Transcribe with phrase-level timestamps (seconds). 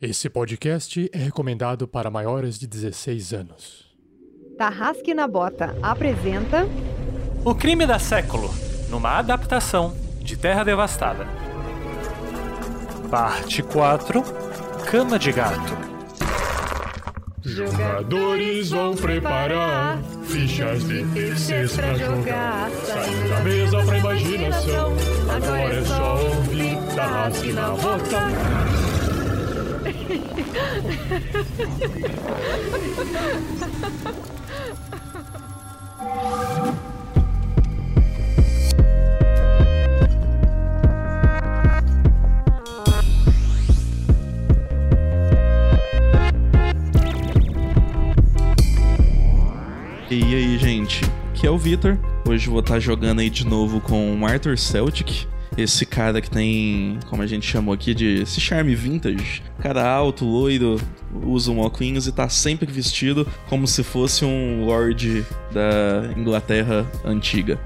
[0.00, 3.86] Esse podcast é recomendado para maiores de 16 anos.
[4.58, 6.66] Tarrasque na Bota apresenta
[7.42, 8.50] O Crime da Século,
[8.90, 11.26] numa adaptação de Terra Devastada.
[13.10, 14.22] Parte 4
[14.90, 15.86] Cama de Gato.
[17.42, 22.70] Jogadores vão preparar fichas difíceis pra jogar.
[22.84, 24.92] Saindo da mesa pra imaginação.
[25.34, 28.85] Agora é só ouvir Tarrasque na Bota.
[30.08, 30.12] E
[50.34, 51.04] aí, gente?
[51.30, 51.98] Aqui é o Vitor.
[52.28, 55.26] Hoje vou estar jogando aí de novo com o Arthur Celtic.
[55.56, 59.42] Esse cara que tem, como a gente chamou aqui, de esse charme vintage.
[59.58, 60.80] Cara alto, loiro,
[61.24, 67.58] usa um óculos e tá sempre vestido como se fosse um lord da Inglaterra antiga.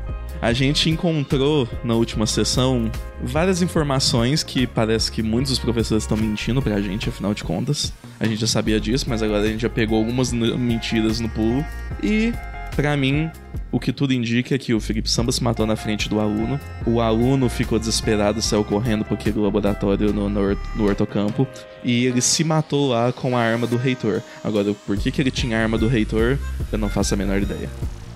[0.43, 2.91] A gente encontrou na última sessão
[3.23, 7.93] várias informações que parece que muitos dos professores estão mentindo pra gente, afinal de contas.
[8.19, 11.63] A gente já sabia disso, mas agora a gente já pegou algumas mentiras no pulo.
[12.03, 12.33] E,
[12.81, 13.31] pra mim,
[13.71, 16.59] o que tudo indica é que o Felipe Samba se matou na frente do aluno.
[16.87, 21.47] O aluno ficou desesperado, saiu correndo para aquele laboratório no, no, no ortocampo.
[21.85, 24.23] E ele se matou lá com a arma do reitor.
[24.43, 26.39] Agora, por que, que ele tinha a arma do reitor,
[26.73, 27.69] eu não faço a menor ideia.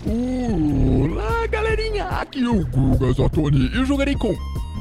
[0.06, 2.06] Olá, galerinha!
[2.06, 4.34] Aqui é o Guga Zatoni e eu jogarei com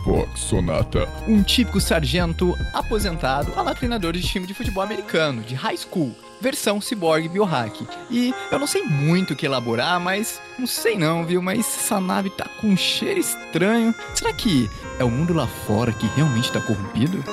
[0.06, 1.08] Vox Sonata.
[1.28, 6.14] um típico sargento aposentado a lá treinador de time de futebol americano, de high school,
[6.44, 7.88] versão cyborg biohack.
[8.12, 11.42] E eu não sei muito o que elaborar, mas não sei não, viu?
[11.42, 13.96] Mas essa nave tá com um cheiro estranho.
[14.14, 17.24] Será que é o mundo lá fora que realmente tá corrompido?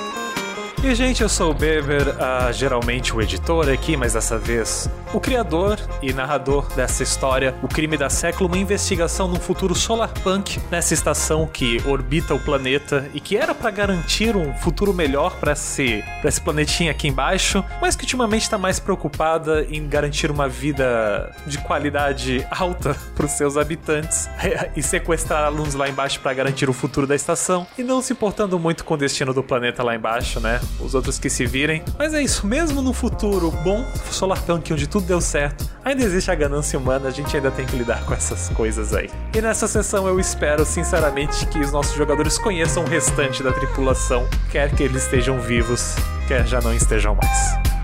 [0.83, 5.19] E, gente, eu sou o Beber, ah, geralmente o editor aqui, mas dessa vez o
[5.19, 10.93] criador e narrador dessa história, O Crime da Século, uma investigação num futuro solarpunk nessa
[10.93, 16.03] estação que orbita o planeta e que era pra garantir um futuro melhor pra esse,
[16.19, 21.31] pra esse planetinha aqui embaixo, mas que ultimamente tá mais preocupada em garantir uma vida
[21.45, 24.27] de qualidade alta pros seus habitantes
[24.75, 28.57] e sequestrar alunos lá embaixo pra garantir o futuro da estação e não se importando
[28.57, 30.59] muito com o destino do planeta lá embaixo, né?
[30.79, 31.83] Os outros que se virem.
[31.97, 36.35] Mas é isso, mesmo no futuro bom, solarpunk, onde tudo deu certo, ainda existe a
[36.35, 39.09] ganância humana, a gente ainda tem que lidar com essas coisas aí.
[39.35, 44.27] E nessa sessão eu espero, sinceramente, que os nossos jogadores conheçam o restante da tripulação,
[44.49, 45.95] quer que eles estejam vivos,
[46.27, 47.80] quer já não estejam mais.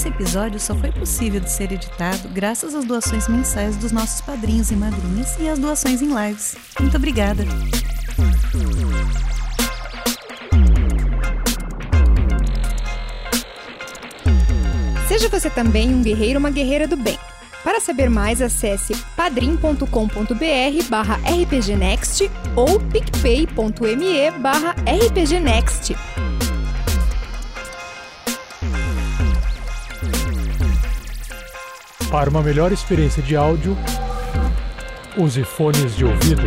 [0.00, 4.70] Esse episódio só foi possível de ser editado graças às doações mensais dos nossos padrinhos
[4.70, 6.56] e madrinhas e às doações em lives.
[6.80, 7.44] Muito obrigada!
[15.06, 17.18] Seja você também um guerreiro ou uma guerreira do bem.
[17.62, 19.84] Para saber mais, acesse padrim.com.br
[20.88, 25.94] barra rpgnext ou picpay.me barra rpgnext.
[32.10, 33.76] Para uma melhor experiência de áudio,
[35.16, 36.42] use fones de ouvido.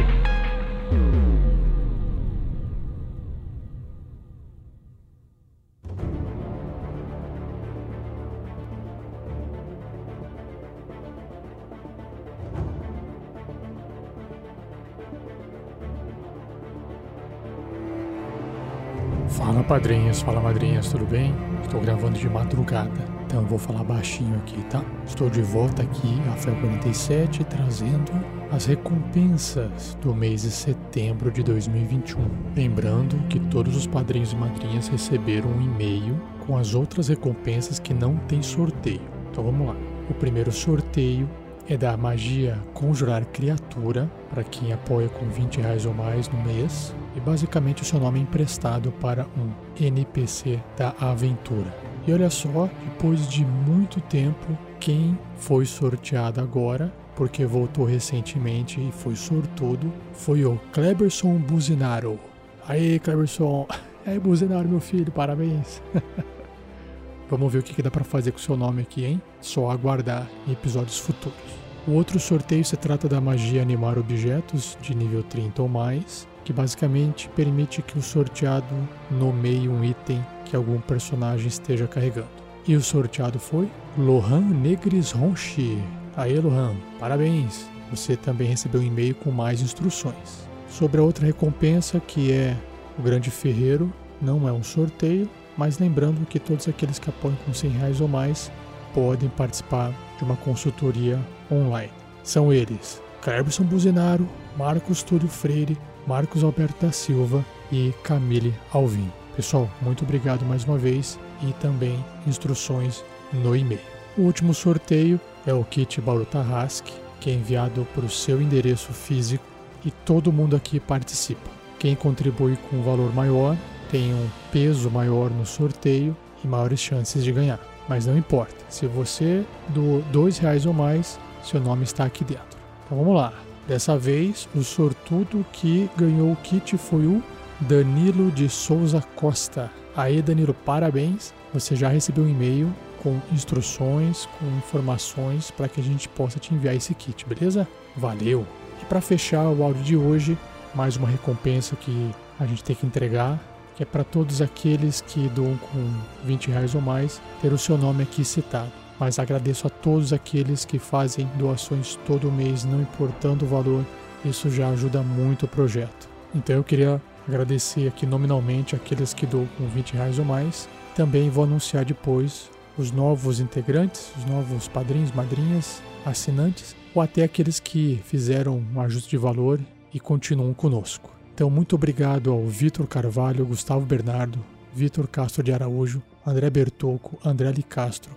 [19.29, 21.33] Fala padrinhos, fala madrinhas, tudo bem?
[21.63, 23.01] Estou gravando de madrugada,
[23.33, 24.85] então eu vou falar baixinho aqui, tá?
[25.07, 28.11] Estou de volta aqui, Rafael 47, trazendo
[28.51, 32.21] as recompensas do mês de setembro de 2021.
[32.55, 37.91] Lembrando que todos os padrinhos e madrinhas receberam um e-mail com as outras recompensas que
[37.91, 39.01] não tem sorteio.
[39.31, 39.75] Então vamos lá.
[40.11, 41.27] O primeiro sorteio
[41.67, 46.93] é da magia Conjurar Criatura, para quem apoia com 20 reais ou mais no mês.
[47.15, 49.49] E basicamente o seu nome é emprestado para um
[49.83, 51.92] NPC da aventura.
[52.05, 58.91] E olha só, depois de muito tempo, quem foi sorteado agora, porque voltou recentemente e
[58.91, 62.19] foi sortudo, foi o Kleberson Buzinaro.
[62.67, 63.67] Aí, Kleberson.
[64.05, 65.81] Aí, Buzinaro, meu filho, parabéns.
[67.29, 69.21] Vamos ver o que dá para fazer com o seu nome aqui, hein?
[69.39, 71.39] Só aguardar em episódios futuros.
[71.87, 76.53] O outro sorteio se trata da magia animar objetos de nível 30 ou mais, que
[76.53, 78.75] basicamente permite que o sorteado
[79.09, 80.23] nomeie um item
[80.53, 82.29] que algum personagem esteja carregando.
[82.67, 83.67] E o sorteado foi
[83.97, 85.81] Lohan Negris Ronchi.
[86.15, 87.67] Aê, Luhan, parabéns!
[87.89, 90.47] Você também recebeu um e-mail com mais instruções.
[90.69, 92.55] Sobre a outra recompensa, que é
[92.99, 93.91] o Grande Ferreiro,
[94.21, 95.27] não é um sorteio,
[95.57, 98.51] mas lembrando que todos aqueles que apoiam com 100 reais ou mais
[98.93, 101.19] podem participar de uma consultoria
[101.51, 101.91] online.
[102.23, 109.11] São eles Cleberson Buzinaro, Marcos Túlio Freire, Marcos Alberto da Silva e Camille Alvim.
[109.35, 113.81] Pessoal, muito obrigado mais uma vez e também instruções no e-mail.
[114.15, 118.93] O último sorteio é o kit Bauru Tarrasque, que é enviado para o seu endereço
[118.93, 119.43] físico
[119.83, 121.49] e todo mundo aqui participa.
[121.79, 123.57] Quem contribui com um valor maior
[123.89, 127.59] tem um peso maior no sorteio e maiores chances de ganhar.
[127.89, 132.57] Mas não importa, se você doou dois reais ou mais, seu nome está aqui dentro.
[132.85, 133.33] Então vamos lá.
[133.67, 137.23] Dessa vez, o sortudo que ganhou o kit foi o
[137.63, 139.71] Danilo de Souza Costa.
[139.95, 141.33] Aí, Danilo, parabéns.
[141.53, 146.53] Você já recebeu um e-mail com instruções, com informações para que a gente possa te
[146.53, 147.67] enviar esse kit, beleza?
[147.95, 148.45] Valeu!
[148.81, 150.37] E para fechar o áudio de hoje,
[150.75, 153.39] mais uma recompensa que a gente tem que entregar,
[153.75, 155.89] que é para todos aqueles que doam com
[156.25, 158.71] 20 reais ou mais, ter o seu nome aqui citado.
[158.99, 163.85] Mas agradeço a todos aqueles que fazem doações todo mês, não importando o valor,
[164.25, 166.09] isso já ajuda muito o projeto.
[166.35, 170.67] Então eu queria agradecer aqui nominalmente aqueles que doam com 20 reais ou mais.
[170.95, 177.59] Também vou anunciar depois os novos integrantes, os novos padrinhos, madrinhas, assinantes, ou até aqueles
[177.59, 179.59] que fizeram um ajuste de valor
[179.93, 181.11] e continuam conosco.
[181.33, 184.43] Então, muito obrigado ao Vitor Carvalho, Gustavo Bernardo,
[184.73, 188.11] Vitor Castro de Araújo, André Bertocco, André Li Castro,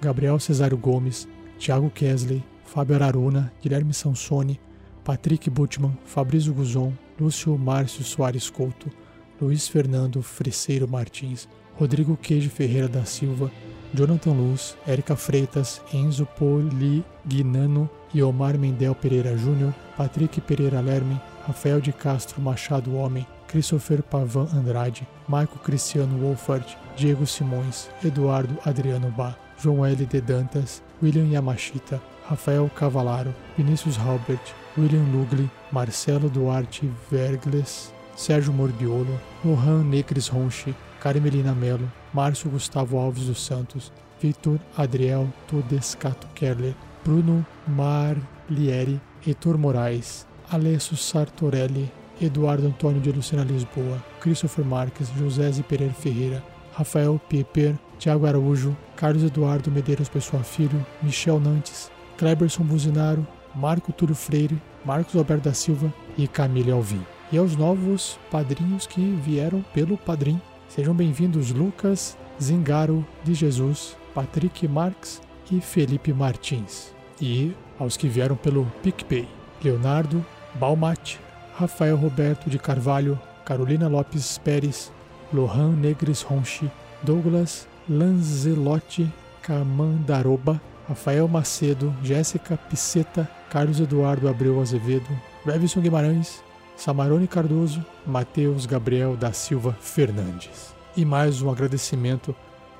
[0.00, 1.26] Gabriel Cesário Gomes,
[1.58, 4.60] Thiago Kesley, Fábio Araruna, Guilherme Sansoni,
[5.08, 8.90] Patrick Butman, Fabrício Guzon, Lúcio Márcio Soares Couto,
[9.40, 11.48] Luiz Fernando Freseiro Martins,
[11.80, 13.50] Rodrigo Queijo Ferreira da Silva,
[13.94, 21.80] Jonathan Luz, Érica Freitas, Enzo Polignano e Omar Mendel Pereira Júnior, Patrick Pereira Lerme, Rafael
[21.80, 29.34] de Castro Machado Homem, Christopher Pavan Andrade, Marco Cristiano Wolfert, Diego Simões, Eduardo Adriano Bá,
[29.58, 30.04] João L.
[30.04, 39.20] de Dantas, William Yamashita, Rafael Cavalaro, Vinícius Halbert, William Lugli, Marcelo Duarte Vergles, Sérgio Morbiolo,
[39.44, 47.44] Lohan Negres Ronchi, Carmelina Melo, Márcio Gustavo Alves dos Santos, Victor Adriel Todescato Kerler, Bruno
[47.66, 51.90] Marlieri, Heitor Moraes, Alessio Sartorelli,
[52.20, 56.42] Eduardo Antônio de Lucena Lisboa, Christopher Marques, José Pereira Ferreira,
[56.76, 64.14] Rafael Pieper, Tiago Araújo, Carlos Eduardo Medeiros Pessoa Filho, Michel Nantes, Kleberson Buzinaro, Marco Túlio
[64.14, 67.04] Freire, Marcos Alberto da Silva e Camille Alvim.
[67.30, 74.68] E aos novos padrinhos que vieram pelo Padrim Sejam bem-vindos Lucas Zingaro de Jesus, Patrick
[74.68, 75.20] Marques
[75.50, 76.94] e Felipe Martins.
[77.20, 79.26] E aos que vieram pelo PicPay,
[79.64, 81.16] Leonardo Balmat,
[81.56, 84.92] Rafael Roberto de Carvalho, Carolina Lopes Pérez,
[85.32, 86.70] Lohan Negres Ronchi,
[87.02, 89.10] Douglas Lanzelotti
[89.40, 95.08] Camandaroba, Rafael Macedo, Jéssica Piceta, Carlos Eduardo Abreu Azevedo,
[95.44, 96.42] Revison Guimarães,
[96.76, 100.74] Samarone Cardoso, Matheus Gabriel da Silva Fernandes.
[100.96, 102.34] E mais um agradecimento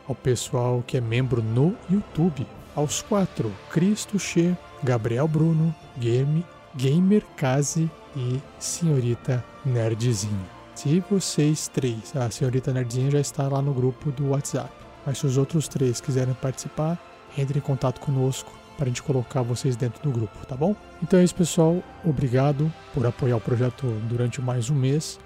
[0.06, 2.47] ao pessoal que é membro no YouTube.
[2.76, 6.44] Aos quatro, Cristo Che, Gabriel Bruno, Game,
[6.76, 10.47] Gamer Kazi e Senhorita Nerdzinho.
[10.75, 14.71] Se vocês três, a Senhorita Nerdzinha já está lá no grupo do WhatsApp.
[15.04, 16.99] Mas se os outros três quiserem participar,
[17.37, 20.75] entre em contato conosco para a gente colocar vocês dentro do grupo, tá bom?
[21.02, 21.82] Então é isso, pessoal.
[22.04, 25.18] Obrigado por apoiar o projeto durante mais um mês.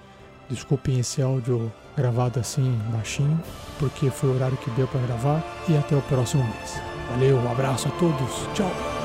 [0.49, 3.38] Desculpem esse áudio gravado assim baixinho,
[3.78, 5.44] porque foi o horário que deu para gravar.
[5.68, 6.80] E até o próximo mês.
[7.11, 8.49] Valeu, um abraço a todos.
[8.54, 9.01] Tchau.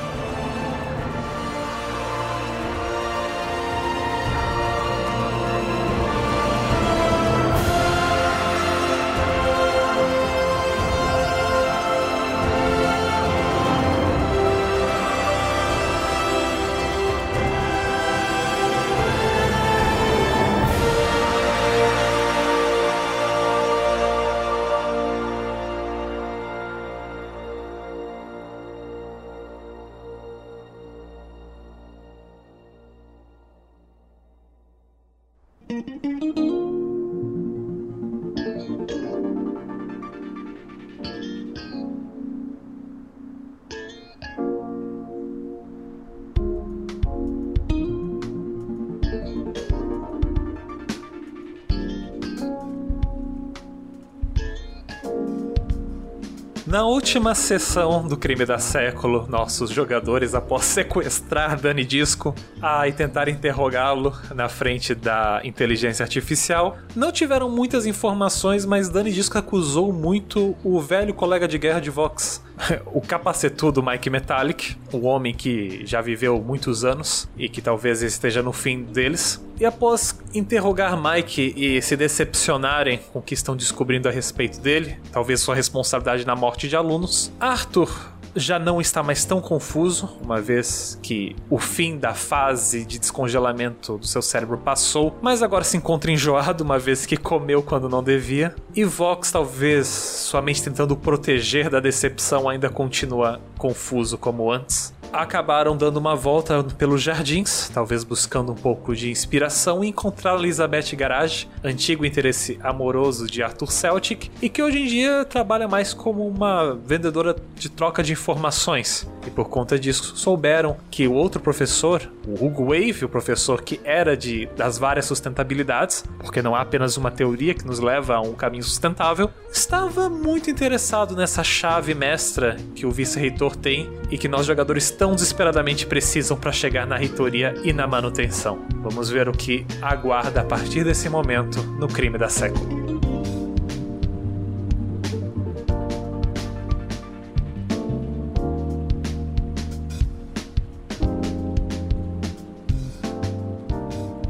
[56.68, 62.92] Na última sessão do Crime da Século, nossos jogadores, após sequestrar Dani Disco ah, e
[62.92, 69.94] tentar interrogá-lo na frente da inteligência artificial, não tiveram muitas informações, mas Dani Disco acusou
[69.94, 72.44] muito o velho colega de guerra de Vox,
[72.86, 78.42] o capacetudo Mike Metallic, o homem que já viveu muitos anos e que talvez esteja
[78.42, 79.42] no fim deles.
[79.60, 84.96] E após interrogar Mike e se decepcionarem com o que estão descobrindo a respeito dele,
[85.12, 90.40] talvez sua responsabilidade na morte de alunos, Arthur já não está mais tão confuso, uma
[90.40, 95.76] vez que o fim da fase de descongelamento do seu cérebro passou, mas agora se
[95.76, 98.54] encontra enjoado, uma vez que comeu quando não devia.
[98.74, 105.76] E Vox, talvez sua mente tentando proteger da decepção, ainda continua confuso como antes acabaram
[105.76, 111.48] dando uma volta pelos jardins, talvez buscando um pouco de inspiração, e encontraram Elizabeth Garage,
[111.62, 116.74] antigo interesse amoroso de Arthur Celtic, e que hoje em dia trabalha mais como uma
[116.74, 119.08] vendedora de troca de informações.
[119.26, 123.80] E por conta disso, souberam que o outro professor, o Hugo Wave, o professor que
[123.84, 128.20] era de das várias sustentabilidades, porque não há apenas uma teoria que nos leva a
[128.20, 134.28] um caminho sustentável, estava muito interessado nessa chave mestra que o vice-reitor tem e que
[134.28, 138.58] nós jogadores tão desesperadamente precisam para chegar na reitoria e na manutenção.
[138.82, 142.76] Vamos ver o que aguarda a partir desse momento no crime da século.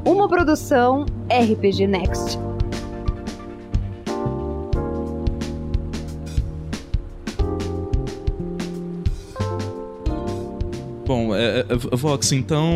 [0.05, 2.39] Uma produção RPG Next.
[11.09, 12.71] Bom, é, é, Vox, então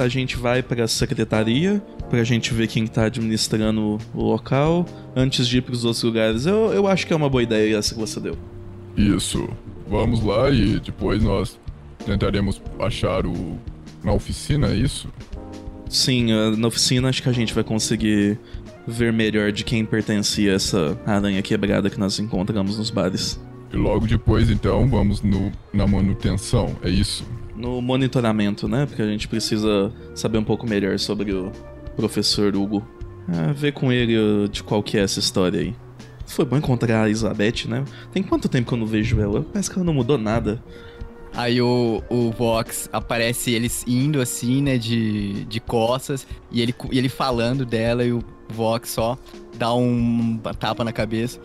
[0.00, 4.86] a gente vai para a secretaria para a gente ver quem está administrando o local
[5.14, 6.46] antes de ir para os outros lugares.
[6.46, 8.38] Eu, eu acho que é uma boa ideia essa que você deu.
[8.96, 9.46] Isso.
[9.86, 11.60] Vamos lá e depois nós
[12.06, 13.58] tentaremos achar o.
[14.02, 15.06] na oficina, é isso?
[15.90, 18.38] Sim, eh, na oficina acho que a gente vai conseguir
[18.86, 23.38] ver melhor de quem pertencia essa aranha quebrada que nós encontramos nos bares.
[23.70, 27.26] E logo depois, então, vamos no, na manutenção, é isso?
[27.58, 28.86] No monitoramento, né?
[28.86, 31.50] Porque a gente precisa saber um pouco melhor sobre o
[31.96, 32.86] professor Hugo.
[33.28, 35.74] É, ver com ele de qual que é essa história aí.
[36.26, 37.84] Foi bom encontrar a Elizabeth, né?
[38.12, 39.42] Tem quanto tempo que eu não vejo ela?
[39.42, 40.62] Parece que ela não mudou nada.
[41.34, 46.98] Aí o, o Vox aparece eles indo assim, né, de, de costas, e ele, e
[46.98, 49.16] ele falando dela, e o Vox só
[49.56, 51.38] dá um, uma tapa na cabeça.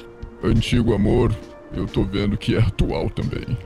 [0.44, 1.36] Antigo amor,
[1.74, 3.58] eu tô vendo que é atual também.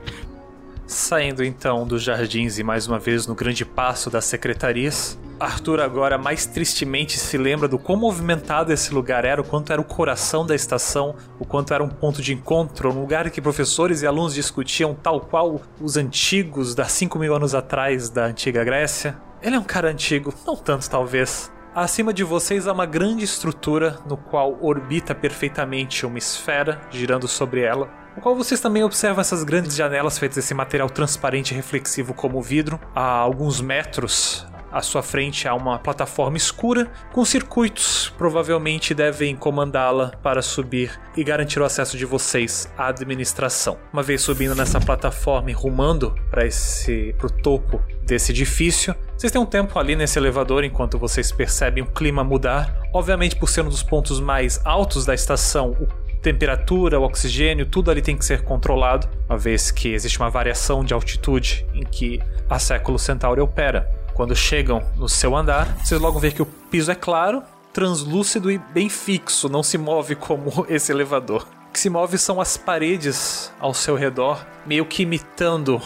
[0.88, 6.16] Saindo então dos jardins e mais uma vez no grande passo das secretarias, Arthur agora
[6.16, 10.46] mais tristemente se lembra do quão movimentado esse lugar era, o quanto era o coração
[10.46, 14.32] da estação, o quanto era um ponto de encontro, um lugar que professores e alunos
[14.32, 19.14] discutiam tal qual os antigos da 5 mil anos atrás da antiga Grécia.
[19.42, 23.98] Ele é um cara antigo, não tanto talvez, Acima de vocês há uma grande estrutura
[24.06, 29.44] no qual orbita perfeitamente uma esfera girando sobre ela, no qual vocês também observam essas
[29.44, 32.80] grandes janelas feitas desse material transparente e reflexivo como vidro.
[32.94, 40.12] A alguns metros à sua frente há uma plataforma escura com circuitos, provavelmente devem comandá-la
[40.22, 43.78] para subir e garantir o acesso de vocês à administração.
[43.92, 49.40] Uma vez subindo nessa plataforma e rumando para esse pro topo desse edifício, vocês têm
[49.40, 52.74] um tempo ali nesse elevador enquanto vocês percebem o clima mudar.
[52.94, 55.76] Obviamente, por ser um dos pontos mais altos da estação,
[56.22, 60.84] temperatura, o oxigênio, tudo ali tem que ser controlado, uma vez que existe uma variação
[60.84, 63.97] de altitude em que a Século Centauri opera.
[64.18, 67.40] Quando chegam no seu andar, vocês logo veem que o piso é claro,
[67.72, 71.46] translúcido e bem fixo, não se move como esse elevador.
[71.68, 75.80] O que se move são as paredes ao seu redor, meio que imitando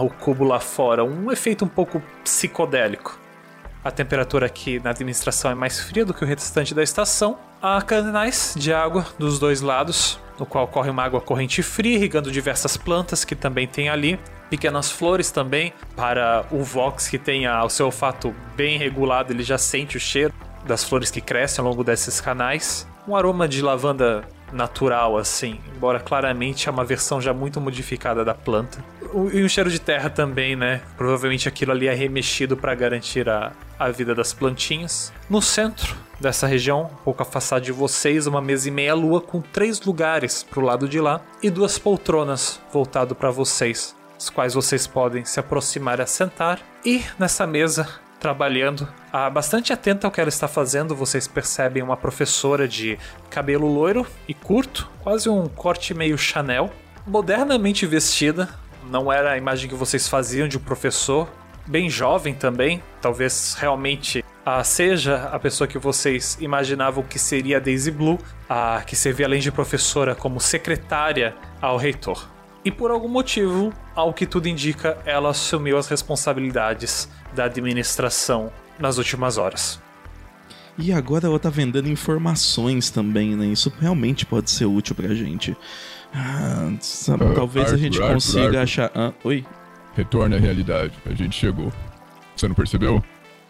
[0.00, 3.20] o cubo lá fora, um efeito um pouco psicodélico.
[3.84, 7.36] A temperatura aqui na administração é mais fria do que o restante da estação.
[7.60, 12.32] Há canais de água dos dois lados, no qual corre uma água corrente fria, irrigando
[12.32, 14.18] diversas plantas que também tem ali.
[14.48, 19.58] Pequenas flores também, para o Vox que tem o seu olfato bem regulado, ele já
[19.58, 20.32] sente o cheiro
[20.64, 22.88] das flores que crescem ao longo desses canais.
[23.06, 28.34] Um aroma de lavanda natural, assim, embora claramente é uma versão já muito modificada da
[28.34, 28.82] planta.
[29.32, 30.80] E um cheiro de terra também, né?
[30.96, 35.12] Provavelmente aquilo ali é remexido para garantir a, a vida das plantinhas.
[35.30, 39.40] No centro dessa região, um pouco afastado de vocês, uma mesa e meia lua com
[39.40, 44.86] três lugares pro lado de lá e duas poltronas voltado para vocês, as quais vocês
[44.86, 46.60] podem se aproximar e assentar.
[46.84, 47.88] E nessa mesa
[48.24, 48.88] trabalhando.
[49.34, 54.32] Bastante atenta ao que ela está fazendo, vocês percebem uma professora de cabelo loiro e
[54.32, 56.70] curto, quase um corte meio Chanel,
[57.06, 58.48] modernamente vestida.
[58.90, 61.28] Não era a imagem que vocês faziam de um professor.
[61.66, 62.82] Bem jovem também.
[63.00, 68.82] Talvez realmente ah, seja a pessoa que vocês imaginavam que seria a Daisy Blue, a
[68.86, 72.28] que servia além de professora como secretária ao reitor.
[72.64, 78.98] E por algum motivo, ao que tudo indica, ela assumiu as responsabilidades da administração nas
[78.98, 79.80] últimas horas.
[80.76, 83.46] E agora ela tá vendendo informações também, né?
[83.46, 85.56] Isso realmente pode ser útil pra gente.
[86.14, 88.58] Ah, sabe, Ah, talvez a gente Arthur, consiga Arthur.
[88.60, 88.90] achar.
[88.94, 89.44] Ah, oi?
[89.94, 90.92] Retorne à realidade.
[91.06, 91.72] A gente chegou.
[92.36, 93.02] Você não percebeu?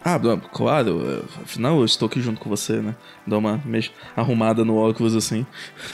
[0.04, 0.18] Ah,
[0.52, 2.94] claro, é, afinal eu estou aqui junto com você, né?
[3.26, 5.46] Dá uma mex- arrumada no óculos assim.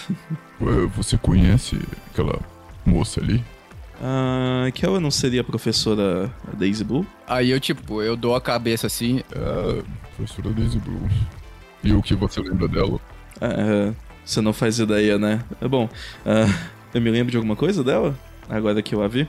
[0.60, 1.78] Ué, Você conhece
[2.12, 2.38] aquela
[2.84, 3.42] moça ali?
[4.02, 7.06] Ah, que ela não seria a professora Daisy Blue?
[7.28, 9.22] Aí eu, tipo, eu dou a cabeça assim.
[9.30, 9.82] É,
[10.16, 11.08] professora Daisy Blue.
[11.84, 12.98] E o que você lembra dela?
[13.40, 13.92] Ah,
[14.30, 15.42] você não faz ideia, né?
[15.60, 15.88] É bom.
[16.24, 16.46] ah,
[16.94, 18.16] eu me lembro de alguma coisa dela?
[18.48, 19.28] Agora que eu a vi?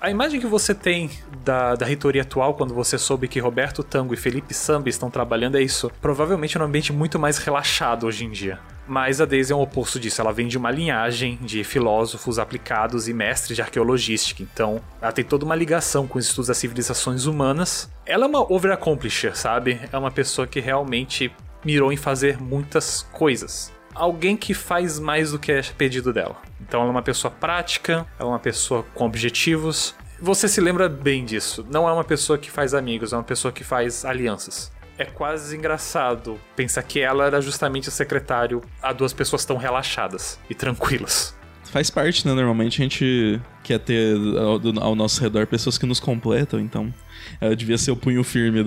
[0.00, 1.10] A imagem que você tem
[1.44, 5.58] da, da reitoria atual, quando você soube que Roberto Tango e Felipe Samba estão trabalhando,
[5.58, 5.90] é isso.
[6.00, 8.58] Provavelmente num ambiente muito mais relaxado hoje em dia.
[8.88, 10.22] Mas a Daisy é um oposto disso.
[10.22, 14.42] Ela vem de uma linhagem de filósofos aplicados e mestres de arqueologística.
[14.42, 17.90] Então, ela tem toda uma ligação com os estudos das civilizações humanas.
[18.06, 19.80] Ela é uma over-accomplisher, sabe?
[19.92, 21.30] É uma pessoa que realmente
[21.62, 26.36] mirou em fazer muitas coisas alguém que faz mais do que é pedido dela.
[26.60, 29.94] Então ela é uma pessoa prática, ela é uma pessoa com objetivos.
[30.20, 31.66] Você se lembra bem disso.
[31.70, 34.72] Não é uma pessoa que faz amigos, é uma pessoa que faz alianças.
[34.96, 40.38] É quase engraçado pensar que ela era justamente o secretário a duas pessoas tão relaxadas
[40.48, 41.34] e tranquilas.
[41.64, 42.34] Faz parte, né?
[42.34, 46.92] Normalmente a gente quer ter ao, ao nosso redor pessoas que nos completam, então
[47.40, 48.64] ela devia ser o punho firme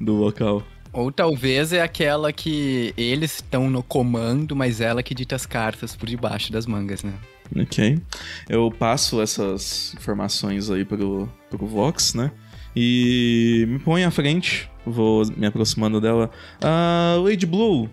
[0.00, 0.62] do local.
[0.94, 5.96] Ou talvez é aquela que eles estão no comando, mas ela que dita as cartas
[5.96, 7.12] por debaixo das mangas, né?
[7.60, 8.00] Ok.
[8.48, 12.30] Eu passo essas informações aí pro, pro Vox, né?
[12.76, 14.70] E me põe à frente.
[14.86, 16.30] Vou me aproximando dela.
[16.62, 17.90] Ah, Lady Blue.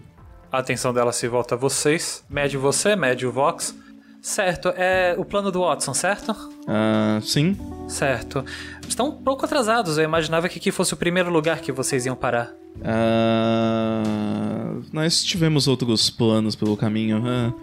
[0.52, 2.24] A atenção dela se volta a vocês.
[2.30, 3.76] Mede você, mede o Vox.
[4.22, 6.36] Certo, é o plano do Watson, certo?
[6.68, 7.58] Ah, sim.
[7.88, 8.46] Certo.
[8.88, 9.98] Estão um pouco atrasados.
[9.98, 12.61] Eu imaginava que aqui fosse o primeiro lugar que vocês iam parar.
[12.84, 17.24] Ah, nós tivemos outros planos pelo caminho.
[17.26, 17.54] Ah,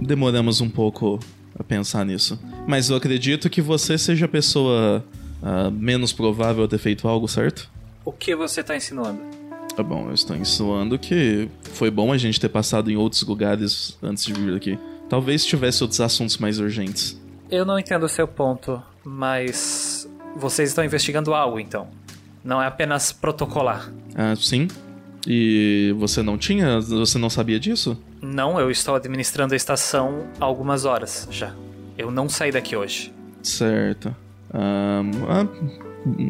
[0.00, 1.18] demoramos um pouco
[1.58, 2.38] a pensar nisso.
[2.66, 5.04] Mas eu acredito que você seja a pessoa
[5.42, 7.70] ah, menos provável a ter feito algo, certo?
[8.04, 9.20] O que você está insinuando?
[9.74, 13.98] Tá bom, eu estou insinuando que foi bom a gente ter passado em outros lugares
[14.02, 14.78] antes de vir aqui.
[15.08, 17.20] Talvez tivesse outros assuntos mais urgentes.
[17.50, 21.88] Eu não entendo o seu ponto, mas vocês estão investigando algo, então.
[22.46, 23.92] Não é apenas protocolar.
[24.14, 24.68] Ah, sim?
[25.26, 26.80] E você não tinha?
[26.80, 28.00] Você não sabia disso?
[28.22, 31.52] Não, eu estou administrando a estação há algumas horas já.
[31.98, 33.12] Eu não saí daqui hoje.
[33.42, 34.14] Certo.
[34.54, 35.46] Ahn, ah,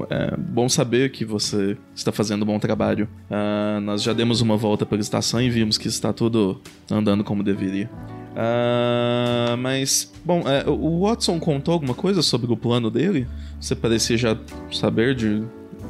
[0.08, 3.06] é bom saber que você está fazendo um bom trabalho.
[3.30, 7.42] Ah, nós já demos uma volta pela estação e vimos que está tudo andando como
[7.42, 7.90] deveria.
[8.34, 13.26] Ah, mas, bom, é, o Watson contou alguma coisa sobre o plano dele?
[13.60, 14.36] Você parecia já
[14.72, 15.42] saber de,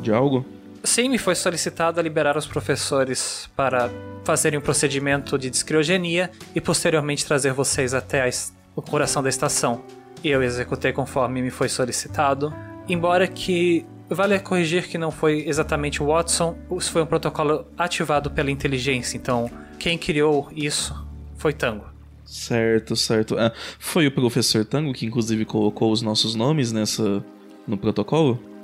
[0.06, 0.44] de algo?
[0.84, 3.90] Sim, me foi solicitado a liberar os professores para
[4.24, 8.30] fazerem um procedimento de descriogenia e posteriormente trazer vocês até a
[8.76, 9.82] o coração da estação.
[10.22, 12.54] E eu executei conforme me foi solicitado.
[12.88, 18.30] Embora que vale corrigir que não foi exatamente o Watson, isso foi um protocolo ativado
[18.30, 20.94] pela inteligência, então quem criou isso
[21.36, 21.86] foi Tango.
[22.24, 23.36] Certo, certo.
[23.38, 27.24] Ah, foi o professor Tango que inclusive colocou os nossos nomes nessa
[27.66, 28.55] no protocolo?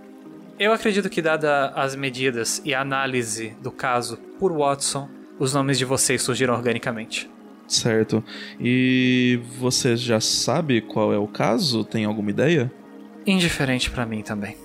[0.58, 5.78] Eu acredito que, dada as medidas e a análise do caso por Watson, os nomes
[5.78, 7.30] de vocês surgiram organicamente.
[7.66, 8.22] Certo.
[8.60, 11.84] E você já sabe qual é o caso?
[11.84, 12.70] Tem alguma ideia?
[13.26, 14.56] Indiferente pra mim também.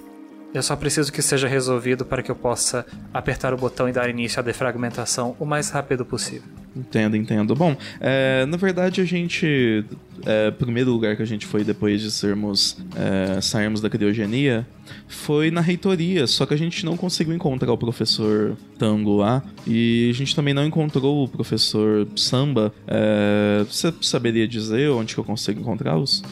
[0.54, 4.10] Eu só preciso que seja resolvido para que eu possa apertar o botão e dar
[4.10, 6.50] início à defragmentação o mais rápido possível.
[6.78, 7.56] Entendo, entendo.
[7.56, 9.84] Bom, é, na verdade a gente.
[10.26, 12.78] É, primeiro lugar que a gente foi depois de sermos.
[12.96, 14.66] É, sairmos da criogenia
[15.08, 19.44] foi na reitoria, só que a gente não conseguiu encontrar o professor Tango lá.
[19.66, 22.74] E a gente também não encontrou o professor Samba.
[22.88, 26.24] É, você saberia dizer onde que eu consigo encontrá-los?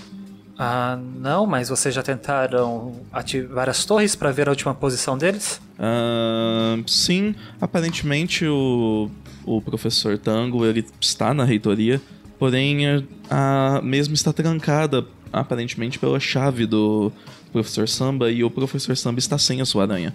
[0.58, 5.60] Ah, não, mas vocês já tentaram ativar as torres para ver a última posição deles?
[5.77, 9.10] Ah, sim, aparentemente o,
[9.45, 12.01] o professor Tango ele está na reitoria,
[12.39, 12.86] porém
[13.29, 17.12] a, a mesma está trancada aparentemente pela chave do
[17.51, 20.13] professor Samba e o professor Samba está sem a sua aranha.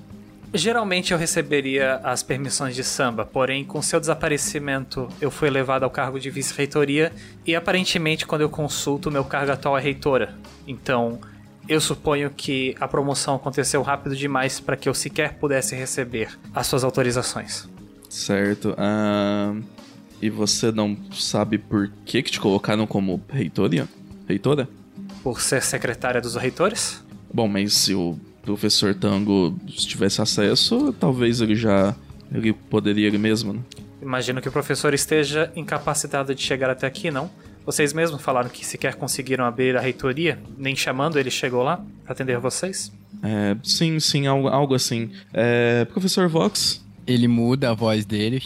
[0.52, 5.90] Geralmente eu receberia as permissões de samba, porém, com seu desaparecimento, eu fui elevado ao
[5.90, 7.12] cargo de vice-reitoria
[7.46, 10.34] e aparentemente, quando eu consulto, meu cargo atual é reitora.
[10.66, 11.20] Então,
[11.68, 16.66] eu suponho que a promoção aconteceu rápido demais para que eu sequer pudesse receber as
[16.66, 17.68] suas autorizações.
[18.10, 18.74] Certo.
[18.76, 19.54] Ah,
[20.20, 23.88] e você não sabe por que, que te colocaram como reitoria?
[24.28, 24.68] Reitora?
[25.22, 27.02] Por ser secretária dos reitores?
[27.32, 31.94] Bom, mas se o professor Tango tivesse acesso, talvez ele já.
[32.32, 33.60] Ele poderia ele mesmo, né?
[34.02, 37.30] Imagino que o professor esteja incapacitado de chegar até aqui, não?
[37.66, 42.12] Vocês mesmos falaram que sequer conseguiram abrir a reitoria, nem chamando ele chegou lá para
[42.12, 42.90] atender vocês?
[43.22, 45.10] É, sim, sim, algo, algo assim.
[45.32, 46.82] É, professor Vox?
[47.10, 48.40] Ele muda a voz dele.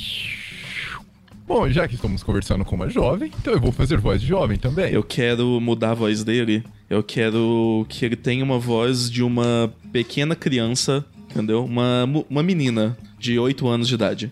[1.47, 4.57] Bom, já que estamos conversando com uma jovem, então eu vou fazer voz de jovem
[4.57, 4.91] também.
[4.91, 6.65] Eu quero mudar a voz dele.
[6.89, 11.63] Eu quero que ele tenha uma voz de uma pequena criança, entendeu?
[11.63, 14.31] Uma, uma menina de 8 anos de idade.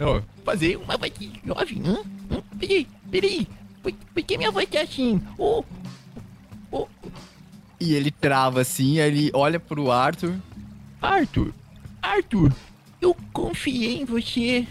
[0.00, 1.98] Ó, Fazer uma voz de jovem, hã?
[2.30, 2.42] Hã?
[2.58, 3.46] Peraí, peraí.
[3.82, 5.20] Por, por que minha voz tá assim?
[5.36, 5.62] Oh,
[6.70, 6.86] oh,
[7.78, 10.34] E ele trava assim, aí ele olha pro Arthur.
[11.02, 11.52] Arthur,
[12.00, 12.50] Arthur,
[13.04, 14.66] eu confiei em você.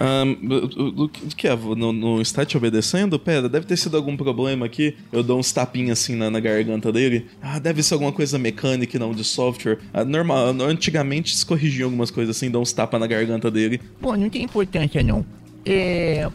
[0.00, 1.56] Ahn, o, o- o que é?
[1.56, 3.18] Não, está te obedecendo?
[3.18, 4.94] Pera, deve ter sido algum problema aqui.
[5.10, 7.26] Eu dou uns tapinhas assim na, na garganta dele.
[7.40, 9.78] Ah, deve ser alguma coisa mecânica e não de software.
[9.92, 13.80] Ah, normal, antigamente se corrigiam algumas coisas assim, dou uns tapas na garganta dele.
[14.00, 15.24] Bom, não tem importância não.
[15.64, 16.28] É.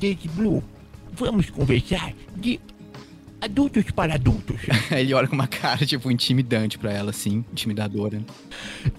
[0.00, 0.62] Daisy Blue,
[1.12, 2.58] vamos conversar de
[3.50, 4.60] adultos para adultos.
[4.90, 8.22] Ele olha com uma cara, tipo, intimidante pra ela, assim, intimidadora.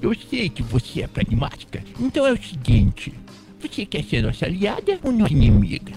[0.01, 3.13] Eu sei que você é pragmática, então é o seguinte:
[3.59, 5.93] você quer ser nossa aliada ou nossa inimiga?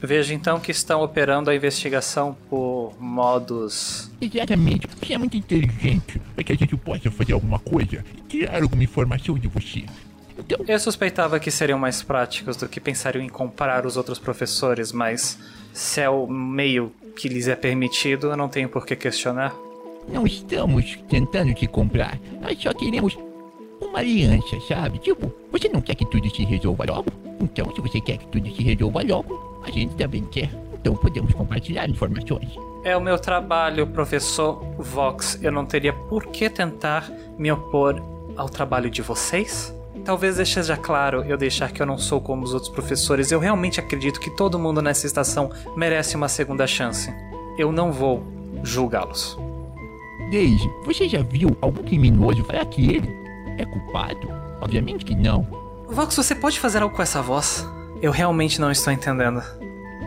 [0.00, 4.10] Vejo então que estão operando a investigação por modos.
[4.20, 8.62] Exatamente, você é muito inteligente para que a gente possa fazer alguma coisa e tirar
[8.62, 9.84] alguma informação de você.
[10.38, 14.92] Então, Eu suspeitava que seriam mais práticos do que pensariam em comparar os outros professores,
[14.92, 15.36] mas
[15.72, 19.54] se é o meio que lhes é permitido, eu não tenho por que questionar.
[20.08, 23.18] não estamos tentando te comprar, nós só queremos
[23.80, 24.98] uma aliança, sabe?
[24.98, 27.10] Tipo, você não quer que tudo se resolva logo?
[27.40, 30.50] Então, se você quer que tudo se resolva logo, a gente também quer.
[30.74, 32.56] Então, podemos compartilhar informações.
[32.84, 35.38] É o meu trabalho, professor Vox.
[35.42, 38.00] Eu não teria por que tentar me opor
[38.36, 39.74] ao trabalho de vocês?
[40.04, 43.30] Talvez seja claro eu deixar que eu não sou como os outros professores.
[43.30, 47.12] Eu realmente acredito que todo mundo nessa estação merece uma segunda chance.
[47.58, 48.22] Eu não vou
[48.62, 49.38] julgá-los.
[50.30, 53.08] Daisy, você já viu algum criminoso falar que ele
[53.58, 54.28] é culpado?
[54.60, 55.46] Obviamente que não.
[55.88, 57.66] Vox, você pode fazer algo com essa voz?
[58.02, 59.42] Eu realmente não estou entendendo.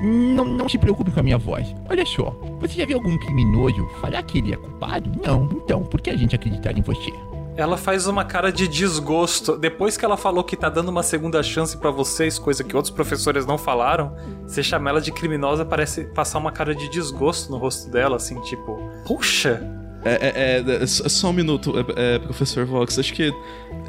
[0.01, 1.75] Não, não se preocupe com a minha voz.
[1.89, 5.11] Olha só, você já viu algum criminoso falar que ele é culpado?
[5.23, 5.49] Não.
[5.51, 7.11] Então, por que a gente acreditar em você?
[7.55, 9.57] Ela faz uma cara de desgosto.
[9.57, 12.93] Depois que ela falou que tá dando uma segunda chance pra vocês, coisa que outros
[12.93, 14.15] professores não falaram,
[14.47, 18.39] você chama ela de criminosa, parece passar uma cara de desgosto no rosto dela, assim,
[18.41, 19.61] tipo, puxa!
[20.03, 22.97] É, é, é, só só um minuto, é, é, professor Vox.
[22.97, 23.31] Acho que.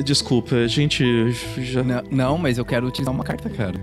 [0.05, 1.05] Desculpa, a gente
[1.59, 1.83] já.
[1.83, 3.81] Não, não, mas eu quero utilizar uma carta, cara.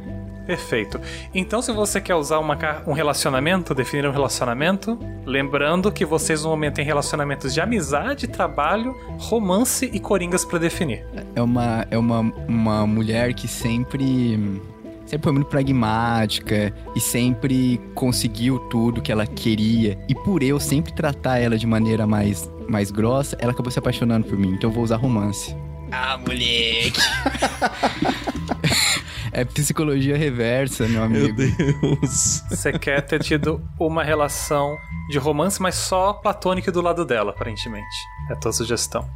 [0.50, 1.00] Perfeito.
[1.32, 2.58] Então, se você quer usar uma,
[2.88, 8.96] um relacionamento, definir um relacionamento, lembrando que vocês no momento têm relacionamentos de amizade, trabalho,
[9.20, 11.06] romance e coringas pra definir.
[11.36, 14.60] É uma, é uma, uma mulher que sempre.
[15.06, 20.00] Sempre foi muito pragmática e sempre conseguiu tudo que ela queria.
[20.08, 24.26] E por eu sempre tratar ela de maneira mais, mais grossa, ela acabou se apaixonando
[24.26, 24.54] por mim.
[24.54, 25.56] Então eu vou usar romance.
[25.92, 27.00] Ah, moleque!
[29.32, 31.36] É psicologia reversa, meu Meu amigo.
[31.36, 32.44] Deus.
[32.50, 34.76] Você quer ter tido uma relação
[35.10, 37.86] de romance, mas só platônica do lado dela, aparentemente.
[38.30, 39.08] É a tua sugestão.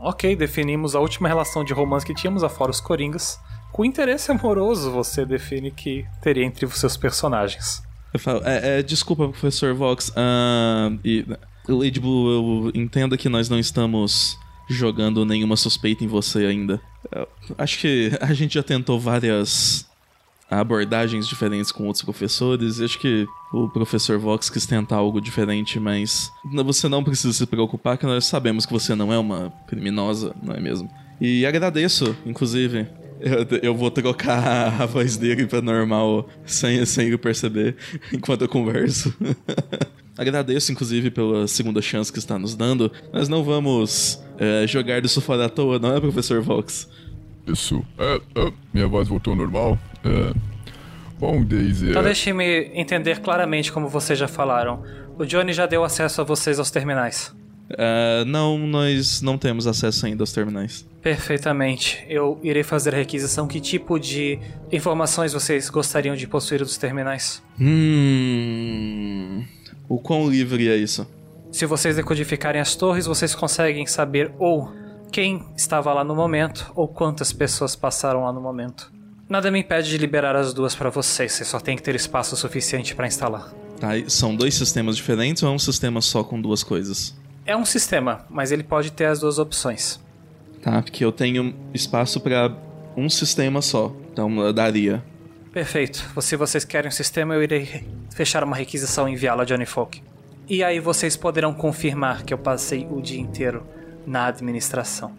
[0.00, 3.38] Ok, definimos a última relação de romance que tínhamos, afora os Coringas.
[3.72, 7.82] Com interesse amoroso, você define que teria entre os seus personagens.
[8.14, 10.12] Eu falo, é, é, desculpa, professor Vox.
[10.16, 11.26] ah, e,
[11.68, 16.80] Lady Blue, eu entendo que nós não estamos jogando nenhuma suspeita em você ainda.
[17.10, 17.26] Eu
[17.56, 19.88] acho que a gente já tentou várias
[20.50, 22.80] abordagens diferentes com outros professores.
[22.80, 26.30] Acho que o professor Vox quis tentar algo diferente, mas
[26.64, 30.54] você não precisa se preocupar, que nós sabemos que você não é uma criminosa, não
[30.54, 30.90] é mesmo?
[31.20, 32.86] E agradeço, inclusive.
[33.20, 37.76] Eu, eu vou trocar a voz dele pra normal sem, sem ele perceber
[38.12, 39.12] enquanto eu converso.
[40.16, 42.90] Agradeço, inclusive, pela segunda chance que está nos dando.
[43.12, 46.88] Nós não vamos é, jogar disso fora à toa, não é, professor Vox?
[47.46, 47.84] Isso.
[47.98, 49.78] É, é, minha voz voltou ao normal.
[50.04, 50.34] É.
[51.18, 51.90] Bom, Daisy.
[51.90, 54.82] Então é, deixe-me entender claramente como vocês já falaram.
[55.18, 57.34] O Johnny já deu acesso a vocês aos terminais.
[57.76, 60.86] Ah, não, nós não temos acesso ainda aos terminais.
[61.02, 62.04] Perfeitamente.
[62.08, 63.46] Eu irei fazer a requisição.
[63.46, 64.38] Que tipo de
[64.72, 67.42] informações vocês gostariam de possuir dos terminais?
[67.60, 69.44] Hum.
[69.88, 71.06] O quão livre é isso?
[71.50, 74.70] Se vocês decodificarem as torres, vocês conseguem saber ou
[75.10, 78.92] quem estava lá no momento ou quantas pessoas passaram lá no momento.
[79.28, 82.36] Nada me impede de liberar as duas para vocês, vocês só tem que ter espaço
[82.36, 83.52] suficiente para instalar.
[83.78, 87.16] Tá, são dois sistemas diferentes ou é um sistema só com duas coisas?
[87.44, 90.00] É um sistema, mas ele pode ter as duas opções.
[90.62, 92.54] Tá, porque eu tenho espaço pra
[92.96, 93.94] um sistema só.
[94.12, 95.02] Então eu daria.
[95.52, 96.04] Perfeito.
[96.20, 100.02] Se vocês querem um sistema, eu irei fechar uma requisição e enviá-la a Johnny Folk.
[100.48, 103.66] E aí vocês poderão confirmar que eu passei o dia inteiro
[104.06, 105.12] na administração.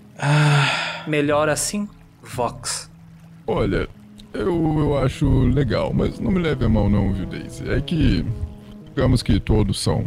[1.07, 1.87] Melhor assim,
[2.23, 2.89] Vox.
[3.45, 3.87] Olha,
[4.33, 7.69] eu, eu acho legal, mas não me leve a mal não, viu, Daisy?
[7.69, 8.25] É que,
[8.87, 10.05] digamos que todos são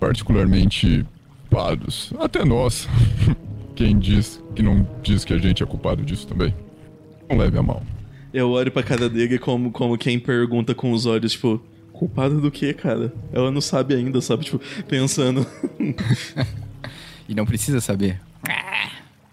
[0.00, 1.04] particularmente
[1.48, 2.12] culpados.
[2.18, 2.88] Até nós.
[3.76, 6.54] Quem diz que não diz que a gente é culpado disso também?
[7.28, 7.82] Não leve a mal.
[8.32, 11.62] Eu olho pra cara dele como, como quem pergunta com os olhos, tipo,
[11.98, 13.12] culpado do que, cara?
[13.32, 14.44] Ela não sabe ainda, sabe?
[14.44, 15.46] Tipo, pensando.
[17.30, 18.18] E não precisa saber.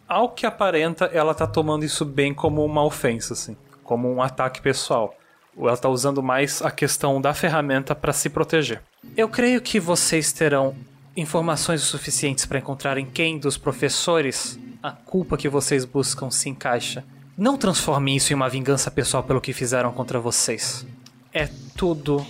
[0.06, 3.56] Ao que aparenta, ela tá tomando isso bem como uma ofensa, assim.
[3.86, 5.16] Como um ataque pessoal.
[5.58, 8.82] Ela tá usando mais a questão da ferramenta para se proteger.
[9.16, 10.76] Eu creio que vocês terão
[11.16, 17.02] informações o suficientes para encontrarem quem dos professores a culpa que vocês buscam se encaixa.
[17.38, 20.86] Não transforme isso em uma vingança pessoal pelo que fizeram contra vocês.
[21.34, 22.26] É tudo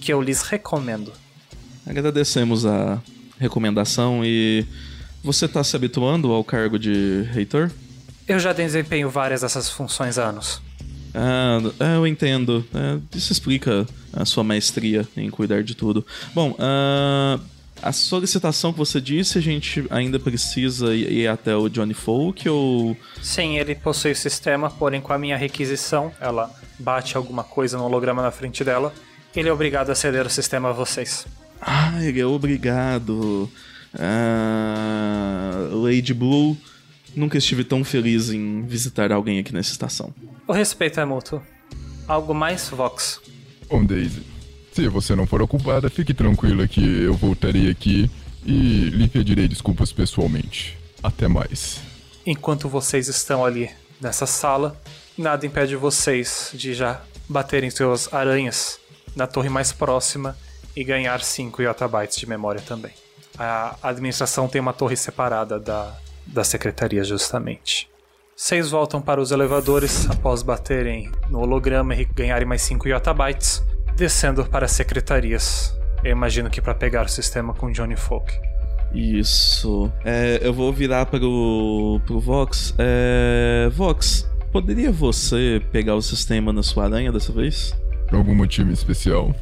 [0.00, 1.12] que eu lhes recomendo.
[1.86, 3.00] Agradecemos a
[3.38, 4.64] recomendação e.
[5.22, 7.70] Você tá se habituando ao cargo de reitor?
[8.26, 10.62] Eu já desempenho várias dessas funções há anos.
[11.14, 12.64] Ah, é, eu entendo.
[12.74, 16.06] É, isso explica a sua maestria em cuidar de tudo.
[16.34, 17.38] Bom, ah,
[17.82, 22.48] a solicitação que você disse, a gente ainda precisa ir ir até o Johnny Folk
[22.48, 22.96] ou.
[23.22, 27.84] Sim, ele possui o sistema, porém com a minha requisição, ela bate alguma coisa no
[27.84, 28.92] holograma na frente dela.
[29.34, 31.26] Ele é obrigado a ceder o sistema a vocês.
[31.60, 33.50] Ah, ele é obrigado.
[33.98, 36.56] Ah, Lady Blue,
[37.14, 40.12] nunca estive tão feliz em visitar alguém aqui nessa estação.
[40.46, 41.40] O respeito é mútuo.
[42.08, 43.20] Algo mais, Vox?
[43.68, 44.22] Bom, Daisy,
[44.72, 48.10] se você não for ocupada, fique tranquila que eu voltarei aqui
[48.44, 50.76] e lhe pedirei desculpas pessoalmente.
[51.02, 51.80] Até mais.
[52.26, 54.80] Enquanto vocês estão ali nessa sala,
[55.16, 58.80] nada impede vocês de já baterem suas aranhas
[59.14, 60.36] na torre mais próxima
[60.76, 62.92] e ganhar 5 yottabytes de memória também.
[63.38, 65.96] A administração tem uma torre separada da,
[66.26, 67.88] da secretaria, justamente.
[68.36, 73.62] Vocês voltam para os elevadores após baterem no holograma e ganharem mais 5 yottabytes,
[73.96, 75.76] descendo para as secretarias.
[76.02, 78.32] Eu imagino que para pegar o sistema com Johnny Folk.
[78.94, 79.92] Isso.
[80.04, 82.74] É, eu vou virar pro, pro Vox.
[82.78, 87.74] É, Vox, poderia você pegar o sistema na sua aranha dessa vez?
[88.10, 89.34] Por algum motivo especial?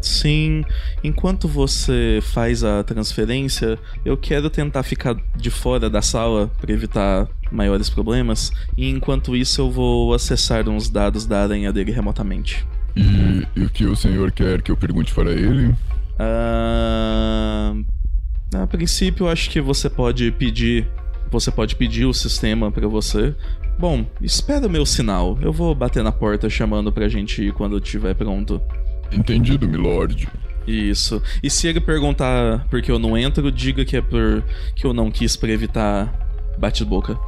[0.00, 0.64] Sim,
[1.04, 7.28] enquanto você faz a transferência, eu quero tentar ficar de fora da sala para evitar
[7.52, 12.66] maiores problemas, e enquanto isso eu vou acessar uns dados da aranha dele remotamente.
[12.96, 15.74] E, e o que o senhor quer que eu pergunte para ele?
[16.18, 17.74] Ah,
[18.54, 20.88] a princípio, eu acho que você pode pedir.
[21.30, 23.34] Você pode pedir o sistema pra você.
[23.78, 25.38] Bom, espera o meu sinal.
[25.40, 28.60] Eu vou bater na porta chamando pra gente ir quando estiver pronto.
[29.12, 30.28] Entendido, milord.
[30.66, 31.22] Isso.
[31.42, 34.92] E se ele perguntar por que eu não entro, diga que é por que eu
[34.92, 36.12] não quis pra evitar
[36.58, 37.18] bate-boca.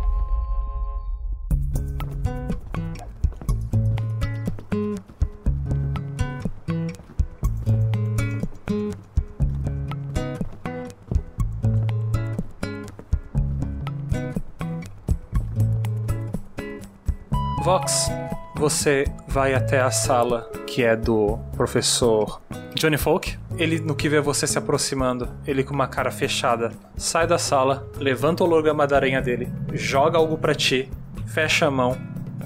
[17.62, 18.10] Vox,
[18.56, 22.42] você vai até a sala que é do professor
[22.74, 23.38] Johnny Folk.
[23.56, 27.88] Ele, no que vê você se aproximando, ele com uma cara fechada, sai da sala,
[27.98, 30.90] levanta o holograma da aranha dele, joga algo pra ti,
[31.24, 31.96] fecha a mão,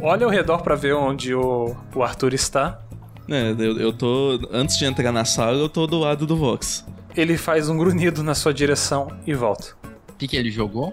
[0.03, 2.79] olha ao redor pra ver onde o, o Arthur está.
[3.27, 4.39] É, eu, eu tô.
[4.53, 6.85] Antes de entrar na sala, eu tô do lado do Vox.
[7.17, 9.69] Ele faz um grunhido na sua direção e volta.
[10.11, 10.93] O que, que ele jogou?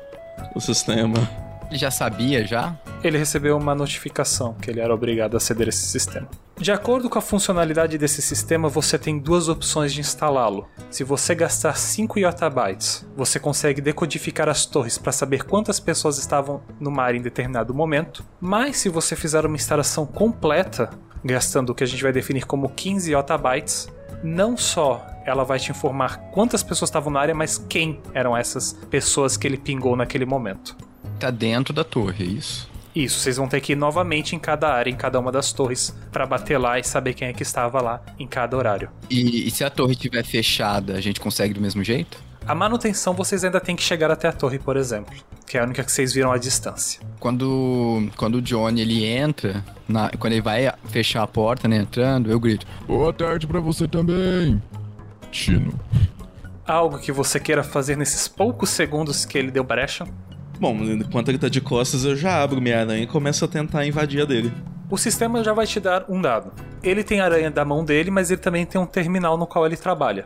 [0.56, 1.43] O sistema.
[1.74, 2.78] Ele já sabia já?
[3.04, 6.28] ele recebeu uma notificação que ele era obrigado a ceder esse sistema.
[6.58, 10.70] De acordo com a funcionalidade desse sistema, você tem duas opções de instalá-lo.
[10.90, 16.62] Se você gastar 5 yottabytes, você consegue decodificar as torres para saber quantas pessoas estavam
[16.80, 20.92] no mar em determinado momento, mas se você fizer uma instalação completa,
[21.26, 23.90] gastando o que a gente vai definir como 15 yottabytes,
[24.24, 28.74] não só ela vai te informar quantas pessoas estavam na área, mas quem eram essas
[28.90, 30.78] pessoas que ele pingou naquele momento.
[31.24, 32.70] Tá dentro da torre, é isso?
[32.94, 35.96] Isso, vocês vão ter que ir novamente em cada área, em cada uma das torres,
[36.12, 38.90] pra bater lá e saber quem é que estava lá em cada horário.
[39.10, 42.18] E, e se a torre estiver fechada, a gente consegue do mesmo jeito?
[42.46, 45.14] A manutenção vocês ainda têm que chegar até a torre, por exemplo,
[45.48, 47.00] que é a única que vocês viram à distância.
[47.22, 52.30] Quando, quando o Johnny ele entra, na- quando ele vai fechar a porta, né, entrando,
[52.30, 52.68] eu grito.
[52.86, 54.62] Boa tarde pra você também,
[55.32, 55.74] Tino.
[56.68, 60.06] Algo que você queira fazer nesses poucos segundos que ele deu brecha.
[60.60, 63.86] Bom, enquanto ele tá de costas, eu já abro minha aranha e começo a tentar
[63.86, 64.52] invadir a dele.
[64.90, 66.52] O sistema já vai te dar um dado.
[66.84, 69.66] Ele tem a aranha da mão dele, mas ele também tem um terminal no qual
[69.66, 70.26] ele trabalha.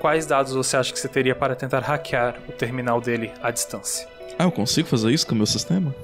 [0.00, 4.06] Quais dados você acha que você teria para tentar hackear o terminal dele à distância?
[4.38, 5.94] Ah, eu consigo fazer isso com o meu sistema?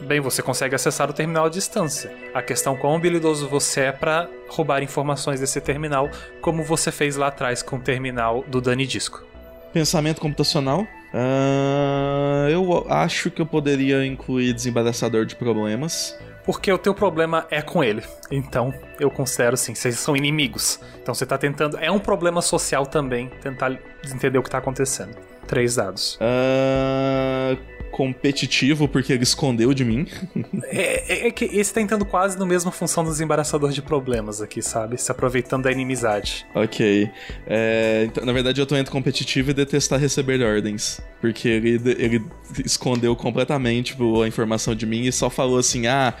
[0.00, 2.14] Bem, você consegue acessar o terminal à distância.
[2.34, 6.10] A questão é quão habilidoso você é para roubar informações desse terminal,
[6.42, 9.24] como você fez lá atrás com o terminal do Dani Disco.
[9.72, 10.86] Pensamento computacional.
[11.12, 16.18] Ah, eu acho que eu poderia incluir desembaraçador de problemas.
[16.44, 18.02] Porque o teu problema é com ele.
[18.30, 20.78] Então, eu considero sim, vocês são inimigos.
[21.02, 21.76] Então você tá tentando.
[21.78, 25.16] É um problema social também, tentar entender o que tá acontecendo.
[25.46, 26.18] Três dados.
[26.20, 27.56] Ah,
[27.90, 30.06] competitivo, porque ele escondeu de mim.
[30.68, 34.40] É, é- é que esse tá entrando quase no mesma função do desembaraçador de problemas
[34.42, 34.96] aqui, sabe?
[35.00, 36.46] Se aproveitando da inimizade.
[36.54, 37.10] ok.
[37.46, 41.00] É, então, na verdade, eu tô entre competitivo e detestar receber ordens.
[41.20, 42.24] Porque ele, ele
[42.64, 46.14] escondeu completamente tipo, a informação de mim e só falou assim: ah,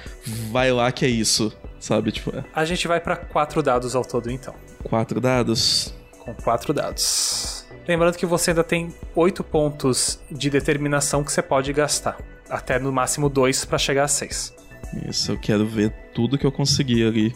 [0.50, 1.52] vai lá que é isso.
[1.80, 2.12] Sabe?
[2.12, 4.54] Tipo, é, A gente vai pra quatro dados ao todo então.
[4.84, 5.94] quatro dados.
[6.20, 7.65] Com quatro dados.
[7.86, 12.16] Lembrando que você ainda tem oito pontos de determinação que você pode gastar.
[12.48, 14.54] Até no máximo dois pra chegar a seis.
[15.08, 17.34] Isso, eu quero ver tudo que eu consegui ali.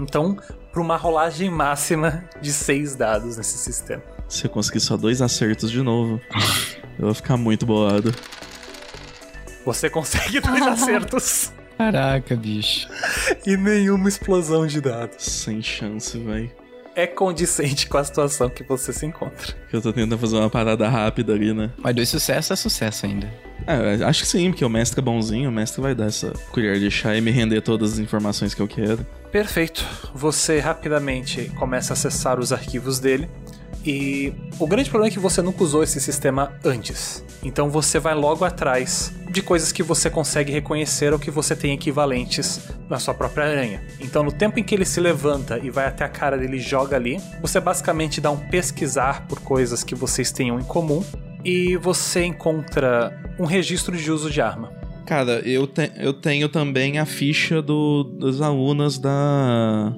[0.00, 0.38] Então,
[0.72, 4.02] pra uma rolagem máxima de seis dados nesse sistema.
[4.28, 6.20] Se eu conseguir só dois acertos de novo,
[6.98, 8.14] eu vou ficar muito bolado.
[9.64, 12.88] Você consegue dois acertos Caraca, bicho.
[13.44, 15.24] e nenhuma explosão de dados.
[15.24, 16.52] Sem chance, véi.
[16.96, 19.54] É condicente com a situação que você se encontra.
[19.72, 21.70] Eu tô tentando fazer uma parada rápida ali, né?
[21.78, 23.32] Mas dois sucessos é sucesso ainda.
[23.66, 26.78] É, acho que sim, porque o mestre é bonzinho, o mestre vai dar essa colher
[26.78, 29.04] de chá e me render todas as informações que eu quero.
[29.32, 29.84] Perfeito.
[30.14, 33.28] Você rapidamente começa a acessar os arquivos dele.
[33.84, 37.23] E o grande problema é que você nunca usou esse sistema antes.
[37.44, 41.72] Então você vai logo atrás de coisas que você consegue reconhecer ou que você tem
[41.72, 43.82] equivalentes na sua própria aranha.
[44.00, 46.60] Então no tempo em que ele se levanta e vai até a cara dele e
[46.60, 51.04] joga ali, você basicamente dá um pesquisar por coisas que vocês tenham em comum
[51.44, 54.72] e você encontra um registro de uso de arma.
[55.06, 59.92] Cara, eu, te- eu tenho também a ficha do, dos alunos da.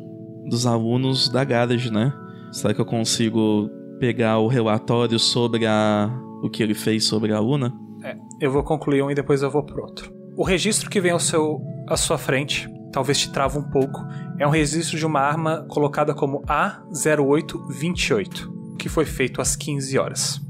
[0.49, 2.13] dos alunos da Garage, né?
[2.51, 6.11] Será que eu consigo pegar o relatório sobre a.
[6.43, 7.73] o que ele fez sobre a aluna?
[8.03, 10.13] É, eu vou concluir um e depois eu vou pro outro.
[10.37, 14.05] O registro que vem ao seu, à sua frente, talvez te trava um pouco,
[14.39, 20.41] é um registro de uma arma colocada como A0828, que foi feito às 15 horas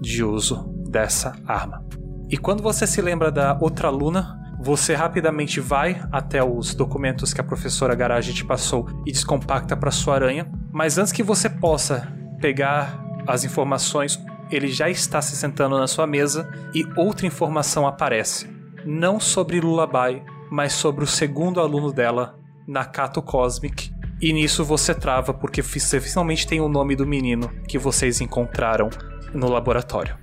[0.00, 1.84] de uso dessa arma.
[2.28, 7.40] E quando você se lembra da outra aluna, você rapidamente vai até os documentos que
[7.40, 12.12] a professora Garage te passou e descompacta para sua aranha, mas antes que você possa
[12.40, 14.18] pegar as informações,
[14.50, 18.48] ele já está se sentando na sua mesa e outra informação aparece.
[18.84, 23.90] Não sobre Lullaby, mas sobre o segundo aluno dela, Nakato Cosmic.
[24.20, 28.88] E nisso você trava porque você finalmente tem o nome do menino que vocês encontraram
[29.34, 30.16] no laboratório.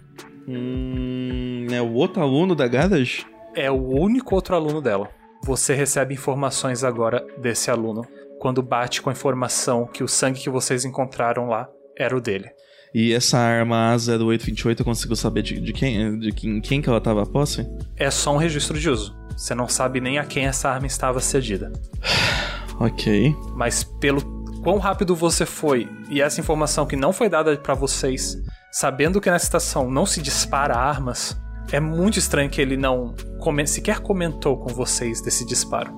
[0.47, 1.67] Hum.
[1.71, 3.25] É o outro aluno da Garage?
[3.55, 5.09] É o único outro aluno dela.
[5.43, 8.01] Você recebe informações agora desse aluno
[8.39, 12.49] quando bate com a informação que o sangue que vocês encontraram lá era o dele.
[12.93, 17.01] E essa arma A0828 eu consigo saber de, de quem de quem, quem que ela
[17.01, 17.65] tava a posse?
[17.97, 19.15] É só um registro de uso.
[19.35, 21.71] Você não sabe nem a quem essa arma estava cedida.
[22.79, 23.35] Ok.
[23.55, 24.19] Mas pelo
[24.63, 28.35] quão rápido você foi e essa informação que não foi dada pra vocês,
[28.71, 31.37] sabendo que nessa estação não se dispara armas,
[31.71, 35.93] é muito estranho que ele não come- sequer comentou com vocês desse disparo.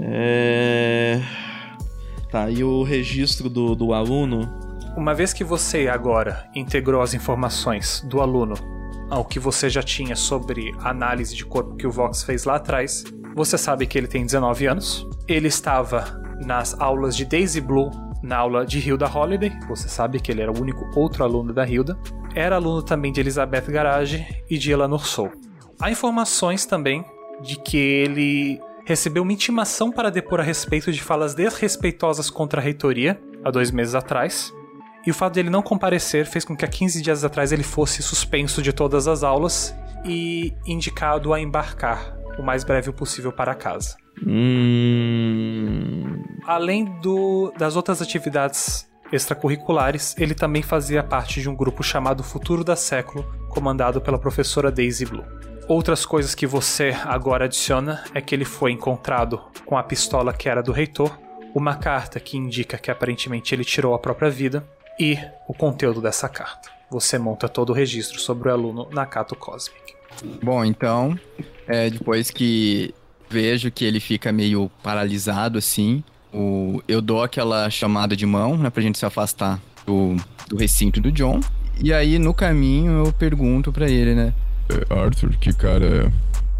[0.00, 1.22] É.
[2.30, 4.48] Tá, e o registro do, do aluno?
[4.96, 8.54] Uma vez que você agora integrou as informações do aluno
[9.08, 12.56] ao que você já tinha sobre a análise de corpo que o Vox fez lá
[12.56, 15.06] atrás, você sabe que ele tem 19 anos.
[15.28, 17.90] Ele estava nas aulas de Daisy Blue,
[18.22, 19.52] na aula de Hilda Holiday.
[19.68, 21.96] Você sabe que ele era o único outro aluno da Hilda.
[22.34, 25.30] Era aluno também de Elizabeth Garage e de Eleanor Soul.
[25.80, 27.04] Há informações também
[27.40, 32.64] de que ele recebeu uma intimação para depor a respeito de falas desrespeitosas contra a
[32.64, 34.52] reitoria há dois meses atrás
[35.06, 38.02] E o fato dele não comparecer fez com que há 15 dias atrás ele fosse
[38.02, 39.74] suspenso de todas as aulas
[40.04, 43.96] e indicado a embarcar o mais breve possível para casa.
[44.26, 46.22] Hum.
[46.46, 52.62] Além do, das outras atividades extracurriculares, ele também fazia parte de um grupo chamado Futuro
[52.62, 55.24] da Século, comandado pela professora Daisy Blue.
[55.66, 60.48] Outras coisas que você agora adiciona é que ele foi encontrado com a pistola que
[60.48, 61.16] era do reitor,
[61.54, 64.64] uma carta que indica que aparentemente ele tirou a própria vida
[65.00, 66.68] e o conteúdo dessa carta.
[66.90, 69.80] Você monta todo o registro sobre o aluno Nakato Cosmic.
[70.42, 71.18] Bom, então,
[71.66, 72.94] é, depois que
[73.30, 78.68] vejo que ele fica meio paralisado assim, o, eu dou aquela chamada de mão, né,
[78.68, 80.16] pra gente se afastar do,
[80.48, 81.40] do recinto do John.
[81.82, 84.34] E aí, no caminho, eu pergunto pra ele, né?
[84.68, 86.12] É, Arthur, que cara.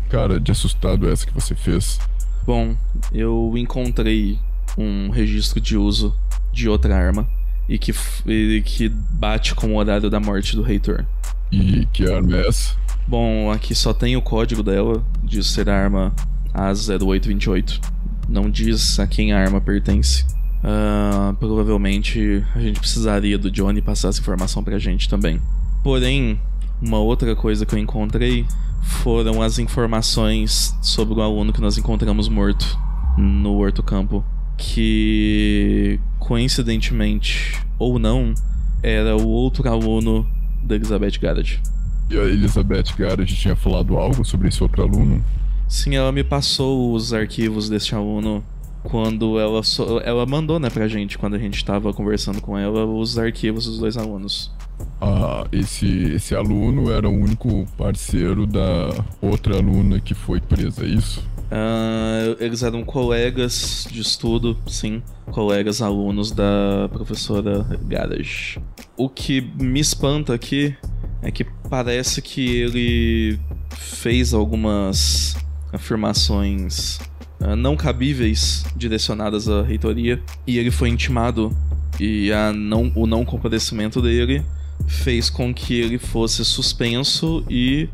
[0.09, 2.01] Cara de assustado é essa que você fez?
[2.45, 2.75] Bom,
[3.13, 4.41] eu encontrei
[4.77, 6.17] um registro de uso
[6.53, 7.29] de outra arma
[7.71, 7.95] e que,
[8.27, 11.07] e que bate com o horário da morte do reitor.
[11.53, 12.75] E que arma é essa?
[13.07, 16.13] Bom, aqui só tem o código dela, de ser a arma
[16.53, 17.81] A0828.
[18.29, 20.25] Não diz a quem a arma pertence.
[20.63, 25.41] Uh, provavelmente a gente precisaria do Johnny passar essa informação pra gente também.
[25.83, 26.41] Porém,
[26.83, 28.45] uma outra coisa que eu encontrei
[28.83, 32.77] foram as informações sobre o aluno que nós encontramos morto
[33.17, 34.25] no Horto Campo.
[34.63, 38.35] Que, coincidentemente ou não,
[38.83, 40.29] era o outro aluno
[40.63, 41.63] da Elizabeth Garrett.
[42.11, 45.25] E a Elizabeth Garrett tinha falado algo sobre esse outro aluno?
[45.67, 48.45] Sim, ela me passou os arquivos deste aluno
[48.83, 49.99] quando ela so...
[50.01, 53.79] ela mandou, né, pra gente quando a gente tava conversando com ela os arquivos dos
[53.79, 54.53] dois alunos.
[55.01, 60.89] Ah, esse esse aluno era o único parceiro da outra aluna que foi presa, é
[60.89, 61.25] isso?
[61.51, 65.03] Ah, eles eram colegas de estudo, sim,
[65.33, 68.61] colegas alunos da professora Garage.
[68.97, 70.77] O que me espanta aqui
[71.23, 73.39] é que parece que ele
[73.77, 75.37] fez algumas
[75.73, 76.99] afirmações
[77.41, 81.57] uh, não cabíveis direcionadas à reitoria e ele foi intimado
[81.99, 84.43] e a não, o não comparecimento dele
[84.91, 87.89] fez com que ele fosse suspenso e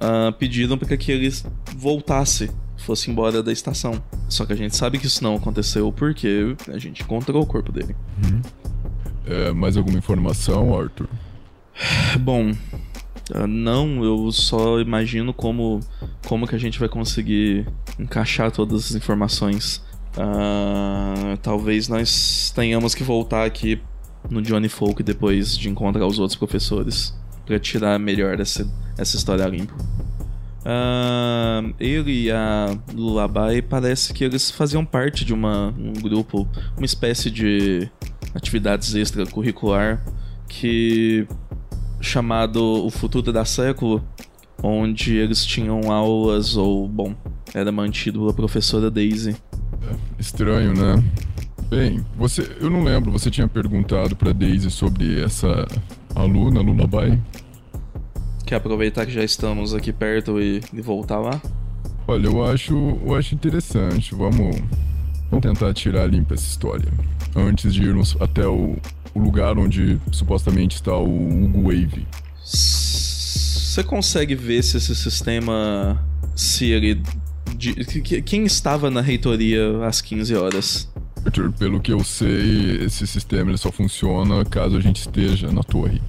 [0.00, 1.32] uh, pediram para que ele
[1.76, 4.02] voltasse, fosse embora da estação.
[4.28, 7.70] Só que a gente sabe que isso não aconteceu porque a gente encontrou o corpo
[7.70, 7.94] dele.
[8.24, 8.42] Uhum.
[9.24, 11.08] É, mais alguma informação, Arthur?
[12.20, 12.52] Bom,
[13.30, 15.78] Uh, não, eu só imagino como,
[16.26, 17.66] como que a gente vai conseguir
[17.98, 19.76] encaixar todas as informações.
[20.16, 23.80] Uh, talvez nós tenhamos que voltar aqui
[24.30, 27.14] no Johnny Folk depois de encontrar os outros professores
[27.44, 29.74] para tirar melhor essa, essa história limpa.
[30.64, 36.86] Uh, ele e a Lullaby parece que eles faziam parte de uma, um grupo, uma
[36.86, 37.90] espécie de
[38.32, 40.00] atividades extracurricular
[40.48, 41.26] que
[42.00, 44.04] chamado O Futuro da Século,
[44.62, 47.14] onde eles tinham aulas ou, bom,
[47.52, 49.36] era mantido pela professora Daisy.
[49.82, 51.02] É, estranho, né?
[51.72, 55.66] Bem, você, eu não lembro, você tinha perguntado para Daisy sobre essa
[56.14, 57.18] aluna Lullaby?
[58.44, 61.40] Quer aproveitar que já estamos aqui perto e, e voltar lá?
[62.06, 64.14] Olha, eu acho, eu acho interessante.
[64.14, 64.54] Vamos,
[65.30, 66.92] vamos tentar tirar limpa essa história
[67.34, 68.76] antes de irmos até o,
[69.14, 72.06] o lugar onde supostamente está o Hugo Wave.
[72.44, 75.98] Você consegue ver se esse sistema.
[76.36, 77.02] Se ele.
[77.56, 77.72] De,
[78.20, 80.91] quem estava na reitoria às 15 horas?
[81.24, 85.62] Arthur, pelo que eu sei, esse sistema ele só funciona caso a gente esteja na
[85.62, 86.00] torre.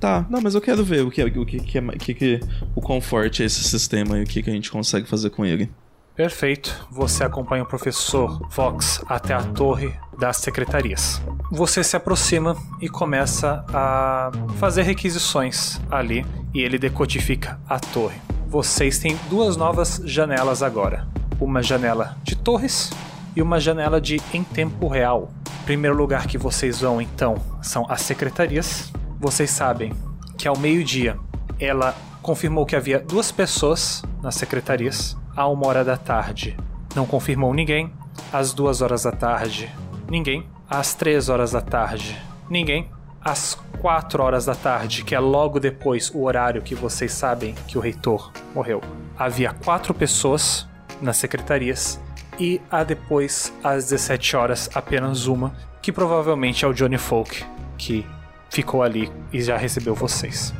[0.00, 2.40] Tá, não, mas eu quero ver o que, o que, que, é, que, que
[2.74, 5.70] o conforte é esse sistema e o que, que a gente consegue fazer com ele.
[6.14, 6.86] Perfeito.
[6.90, 11.20] Você acompanha o professor Vox até a torre das secretarias.
[11.50, 18.18] Você se aproxima e começa a fazer requisições ali e ele decodifica a torre.
[18.48, 21.06] Vocês têm duas novas janelas agora:
[21.38, 22.90] uma janela de torres
[23.36, 25.30] e uma janela de em tempo real.
[25.66, 28.90] Primeiro lugar que vocês vão então são as secretarias.
[29.20, 29.92] Vocês sabem
[30.38, 31.18] que ao meio-dia
[31.60, 36.56] ela confirmou que havia duas pessoas nas secretarias à uma hora da tarde.
[36.94, 37.92] Não confirmou ninguém.
[38.32, 39.70] Às duas horas da tarde,
[40.08, 40.48] ninguém.
[40.68, 42.90] Às três horas da tarde, ninguém.
[43.20, 47.76] Às quatro horas da tarde, que é logo depois o horário que vocês sabem que
[47.76, 48.80] o reitor morreu,
[49.18, 50.66] havia quatro pessoas
[51.00, 52.00] nas secretarias
[52.38, 57.44] e a depois às 17 horas apenas uma, que provavelmente é o Johnny Folk,
[57.78, 58.04] que
[58.50, 60.52] ficou ali e já recebeu vocês.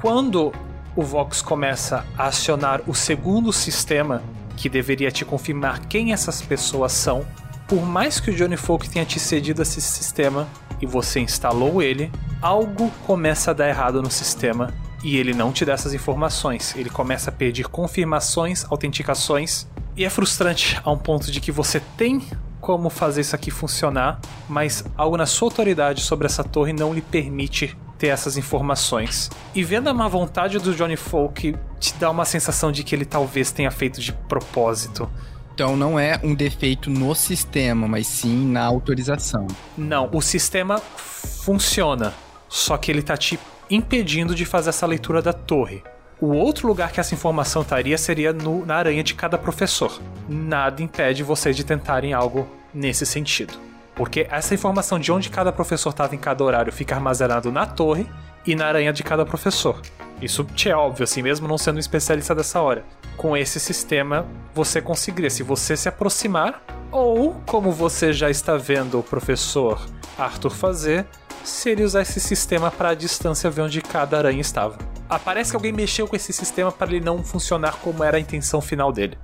[0.00, 0.52] Quando
[0.96, 4.22] o Vox começa a acionar o segundo sistema
[4.56, 7.24] que deveria te confirmar quem essas pessoas são.
[7.66, 10.46] Por mais que o Johnny Folk tenha te cedido esse sistema,
[10.80, 12.10] e você instalou ele,
[12.40, 14.72] algo começa a dar errado no sistema
[15.02, 16.74] e ele não te dá essas informações.
[16.76, 19.66] Ele começa a pedir confirmações, autenticações
[19.96, 22.22] e é frustrante a um ponto de que você tem
[22.60, 24.18] como fazer isso aqui funcionar,
[24.48, 29.30] mas algo na sua autoridade sobre essa torre não lhe permite ter essas informações.
[29.54, 33.04] E vendo a má vontade do Johnny Folk, te dá uma sensação de que ele
[33.04, 35.08] talvez tenha feito de propósito.
[35.54, 39.46] Então não é um defeito no sistema, mas sim na autorização.
[39.76, 42.14] Não, o sistema funciona,
[42.48, 43.38] só que ele tá te
[43.70, 45.82] impedindo de fazer essa leitura da torre.
[46.20, 50.00] O outro lugar que essa informação estaria seria no- na aranha de cada professor.
[50.28, 53.54] Nada impede vocês de tentarem algo nesse sentido.
[53.94, 58.06] Porque essa informação de onde cada professor estava em cada horário fica armazenado na torre
[58.46, 59.80] e na aranha de cada professor.
[60.20, 62.84] Isso te é óbvio, assim, mesmo não sendo um especialista dessa hora.
[63.16, 68.98] Com esse sistema, você conseguiria, se você se aproximar, ou como você já está vendo
[68.98, 69.84] o professor
[70.18, 71.06] Arthur fazer,
[71.44, 74.78] se ele usar esse sistema para a distância ver onde cada aranha estava.
[75.08, 78.20] Ah, parece que alguém mexeu com esse sistema para ele não funcionar como era a
[78.20, 79.16] intenção final dele.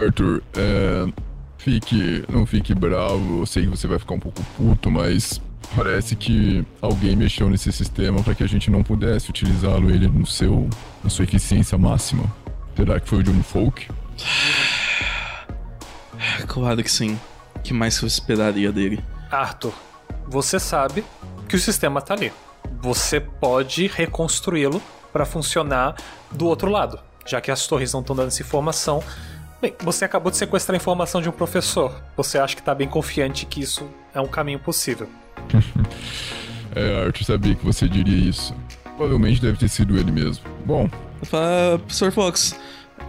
[0.00, 1.06] Arthur, é.
[1.56, 2.24] Fique.
[2.28, 3.42] Não fique bravo.
[3.42, 5.40] Eu sei que você vai ficar um pouco puto, mas.
[5.76, 10.26] Parece que alguém mexeu nesse sistema para que a gente não pudesse utilizá-lo ele no
[10.26, 10.68] seu.
[11.04, 12.24] na sua eficiência máxima.
[12.74, 13.88] Será que foi o Johnny Folk?
[16.48, 17.18] Claro que sim.
[17.54, 18.98] O que mais eu esperaria dele?
[19.30, 19.72] Arthur,
[20.26, 21.04] você sabe
[21.48, 22.32] que o sistema tá ali.
[22.80, 24.82] Você pode reconstruí-lo
[25.12, 25.96] para funcionar
[26.30, 29.02] do outro lado, já que as torres não estão dando essa informação.
[29.60, 31.92] Bem, você acabou de sequestrar a informação de um professor.
[32.16, 35.08] Você acha que tá bem confiante que isso é um caminho possível.
[36.76, 38.54] É, Arthur sabia que você diria isso.
[38.84, 40.44] Provavelmente deve ter sido ele mesmo.
[40.64, 40.88] Bom,
[41.22, 42.54] Fala, Professor Fox,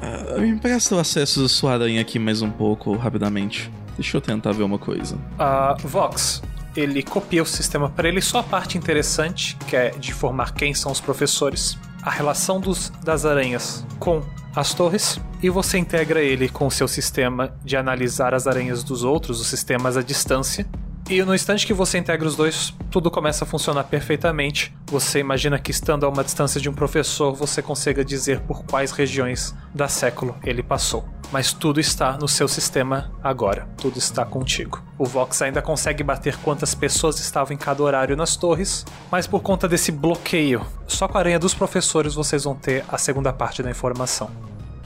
[0.02, 3.70] ah, me empresta o acesso à sua aranha aqui mais um pouco, rapidamente.
[3.96, 5.18] Deixa eu tentar ver uma coisa.
[5.38, 6.42] A Vox,
[6.76, 10.74] ele copia o sistema para ele só a parte interessante, que é de informar quem
[10.74, 14.24] são os professores, a relação dos, das aranhas com
[14.56, 19.04] as torres, e você integra ele com o seu sistema de analisar as aranhas dos
[19.04, 20.66] outros, os sistemas à distância.
[21.10, 24.72] E no instante que você integra os dois, tudo começa a funcionar perfeitamente.
[24.86, 28.92] Você imagina que estando a uma distância de um professor, você consiga dizer por quais
[28.92, 31.04] regiões da século ele passou.
[31.32, 33.68] Mas tudo está no seu sistema agora.
[33.78, 34.84] Tudo está contigo.
[35.00, 39.42] O Vox ainda consegue bater quantas pessoas estavam em cada horário nas torres, mas por
[39.42, 43.64] conta desse bloqueio, só com a aranha dos professores vocês vão ter a segunda parte
[43.64, 44.30] da informação.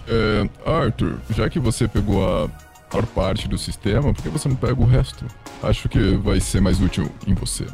[0.07, 2.49] é, Arthur, já que você pegou a
[2.93, 5.25] maior parte do sistema, por que você não pega o resto?
[5.61, 7.65] Acho que vai ser mais útil em você.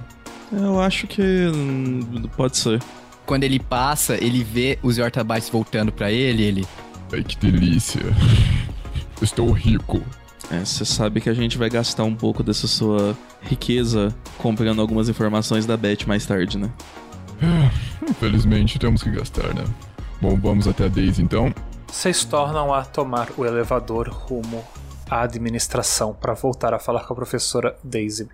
[0.52, 1.22] Eu acho que.
[1.22, 2.82] hum, pode ser.
[3.26, 6.68] Quando ele passa, ele vê os Yortabytes voltando pra ele, ele.
[7.14, 8.02] Ai, que delícia.
[9.22, 10.02] Estou rico.
[10.50, 15.08] É, você sabe que a gente vai gastar um pouco dessa sua riqueza comprando algumas
[15.08, 16.72] informações da Beth mais tarde, né?
[18.10, 19.64] Infelizmente temos que gastar, né?
[20.20, 21.54] Bom, vamos até a Daisy então.
[21.88, 24.66] Vocês tornam a tomar o elevador rumo
[25.10, 28.28] à administração para voltar a falar com a professora Daisy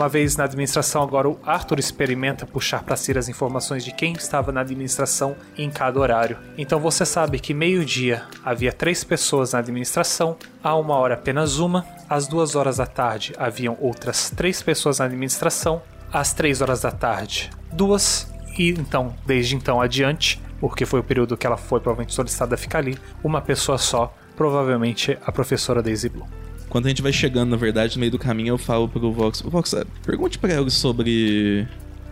[0.00, 4.14] Uma vez na administração, agora o Arthur experimenta puxar para si as informações de quem
[4.14, 6.38] estava na administração em cada horário.
[6.56, 11.84] Então você sabe que meio-dia havia três pessoas na administração, a uma hora apenas uma,
[12.08, 16.90] às duas horas da tarde haviam outras três pessoas na administração, às três horas da
[16.90, 18.26] tarde duas,
[18.58, 22.58] e então, desde então adiante, porque foi o período que ela foi provavelmente solicitada a
[22.58, 26.39] ficar ali, uma pessoa só, provavelmente a professora Daisy Blue.
[26.70, 29.42] Quando a gente vai chegando, na verdade, no meio do caminho, eu falo pro Vox:
[29.42, 31.66] Vox, é, pergunte pra ela sobre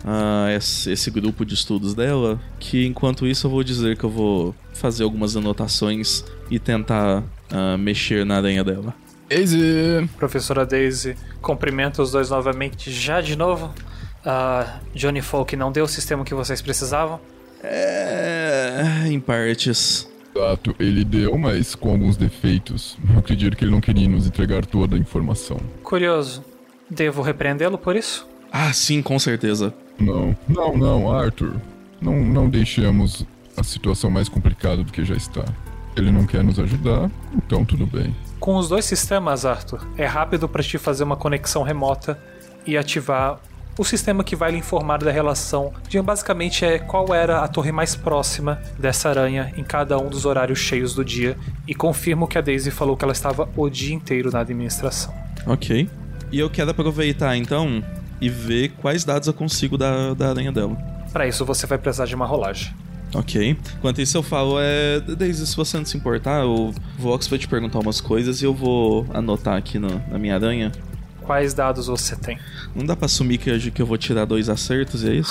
[0.04, 4.10] ah, esse, esse grupo de estudos dela, que enquanto isso eu vou dizer que eu
[4.10, 8.92] vou fazer algumas anotações e tentar ah, mexer na aranha dela.
[9.30, 10.08] Easy!
[10.16, 13.72] Professora Daisy cumprimenta os dois novamente já de novo.
[14.26, 17.20] Ah, Johnny Folk não deu o sistema que vocês precisavam.
[17.62, 19.04] É.
[19.06, 20.08] em partes.
[20.38, 22.96] Exato, ele deu, mas com alguns defeitos.
[23.12, 25.58] Eu acredito que ele não queria nos entregar toda a informação.
[25.82, 26.44] Curioso.
[26.88, 28.26] Devo repreendê-lo por isso?
[28.52, 29.74] Ah, sim, com certeza.
[29.98, 31.56] Não, não, não, Arthur.
[32.00, 33.26] Não, não deixemos
[33.56, 35.44] a situação mais complicada do que já está.
[35.96, 38.14] Ele não quer nos ajudar, então tudo bem.
[38.38, 42.16] Com os dois sistemas, Arthur, é rápido para te fazer uma conexão remota
[42.64, 43.40] e ativar
[43.78, 47.70] o sistema que vai lhe informar da relação de basicamente é qual era a torre
[47.72, 52.36] mais próxima dessa aranha em cada um dos horários cheios do dia e confirmo que
[52.36, 55.14] a Daisy falou que ela estava o dia inteiro na administração.
[55.46, 55.88] Ok.
[56.32, 57.82] E eu quero aproveitar então
[58.20, 60.76] e ver quais dados eu consigo da, da aranha dela.
[61.12, 62.74] Pra isso você vai precisar de uma rolagem.
[63.14, 63.56] Ok.
[63.78, 65.00] Enquanto isso eu falo, é.
[65.00, 68.52] Daisy, se você não se importar, o Vox vai te perguntar umas coisas e eu
[68.52, 70.70] vou anotar aqui no- na minha aranha.
[71.28, 72.38] Quais dados você tem?
[72.74, 75.30] Não dá pra assumir que, eu- que eu vou tirar dois acertos, é isso?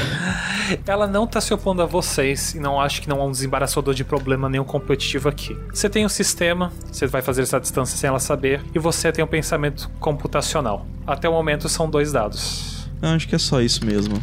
[0.86, 3.92] Ela não tá se opondo a vocês e não acho que não é um desembaraçador
[3.92, 5.54] de problema nenhum competitivo aqui.
[5.74, 9.22] Você tem um sistema, você vai fazer essa distância sem ela saber, e você tem
[9.22, 10.86] um pensamento computacional.
[11.06, 12.88] Até o momento são dois dados.
[13.02, 14.14] Eu acho que é só isso mesmo.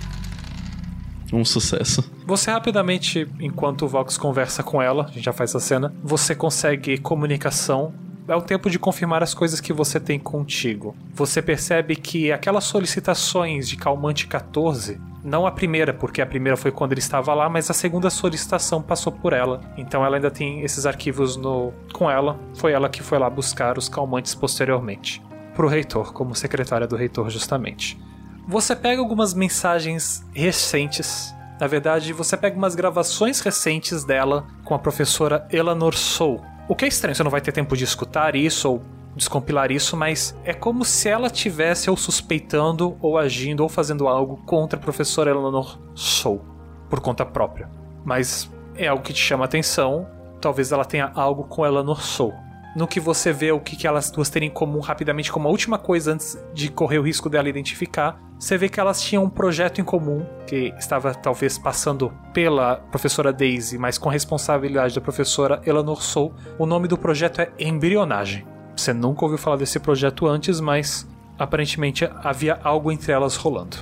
[1.31, 2.03] Um sucesso.
[2.25, 6.33] Você rapidamente, enquanto o Vox conversa com ela, a gente já faz essa cena, você
[6.33, 7.93] consegue comunicação.
[8.27, 10.93] É o tempo de confirmar as coisas que você tem contigo.
[11.13, 16.69] Você percebe que aquelas solicitações de Calmante 14, não a primeira, porque a primeira foi
[16.69, 19.61] quando ele estava lá, mas a segunda solicitação passou por ela.
[19.77, 22.37] Então ela ainda tem esses arquivos no com ela.
[22.55, 25.23] Foi ela que foi lá buscar os calmantes posteriormente.
[25.55, 27.97] Pro reitor, como secretária do reitor, justamente.
[28.45, 31.33] Você pega algumas mensagens recentes.
[31.61, 36.43] Na verdade, você pega umas gravações recentes dela com a professora Eleanor Sou.
[36.67, 38.81] O que é estranho, você não vai ter tempo de escutar isso ou
[39.15, 44.37] descompilar isso, mas é como se ela tivesse ou suspeitando ou agindo ou fazendo algo
[44.45, 46.43] contra a professora Eleanor Sou
[46.89, 47.69] por conta própria.
[48.05, 50.07] Mas é algo que te chama atenção.
[50.39, 52.33] Talvez ela tenha algo com Eleanor Sou
[52.77, 55.51] no que você vê o que, que elas duas têm em comum rapidamente como a
[55.51, 59.29] última coisa antes de correr o risco dela identificar, você vê que elas tinham um
[59.31, 65.59] projeto em comum que estava talvez passando pela professora Daisy, mas com responsabilidade da professora
[65.65, 66.31] Eleanor Sou.
[66.59, 68.45] O nome do projeto é Embrionagem.
[68.75, 71.07] Você nunca ouviu falar desse projeto antes, mas
[71.39, 73.77] aparentemente havia algo entre elas rolando.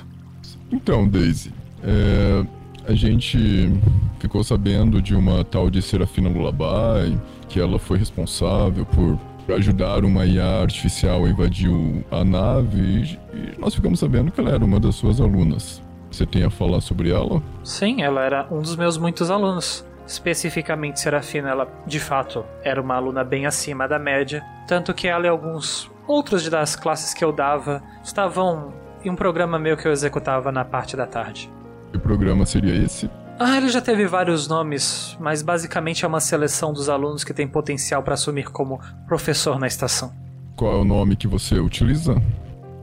[0.72, 1.52] Então, Daisy,
[1.84, 2.46] é,
[2.90, 3.70] a gente
[4.18, 7.18] ficou sabendo de uma tal de Serafina Lullaby,
[7.48, 9.18] que ela foi responsável por
[9.54, 11.70] ajudar uma IA artificial a invadir
[12.10, 15.82] a nave, e, e nós ficamos sabendo que ela era uma das suas alunas.
[16.10, 17.42] Você tem a falar sobre ela?
[17.62, 19.84] Sim, ela era um dos meus muitos alunos.
[20.06, 25.26] Especificamente Serafina, ela de fato era uma aluna bem acima da média, tanto que ela
[25.26, 28.72] e alguns outros das classes que eu dava estavam
[29.04, 31.50] em um programa meu que eu executava na parte da tarde.
[31.92, 33.10] Que programa seria esse?
[33.38, 37.46] Ah, ele já teve vários nomes, mas basicamente é uma seleção dos alunos que tem
[37.46, 40.10] potencial para assumir como professor na estação.
[40.56, 42.14] Qual é o nome que você utiliza?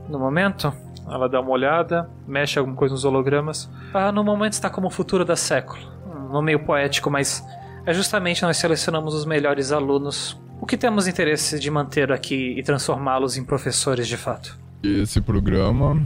[0.08, 0.72] No momento,
[1.08, 3.68] ela dá uma olhada, mexe alguma coisa nos hologramas.
[3.92, 5.80] Ah, no momento está como futuro da século.
[6.06, 7.44] Um nome meio poético, mas
[7.84, 10.40] é justamente nós selecionamos os melhores alunos.
[10.60, 14.56] O que temos interesse de manter aqui e transformá-los em professores de fato.
[14.84, 16.00] Esse programa.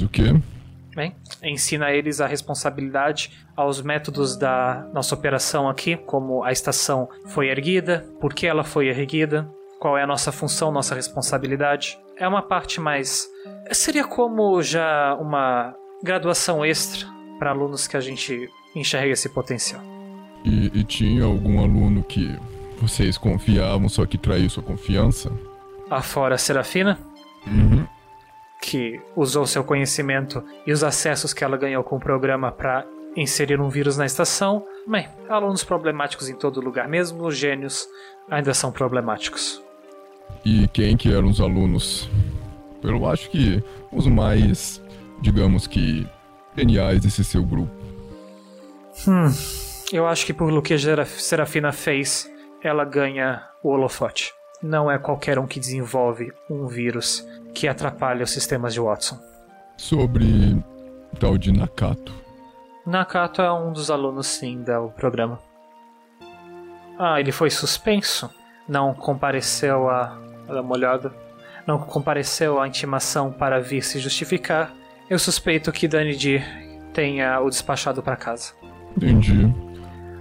[0.00, 0.34] O quê?
[0.96, 7.48] Bem, ensina eles a responsabilidade aos métodos da nossa operação aqui, como a estação foi
[7.50, 9.46] erguida, por que ela foi erguida,
[9.78, 11.98] qual é a nossa função, nossa responsabilidade.
[12.16, 13.28] É uma parte mais.
[13.72, 17.06] Seria como já uma graduação extra
[17.38, 19.82] para alunos que a gente enxerga esse potencial.
[20.46, 22.34] E, e tinha algum aluno que
[22.80, 25.30] vocês confiavam, só que traiu sua confiança?
[25.90, 26.98] Afora a Serafina,
[27.46, 27.86] Uhum.
[28.60, 32.86] Que usou seu conhecimento e os acessos que ela ganhou com o programa para
[33.16, 34.66] inserir um vírus na estação.
[34.86, 37.88] Bem, alunos problemáticos em todo lugar, mesmo os gênios
[38.30, 39.62] ainda são problemáticos.
[40.44, 42.08] E quem que eram os alunos?
[42.82, 44.82] Eu acho que os mais,
[45.20, 46.06] digamos que,
[46.56, 47.70] geniais desse seu grupo.
[49.06, 49.30] Hum,
[49.92, 50.76] eu acho que pelo que
[51.06, 52.30] Serafina fez,
[52.62, 54.32] ela ganha o holofote.
[54.62, 57.26] Não é qualquer um que desenvolve um vírus
[57.56, 59.18] que atrapalha os sistemas de Watson.
[59.78, 60.62] Sobre
[61.10, 62.12] o tal de Nakato.
[62.84, 65.38] Nakato é um dos alunos, sim, do programa.
[66.98, 68.30] Ah, ele foi suspenso?
[68.68, 70.20] Não compareceu a.
[70.46, 71.12] Dar uma olhada.
[71.66, 74.72] Não compareceu à intimação para vir se justificar.
[75.08, 76.42] Eu suspeito que Danny D
[76.92, 78.52] tenha o despachado para casa.
[78.96, 79.52] Entendi.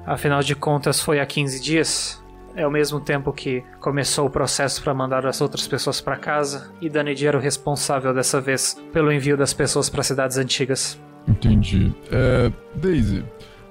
[0.06, 2.24] Afinal de contas, foi há 15 dias.
[2.56, 6.72] É o mesmo tempo que começou o processo para mandar as outras pessoas para casa,
[6.82, 10.98] e Danny D era o responsável dessa vez pelo envio das pessoas para cidades antigas.
[11.28, 11.94] Entendi.
[12.10, 13.26] É, Daisy,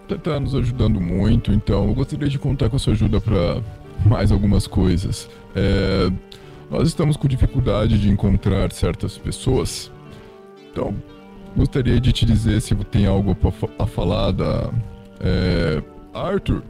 [0.07, 3.63] você tá nos ajudando muito, então eu gostaria de contar com a sua ajuda para
[4.05, 5.31] mais algumas coisas.
[5.57, 6.13] É,
[6.71, 9.91] nós estamos com dificuldade de encontrar certas pessoas,
[10.71, 10.95] então
[11.57, 13.35] gostaria de te dizer se tem algo
[13.79, 14.71] a falar da.
[15.21, 15.83] É,
[16.13, 16.63] Arthur?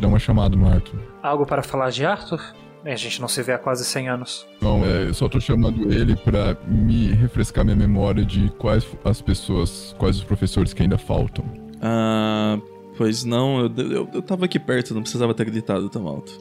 [0.00, 0.98] Dá uma chamada no Arthur.
[1.22, 2.40] Algo para falar de Arthur?
[2.82, 4.46] Bem, a gente não se vê há quase 100 anos.
[4.60, 9.20] Não, é, eu só tô chamando ele pra me refrescar minha memória de quais as
[9.20, 11.44] pessoas, quais os professores que ainda faltam.
[11.82, 12.58] Ah,
[12.96, 16.32] pois não, eu, eu, eu tava aqui perto, não precisava ter gritado tão alto.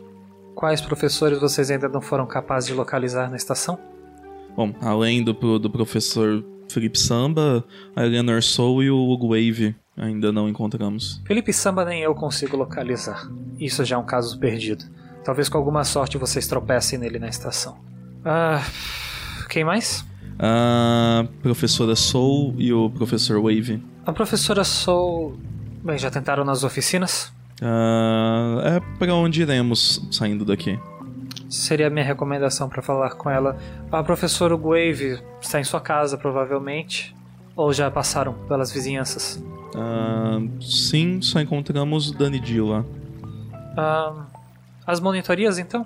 [0.56, 3.78] Quais professores vocês ainda não foram capazes de localizar na estação?
[4.56, 10.32] Bom, além do, do professor Felipe Samba, a Eleanor Soul e o Hugo Wave ainda
[10.32, 11.22] não encontramos.
[11.26, 13.30] Felipe Samba nem eu consigo localizar.
[13.60, 14.86] Isso já é um caso perdido.
[15.24, 17.78] Talvez com alguma sorte vocês tropecem nele na estação.
[18.26, 18.64] Ah.
[19.50, 20.06] Quem mais?
[20.38, 23.84] A professora Soul e o professor Wave.
[24.06, 25.38] A professora Soul.
[25.84, 27.34] Bem, já tentaram nas oficinas?
[27.62, 30.80] Ah, é pra onde iremos saindo daqui.
[31.50, 33.58] Seria a minha recomendação para falar com ela.
[33.92, 37.16] A professora Wave está em sua casa, provavelmente.
[37.56, 39.44] Ou já passaram pelas vizinhanças.
[39.76, 42.86] Ah, sim, só encontramos Dani Dio lá.
[43.78, 44.26] Ah,
[44.86, 45.86] as monitorias, então?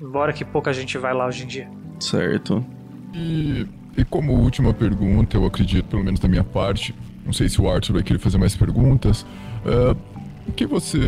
[0.00, 1.68] Embora que pouca gente vai lá hoje em dia.
[2.00, 2.64] Certo.
[3.12, 3.66] E,
[3.96, 7.70] e como última pergunta, eu acredito, pelo menos da minha parte, não sei se o
[7.70, 9.26] Arthur vai querer fazer mais perguntas,
[9.64, 9.96] é,
[10.48, 10.98] o que você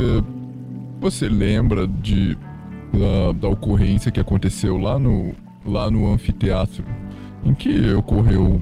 [1.00, 2.36] você lembra de
[2.92, 6.84] da, da ocorrência que aconteceu lá no lá no anfiteatro,
[7.44, 8.60] em que ocorreu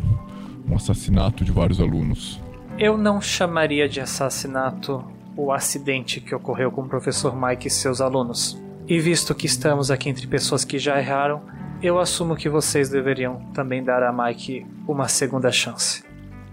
[0.69, 2.41] um assassinato de vários alunos?
[2.79, 5.05] Eu não chamaria de assassinato
[5.37, 8.57] o acidente que ocorreu com o professor Mike e seus alunos.
[8.87, 11.43] E visto que estamos aqui entre pessoas que já erraram,
[11.83, 16.05] eu assumo que vocês deveriam também dar a Mike uma segunda chance.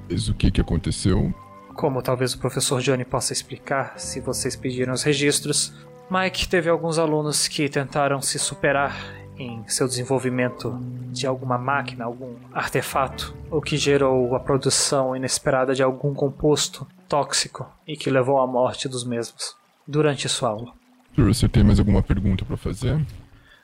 [0.09, 1.31] Mas o que que aconteceu?
[1.75, 5.75] Como talvez o professor Johnny possa explicar, se vocês pediram os registros,
[6.09, 10.77] Mike teve alguns alunos que tentaram se superar em seu desenvolvimento
[11.11, 17.67] de alguma máquina, algum artefato, o que gerou a produção inesperada de algum composto tóxico
[17.87, 19.55] e que levou à morte dos mesmos
[19.87, 20.73] durante sua aula.
[21.17, 22.99] Você tem mais alguma pergunta para fazer?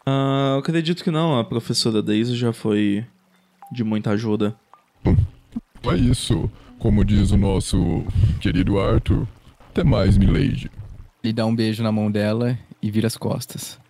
[0.06, 3.06] Ah, eu acredito que não, a professora Daisy já foi
[3.72, 4.56] de muita ajuda.
[5.04, 6.50] É isso,
[6.80, 8.04] como diz o nosso
[8.40, 9.28] querido Arthur.
[9.70, 10.70] Até mais, Milady.
[11.24, 13.81] Ele dá um beijo na mão dela e vira as costas.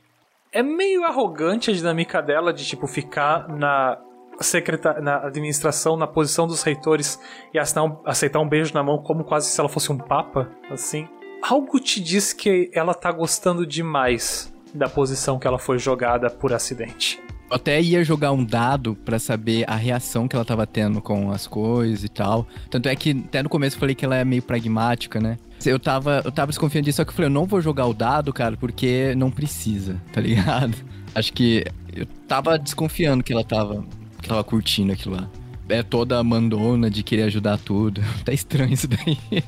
[0.53, 3.97] É meio arrogante a dinâmica dela de tipo ficar na
[4.41, 7.17] secreta na administração, na posição dos reitores
[7.53, 11.07] e assinar aceitar um beijo na mão como quase se ela fosse um papa, assim.
[11.41, 16.51] Algo te diz que ela tá gostando demais da posição que ela foi jogada por
[16.51, 17.23] acidente.
[17.51, 21.45] Até ia jogar um dado pra saber a reação que ela tava tendo com as
[21.45, 22.47] coisas e tal.
[22.69, 25.37] Tanto é que até no começo eu falei que ela é meio pragmática, né?
[25.65, 27.93] Eu tava, eu tava desconfiando disso, só que eu falei, eu não vou jogar o
[27.93, 30.75] dado, cara, porque não precisa, tá ligado?
[31.13, 33.83] Acho que eu tava desconfiando que ela tava,
[34.21, 35.29] que tava curtindo aquilo lá.
[35.69, 38.01] É toda mandona de querer ajudar tudo.
[38.25, 39.17] Tá estranho isso daí.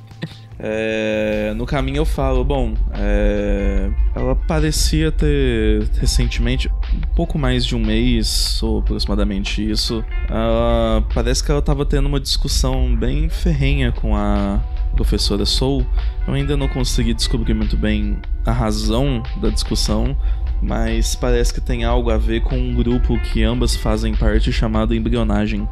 [0.59, 7.75] É, no caminho eu falo, bom, é, ela parecia ter recentemente, um pouco mais de
[7.75, 13.91] um mês, ou aproximadamente isso, ela, parece que ela tava tendo uma discussão bem ferrenha
[13.91, 14.61] com a
[14.95, 15.85] professora Soul.
[16.27, 20.15] Eu ainda não consegui descobrir muito bem a razão da discussão,
[20.61, 24.95] mas parece que tem algo a ver com um grupo que ambas fazem parte chamado
[24.95, 25.67] Embrionagem.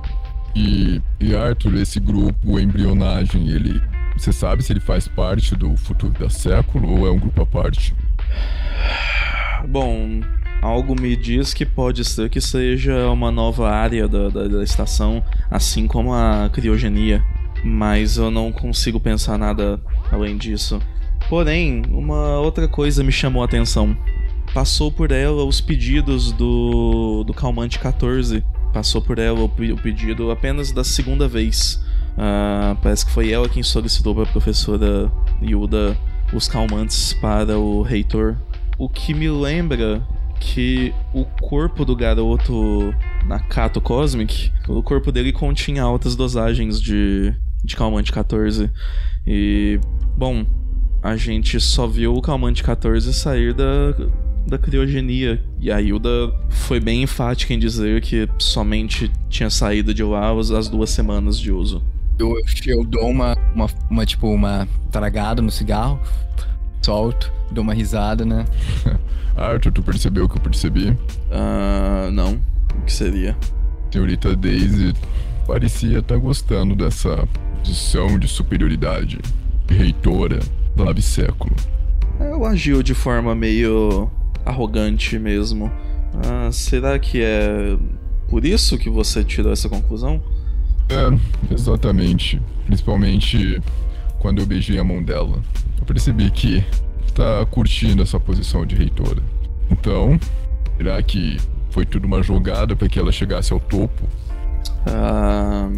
[0.56, 3.82] E, e Arthur, esse grupo Embrionagem, ele.
[4.22, 7.46] Você sabe se ele faz parte do futuro da século ou é um grupo à
[7.48, 7.92] parte?
[9.68, 10.22] Bom,
[10.62, 15.24] algo me diz que pode ser que seja uma nova área da, da, da estação,
[15.50, 17.24] assim como a criogenia.
[17.64, 20.80] Mas eu não consigo pensar nada além disso.
[21.28, 23.98] Porém, uma outra coisa me chamou a atenção.
[24.54, 28.44] Passou por ela os pedidos do, do Calmante 14.
[28.72, 31.82] Passou por ela o, o pedido apenas da segunda vez.
[32.24, 35.12] Ah, parece que foi ela quem solicitou para a professora
[35.42, 35.98] Yuda
[36.32, 38.38] os calmantes para o reitor.
[38.78, 40.08] O que me lembra
[40.40, 42.94] que o corpo do garoto
[43.26, 48.70] Nakato Cosmic, o corpo dele continha altas dosagens de, de calmante 14.
[49.26, 49.80] E,
[50.16, 50.46] bom,
[51.02, 53.96] a gente só viu o calmante 14 sair da,
[54.46, 55.44] da criogenia.
[55.60, 60.52] E a Hilda foi bem enfática em dizer que somente tinha saído de lá as
[60.52, 61.82] as duas semanas de uso.
[62.22, 66.00] Eu, eu dou uma, uma, uma, tipo, uma tragada no cigarro,
[66.80, 68.46] solto, dou uma risada, né?
[69.36, 70.96] Arthur, tu percebeu o que eu percebi?
[71.32, 72.40] Ah, não.
[72.78, 73.36] O que seria?
[73.92, 74.94] Senhorita Daisy
[75.48, 79.20] parecia estar gostando dessa posição de superioridade.
[79.68, 80.40] Reitora
[80.76, 81.56] nave século.
[82.20, 84.12] Ela agiu de forma meio
[84.46, 85.72] arrogante mesmo.
[86.24, 87.76] Ah, será que é
[88.30, 90.22] por isso que você tirou essa conclusão?
[90.92, 92.42] É, exatamente.
[92.66, 93.62] Principalmente
[94.20, 95.42] quando eu beijei a mão dela.
[95.80, 96.64] Eu percebi que
[97.14, 99.22] tá curtindo essa posição de reitora.
[99.70, 100.20] Então,
[100.78, 101.38] será que
[101.70, 104.04] foi tudo uma jogada para que ela chegasse ao topo?
[104.86, 105.70] Ah,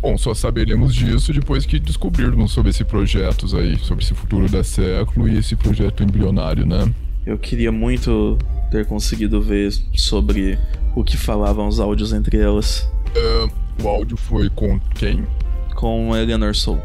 [0.00, 4.62] Bom, só saberemos disso depois que descobrirmos sobre esses projetos aí, sobre esse futuro da
[4.62, 6.92] século e esse projeto embrionário, né?
[7.28, 8.38] eu queria muito
[8.70, 10.58] ter conseguido ver sobre
[10.96, 12.88] o que falavam os áudios entre elas.
[13.14, 13.48] Ah,
[13.82, 15.26] o áudio foi com quem?
[15.74, 16.80] Com Eleanor Soul.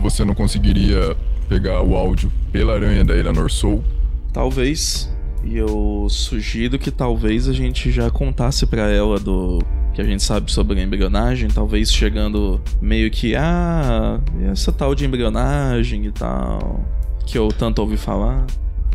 [0.00, 1.16] Você não conseguiria
[1.48, 3.84] pegar o áudio pela aranha da Eleanor Soul?
[4.32, 5.10] Talvez.
[5.44, 9.58] E eu sugiro que talvez a gente já contasse pra ela do
[9.92, 14.18] que a gente sabe sobre a embrionagem, talvez chegando meio que ah,
[14.50, 16.84] essa tal de embrionagem e tal,
[17.24, 18.44] que eu tanto ouvi falar.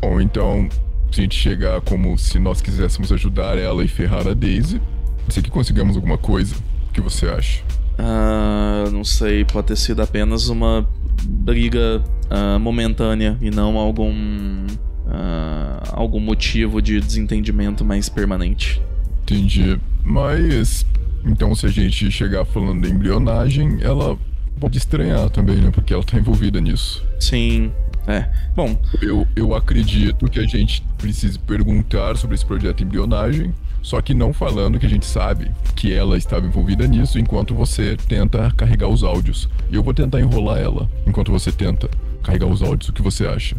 [0.02, 0.68] Ou então,
[1.10, 4.82] se a gente chegar como se nós quiséssemos ajudar ela e ferrar a Daisy,
[5.30, 6.56] se que conseguimos alguma coisa,
[7.02, 7.64] que você acha?
[7.98, 10.88] Ah, não sei, pode ter sido apenas uma
[11.24, 14.66] briga ah, momentânea e não algum
[15.08, 18.82] ah, algum motivo de desentendimento mais permanente.
[19.24, 19.80] Entendi.
[20.04, 20.86] Mas,
[21.26, 24.18] então se a gente chegar falando da embrionagem, ela
[24.60, 25.72] pode estranhar também, né?
[25.72, 27.04] Porque ela tá envolvida nisso.
[27.20, 27.72] Sim,
[28.08, 28.28] é.
[28.56, 34.14] Bom, Eu, eu acredito que a gente precise perguntar sobre esse projeto embrionagem, só que
[34.14, 38.88] não falando que a gente sabe que ela estava envolvida nisso enquanto você tenta carregar
[38.88, 39.50] os áudios.
[39.70, 41.90] E eu vou tentar enrolar ela enquanto você tenta
[42.22, 42.90] carregar os áudios.
[42.90, 43.56] O que você acha?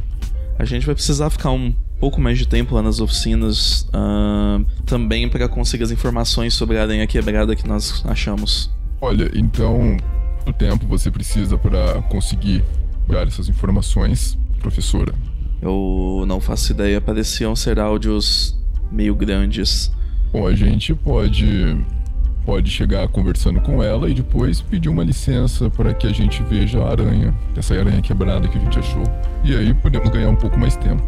[0.60, 5.26] a gente vai precisar ficar um pouco mais de tempo lá nas oficinas ah, também
[5.26, 8.70] para conseguir as informações sobre a aranha quebrada que nós achamos.
[9.00, 9.96] Olha, então,
[10.46, 12.62] o tempo você precisa para conseguir
[13.08, 15.14] dar essas informações, professora.
[15.62, 18.54] Eu não faço ideia, pareciam ser áudios
[18.92, 19.90] meio grandes.
[20.32, 21.76] Bom, a gente pode
[22.46, 26.82] pode chegar conversando com ela e depois pedir uma licença para que a gente veja
[26.82, 29.02] a aranha, essa aranha quebrada que a gente achou.
[29.44, 31.02] E aí podemos ganhar um pouco mais tempo.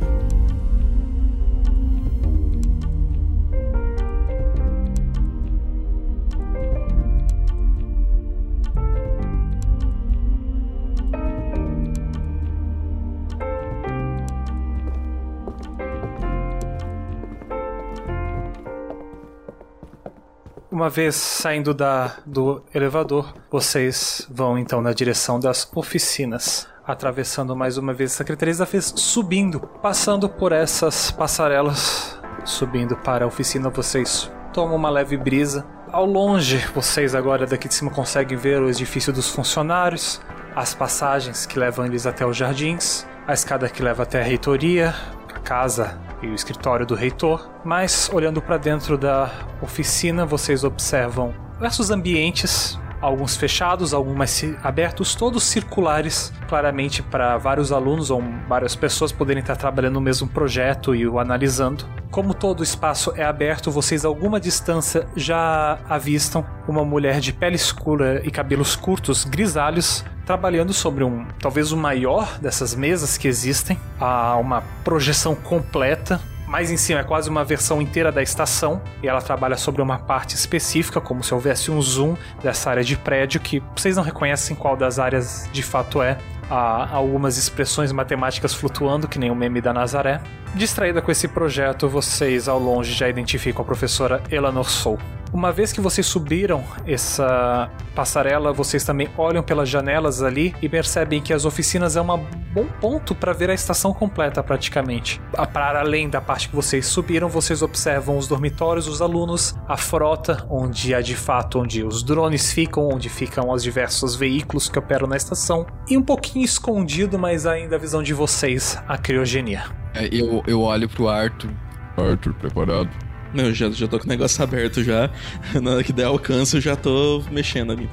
[20.73, 26.67] Uma vez saindo da, do elevador, vocês vão então na direção das oficinas.
[26.83, 33.27] Atravessando mais uma vez a Secretaria da vez subindo, passando por essas passarelas, subindo para
[33.27, 35.63] a oficina, vocês tomam uma leve brisa.
[35.93, 40.23] Ao longe, vocês agora daqui de cima conseguem ver o edifício dos funcionários,
[40.57, 44.95] as passagens que levam eles até os jardins, a escada que leva até a reitoria,
[45.35, 51.35] a casa e o escritório do reitor, mas olhando para dentro da oficina, vocês observam
[51.55, 59.11] diversos ambientes, alguns fechados, alguns abertos, todos circulares, claramente para vários alunos ou várias pessoas
[59.11, 61.85] poderem estar trabalhando no mesmo projeto e o analisando.
[62.11, 67.33] Como todo o espaço é aberto, vocês a alguma distância já avistam uma mulher de
[67.33, 73.27] pele escura e cabelos curtos, grisalhos, trabalhando sobre um, talvez o maior dessas mesas que
[73.27, 76.21] existem, há uma projeção completa.
[76.53, 79.99] Mais em cima é quase uma versão inteira da estação e ela trabalha sobre uma
[79.99, 84.55] parte específica, como se houvesse um zoom dessa área de prédio que vocês não reconhecem
[84.55, 86.19] qual das áreas de fato é.
[86.51, 90.21] Há algumas expressões matemáticas flutuando, que nem o meme da Nazaré.
[90.55, 94.99] Distraída com esse projeto, vocês ao longe já identificam a professora Eleanor Soul.
[95.33, 101.23] Uma vez que vocês subiram essa passarela, vocês também olham pelas janelas ali e percebem
[101.23, 102.07] que as oficinas é um
[102.53, 105.21] bom ponto para ver a estação completa praticamente.
[105.37, 109.77] A- Para além da parte que vocês subiram, vocês observam os dormitórios dos alunos, a
[109.77, 114.79] frota, onde é de fato onde os drones ficam, onde ficam os diversos veículos que
[114.79, 119.65] operam na estação, e um pouquinho escondido, mas ainda a visão de vocês, a criogenia.
[119.95, 121.51] É, Eu, eu olho pro Arthur.
[121.97, 122.91] Arthur, preparado?
[123.35, 125.11] Eu já, já tô com o negócio aberto já.
[125.61, 127.89] Na hora que der alcance, eu já tô mexendo ali?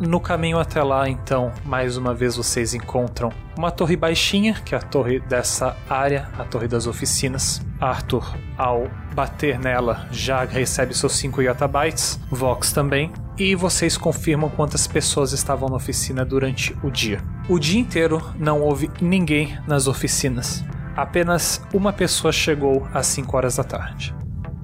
[0.00, 4.78] No caminho até lá, então, mais uma vez vocês encontram uma torre baixinha, que é
[4.78, 7.60] a torre dessa área, a torre das oficinas.
[7.80, 14.86] Arthur, ao bater nela, já recebe seus 5 yottabytes, Vox também, e vocês confirmam quantas
[14.86, 17.20] pessoas estavam na oficina durante o dia.
[17.48, 20.64] O dia inteiro não houve ninguém nas oficinas.
[20.96, 24.14] Apenas uma pessoa chegou às 5 horas da tarde.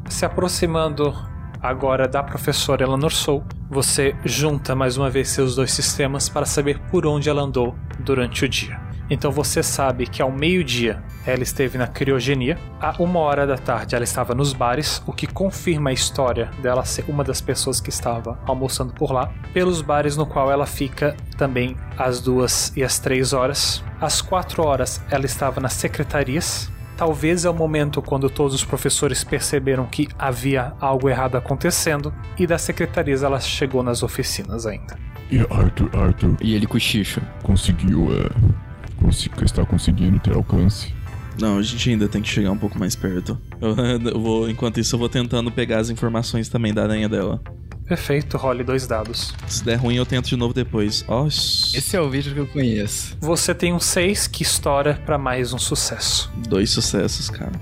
[0.09, 1.14] Se aproximando
[1.61, 6.80] agora da professora Eleanor Soul, você junta mais uma vez seus dois sistemas para saber
[6.90, 8.80] por onde ela andou durante o dia.
[9.11, 13.94] Então você sabe que ao meio-dia ela esteve na criogenia, a uma hora da tarde
[13.94, 17.90] ela estava nos bares, o que confirma a história dela ser uma das pessoas que
[17.90, 22.98] estava almoçando por lá, pelos bares no qual ela fica também às duas e às
[22.98, 23.82] três horas.
[24.00, 29.22] Às quatro horas ela estava nas secretarias, Talvez é o momento quando todos os professores
[29.22, 34.99] perceberam que havia algo errado acontecendo e das secretarias ela chegou nas oficinas ainda.
[35.30, 37.22] E Arthur, Arthur E ele cochicha.
[37.44, 38.28] conseguiu, é.
[39.01, 40.92] Consi está conseguindo ter alcance.
[41.40, 43.40] Não, a gente ainda tem que chegar um pouco mais perto.
[43.61, 43.76] Eu,
[44.12, 47.40] eu vou, enquanto isso, eu vou tentando pegar as informações também da aranha dela.
[47.89, 49.32] Perfeito, role dois dados.
[49.47, 51.05] Se der ruim, eu tento de novo depois.
[51.09, 53.16] Ó, Esse é o vídeo que eu conheço.
[53.20, 56.30] Você tem um 6 que estoura pra mais um sucesso.
[56.49, 57.53] dois sucessos, cara.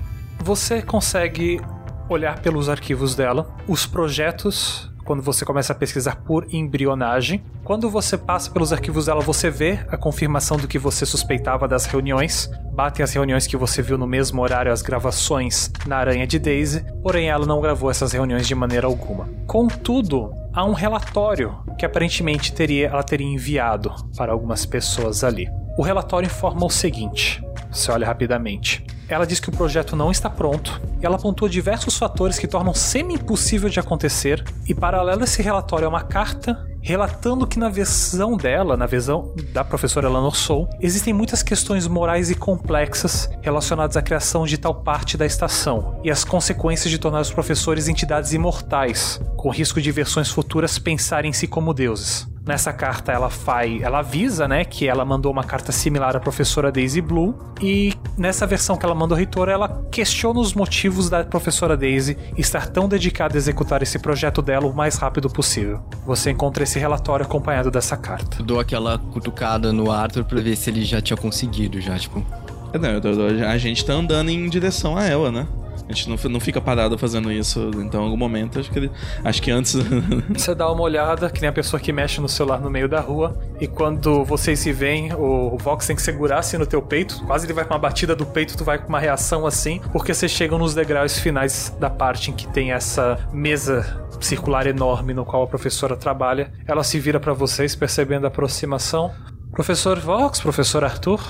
[0.43, 1.61] Você consegue
[2.09, 7.41] olhar pelos arquivos dela, os projetos, quando você começa a pesquisar por embrionagem.
[7.63, 11.85] Quando você passa pelos arquivos dela, você vê a confirmação do que você suspeitava das
[11.85, 12.51] reuniões.
[12.73, 16.85] Batem as reuniões que você viu no mesmo horário, as gravações na Aranha de Daisy,
[17.01, 19.29] porém ela não gravou essas reuniões de maneira alguma.
[19.47, 25.47] Contudo, há um relatório que aparentemente teria, ela teria enviado para algumas pessoas ali.
[25.77, 27.41] O relatório informa o seguinte:
[27.71, 28.85] você olha rapidamente.
[29.09, 33.69] Ela diz que o projeto não está pronto, ela pontua diversos fatores que tornam semi-impossível
[33.69, 38.77] de acontecer, e paralelo a esse relatório é uma carta relatando que na visão dela,
[38.77, 44.45] na visão da professora Eleanor Soul, existem muitas questões morais e complexas relacionadas à criação
[44.45, 49.49] de tal parte da estação e as consequências de tornar os professores entidades imortais, com
[49.49, 52.25] risco de versões futuras pensarem em si como deuses.
[52.47, 56.71] Nessa carta ela faz, ela avisa, né, que ela mandou uma carta similar à professora
[56.71, 61.25] Daisy Blue e nessa versão que ela mandou ao reitor, ela questiona os motivos da
[61.25, 65.81] professora Daisy estar tão dedicada a executar esse projeto dela o mais rápido possível.
[66.05, 68.37] Você encontra esse relatório acompanhado dessa carta.
[68.39, 72.25] Eu dou aquela cutucada no Arthur pra ver se ele já tinha conseguido, já, tipo.
[72.73, 73.09] É, Não, eu tô-
[73.45, 75.45] a gente tá andando em direção a ela, né?
[75.89, 77.71] A gente não, não fica parado fazendo isso.
[77.77, 78.91] Então, em algum momento, acho que, ele-
[79.23, 79.73] acho que antes.
[80.35, 82.99] Você dá uma olhada, que nem a pessoa que mexe no celular no meio da
[82.99, 87.23] rua, e quando vocês se veem, o Vox tem que segurar assim no teu peito,
[87.25, 90.13] quase ele vai com uma batida do peito, tu vai com uma reação assim, porque
[90.13, 95.23] vocês chegam nos degraus finais da parte em que tem essa mesa circular enorme no
[95.23, 96.51] qual a professora trabalha.
[96.67, 99.11] Ela se vira pra vocês, percebendo a aproximação.
[99.51, 101.21] Professor Vox, professor Arthur,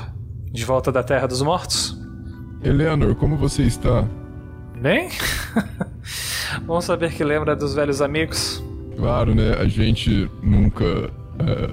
[0.51, 1.97] de volta da Terra dos Mortos.
[2.63, 4.03] Eleanor, como você está?
[4.81, 5.09] Bem?
[6.65, 8.63] Bom saber que lembra dos velhos amigos.
[8.95, 9.53] Claro, né?
[9.59, 10.85] A gente nunca
[11.39, 11.69] é,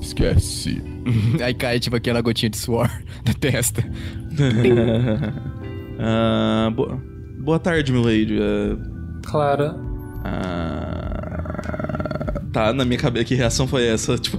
[0.00, 0.82] esquece.
[1.42, 2.90] Aí cai, tipo, aquela gotinha de suor
[3.24, 3.84] da testa.
[5.98, 7.00] Ah, boa,
[7.38, 8.38] boa tarde, milady.
[8.40, 8.76] É,
[9.24, 9.76] Clara,
[10.24, 11.56] ah,
[12.52, 14.16] tá, na minha cabeça, que reação foi essa?
[14.18, 14.38] Tipo,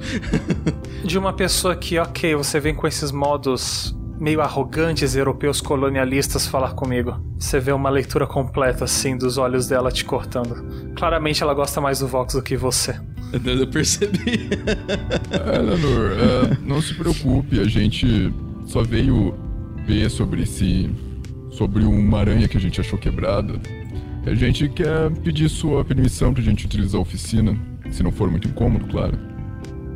[1.03, 6.73] de uma pessoa que, ok, você vem com esses modos meio arrogantes europeus colonialistas falar
[6.73, 7.19] comigo.
[7.39, 10.65] Você vê uma leitura completa, assim, dos olhos dela te cortando.
[10.95, 12.99] Claramente ela gosta mais do Vox do que você.
[13.45, 14.49] eu percebi.
[15.31, 18.33] Eleanor, é, não se preocupe, a gente
[18.65, 19.35] só veio
[19.85, 20.89] ver sobre esse.
[21.51, 23.59] sobre uma aranha que a gente achou quebrada.
[24.25, 27.57] A gente quer pedir sua permissão pra gente utilizar a oficina,
[27.89, 29.17] se não for muito incômodo, claro.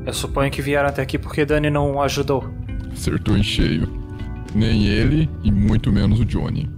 [0.05, 2.49] Eu suponho que vieram até aqui porque Dani não ajudou.
[2.93, 4.00] Acertou em cheio.
[4.53, 6.69] Nem ele e muito menos o Johnny.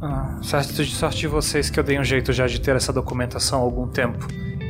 [0.00, 2.92] Ah, certo de sorte de vocês que eu dei um jeito já de ter essa
[2.92, 4.26] documentação há algum tempo.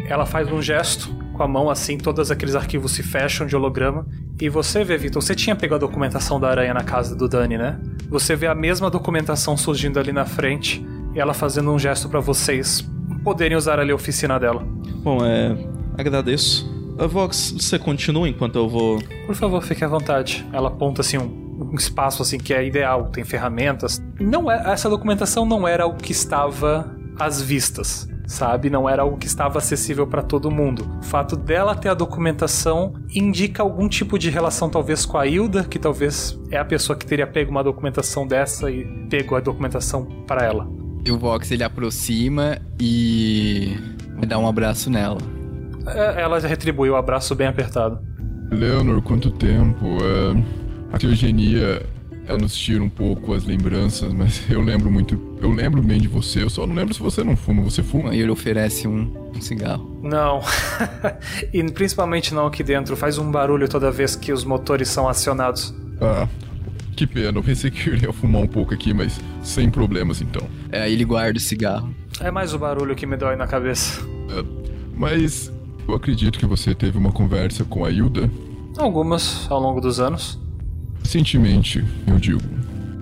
[0.07, 4.07] Ela faz um gesto com a mão assim, todos aqueles arquivos se fecham de holograma.
[4.40, 7.57] E você vê, Vitor, você tinha pegado a documentação da aranha na casa do Dani,
[7.57, 7.80] né?
[8.11, 10.84] Você vê a mesma documentação surgindo ali na frente
[11.14, 12.86] e ela fazendo um gesto pra vocês
[13.24, 14.66] poderem usar ali a oficina dela.
[15.03, 15.57] Bom, é.
[15.97, 16.70] Agradeço.
[16.99, 19.03] Ah, Vox, você continua enquanto eu vou.
[19.26, 20.47] Por favor, fique à vontade.
[20.53, 24.02] Ela aponta assim um, um espaço assim que é ideal, tem ferramentas.
[24.20, 28.70] Não é, essa documentação não era o que estava às vistas, sabe?
[28.70, 30.88] Não era algo que estava acessível para todo mundo.
[31.00, 35.64] O fato dela ter a documentação indica algum tipo de relação talvez com a Hilda,
[35.64, 40.04] que talvez é a pessoa que teria pego uma documentação dessa e pego a documentação
[40.26, 40.68] para ela.
[41.04, 43.76] E o Vox ele aproxima e
[44.26, 45.18] dar um abraço nela.
[45.86, 47.98] É, Ela retribui o abraço bem apertado.
[48.50, 49.84] Leonor, quanto tempo?
[50.00, 50.42] É,
[50.93, 51.82] a teogenia
[52.26, 55.20] ela nos tira um pouco as lembranças, mas eu lembro muito.
[55.40, 57.62] Eu lembro bem de você, eu só não lembro se você não fuma.
[57.62, 58.11] Você fuma?
[58.11, 59.99] Aí ele oferece um, um cigarro.
[60.03, 60.40] Não.
[61.53, 62.97] e principalmente não aqui dentro.
[62.97, 65.74] Faz um barulho toda vez que os motores são acionados.
[66.01, 66.28] Ah,
[66.95, 67.38] que pena.
[67.38, 70.47] Eu pensei que eu iria fumar um pouco aqui, mas sem problemas então.
[70.70, 71.93] É, aí ele guarda o cigarro.
[72.20, 74.01] É mais o barulho que me dói na cabeça.
[74.30, 74.45] É,
[74.95, 75.53] mas
[75.88, 78.30] eu acredito que você teve uma conversa com a Hilda.
[78.78, 80.41] Algumas ao longo dos anos.
[81.12, 82.40] Recentemente, eu digo.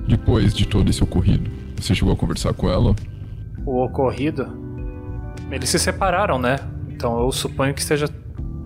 [0.08, 2.92] Depois de todo esse ocorrido, você chegou a conversar com ela?
[3.64, 4.48] O ocorrido.
[5.48, 6.58] Eles se separaram, né?
[6.88, 8.08] Então eu suponho que esteja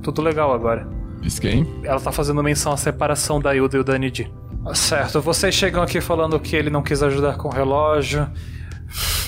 [0.02, 0.88] tudo legal agora.
[1.20, 1.66] Diz quem?
[1.82, 4.32] Ela tá fazendo menção à separação da Hilda e o Danidi.
[4.72, 8.26] Certo, vocês chegam aqui falando que ele não quis ajudar com o relógio.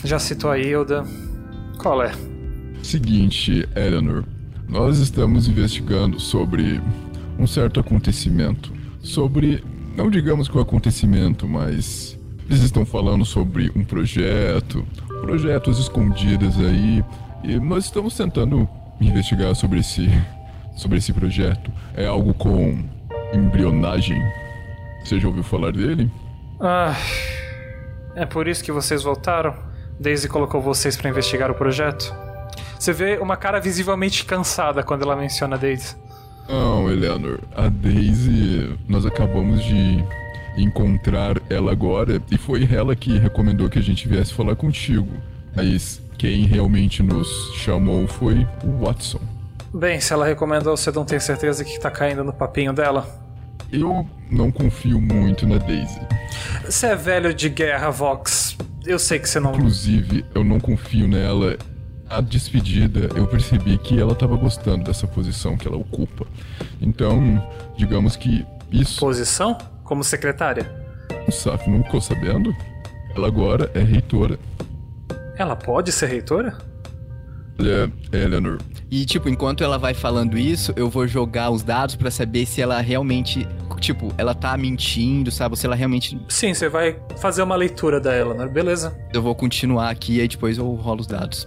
[0.02, 1.04] Já citou a Hilda.
[1.76, 2.12] Qual é?
[2.82, 4.24] Seguinte, Eleanor.
[4.66, 6.80] Nós estamos investigando sobre
[7.38, 8.72] um certo acontecimento.
[9.02, 9.62] Sobre,
[9.96, 12.18] não digamos que o acontecimento, mas
[12.48, 14.86] Eles estão falando sobre um projeto,
[15.20, 17.04] projetos escondidos aí,
[17.42, 18.68] e nós estamos tentando
[19.00, 20.08] investigar sobre esse,
[20.76, 21.72] sobre esse projeto.
[21.96, 22.84] É algo com
[23.32, 24.22] embrionagem.
[25.04, 26.10] Você já ouviu falar dele?
[26.60, 26.94] Ah,
[28.14, 29.54] é por isso que vocês voltaram?
[29.98, 32.14] Daisy colocou vocês para investigar o projeto?
[32.78, 35.96] Você vê uma cara visivelmente cansada quando ela menciona Daisy.
[36.48, 37.40] Não, Eleanor.
[37.54, 40.04] A Daisy, nós acabamos de
[40.56, 45.08] encontrar ela agora e foi ela que recomendou que a gente viesse falar contigo.
[45.54, 49.20] Mas quem realmente nos chamou foi o Watson.
[49.74, 53.06] Bem, se ela recomendou, você não tem certeza que tá caindo no papinho dela?
[53.72, 56.00] Eu não confio muito na Daisy.
[56.64, 58.56] Você é velho de guerra, Vox.
[58.84, 59.54] Eu sei que você não.
[59.54, 61.56] Inclusive, eu não confio nela.
[62.08, 66.24] A despedida, eu percebi que ela estava gostando dessa posição que ela ocupa.
[66.80, 67.44] Então,
[67.76, 69.00] digamos que isso.
[69.00, 69.58] Posição?
[69.82, 70.70] Como secretária?
[71.26, 72.54] O Saf não ficou sabendo?
[73.14, 74.38] Ela agora é reitora.
[75.36, 76.56] Ela pode ser reitora?
[77.58, 78.58] Olha, Eleanor,
[78.90, 82.60] E, tipo, enquanto ela vai falando isso, eu vou jogar os dados pra saber se
[82.60, 83.48] ela realmente.
[83.80, 85.52] Tipo, ela tá mentindo, sabe?
[85.52, 86.18] Ou se ela realmente.
[86.28, 88.96] Sim, você vai fazer uma leitura da Eleanor, beleza?
[89.12, 91.46] Eu vou continuar aqui e aí depois eu rolo os dados.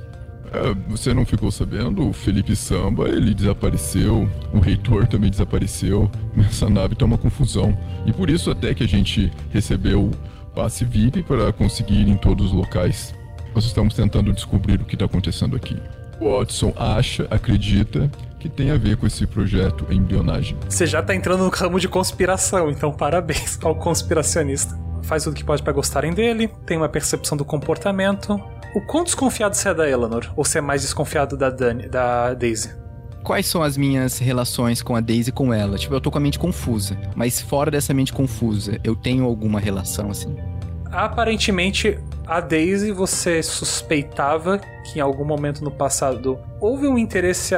[0.54, 2.10] É, você não ficou sabendo?
[2.10, 4.30] O Felipe Samba, ele desapareceu.
[4.54, 6.10] O reitor também desapareceu.
[6.47, 7.78] Essa nave tá uma confusão.
[8.06, 10.12] E por isso até que a gente recebeu
[10.56, 13.14] passe VIP para conseguir ir em todos os locais.
[13.54, 15.78] Nós estamos tentando descobrir o que está acontecendo aqui.
[16.20, 20.58] Watson acha, acredita que tem a ver com esse projeto em bionagem.
[20.68, 24.78] Você já tá entrando no ramo de conspiração, então parabéns ao conspiracionista.
[25.04, 28.41] Faz tudo que pode pra gostarem dele, tem uma percepção do comportamento.
[28.76, 30.32] O quão desconfiado você é da Eleanor?
[30.36, 32.72] Ou você é mais desconfiado da, Dani, da Daisy?
[33.24, 35.78] Quais são as minhas relações com a Daisy e com ela?
[35.78, 36.97] Tipo, eu tô com a mente confusa.
[37.15, 40.36] Mas fora dessa mente confusa, eu tenho alguma relação assim?
[40.91, 47.55] Aparentemente, a Daisy você suspeitava que em algum momento no passado houve um interesse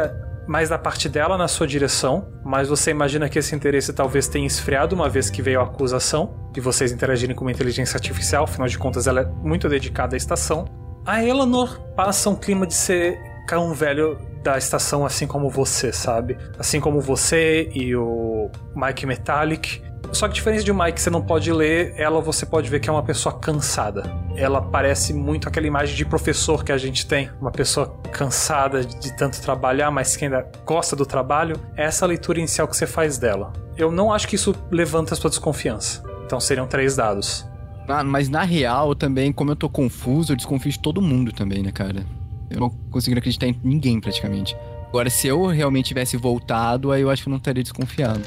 [0.47, 4.47] mais da parte dela na sua direção, mas você imagina que esse interesse talvez tenha
[4.47, 8.67] esfriado uma vez que veio a acusação de vocês interagirem com uma inteligência artificial, afinal
[8.67, 10.65] de contas ela é muito dedicada à estação.
[11.05, 16.37] A Eleanor passa um clima de ser cão velho da estação, assim como você, sabe?
[16.59, 19.81] Assim como você e o Mike Metallic.
[20.11, 22.91] Só que diferente de Mike, você não pode ler, ela você pode ver que é
[22.93, 24.03] uma pessoa cansada.
[24.35, 27.31] Ela parece muito aquela imagem de professor que a gente tem.
[27.39, 31.55] Uma pessoa cansada de tanto trabalhar, mas que ainda gosta do trabalho.
[31.75, 33.53] É essa leitura inicial que você faz dela.
[33.75, 36.03] Eu não acho que isso levanta a sua desconfiança.
[36.25, 37.45] Então seriam três dados.
[37.91, 41.61] Ah, mas na real, também, como eu tô confuso, eu desconfio de todo mundo também,
[41.61, 42.03] né, cara?
[42.49, 44.55] Eu não consigo acreditar em ninguém, praticamente.
[44.89, 48.21] Agora, se eu realmente tivesse voltado, aí eu acho que eu não estaria desconfiado.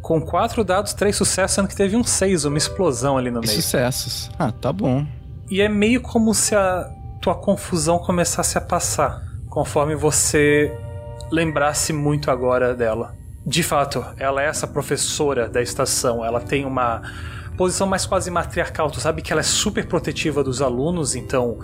[0.00, 3.46] Com quatro dados, três sucessos, sendo que teve um seis, uma explosão ali no E
[3.46, 3.56] meio.
[3.62, 4.30] sucessos.
[4.38, 5.04] Ah, tá bom.
[5.50, 6.88] E é meio como se a
[7.20, 10.72] tua confusão começasse a passar, conforme você
[11.32, 13.16] lembrasse muito agora dela.
[13.46, 17.02] De fato, ela é essa professora da estação, ela tem uma
[17.56, 21.58] posição mais quase matriarcal, tu sabe que ela é super protetiva dos alunos, então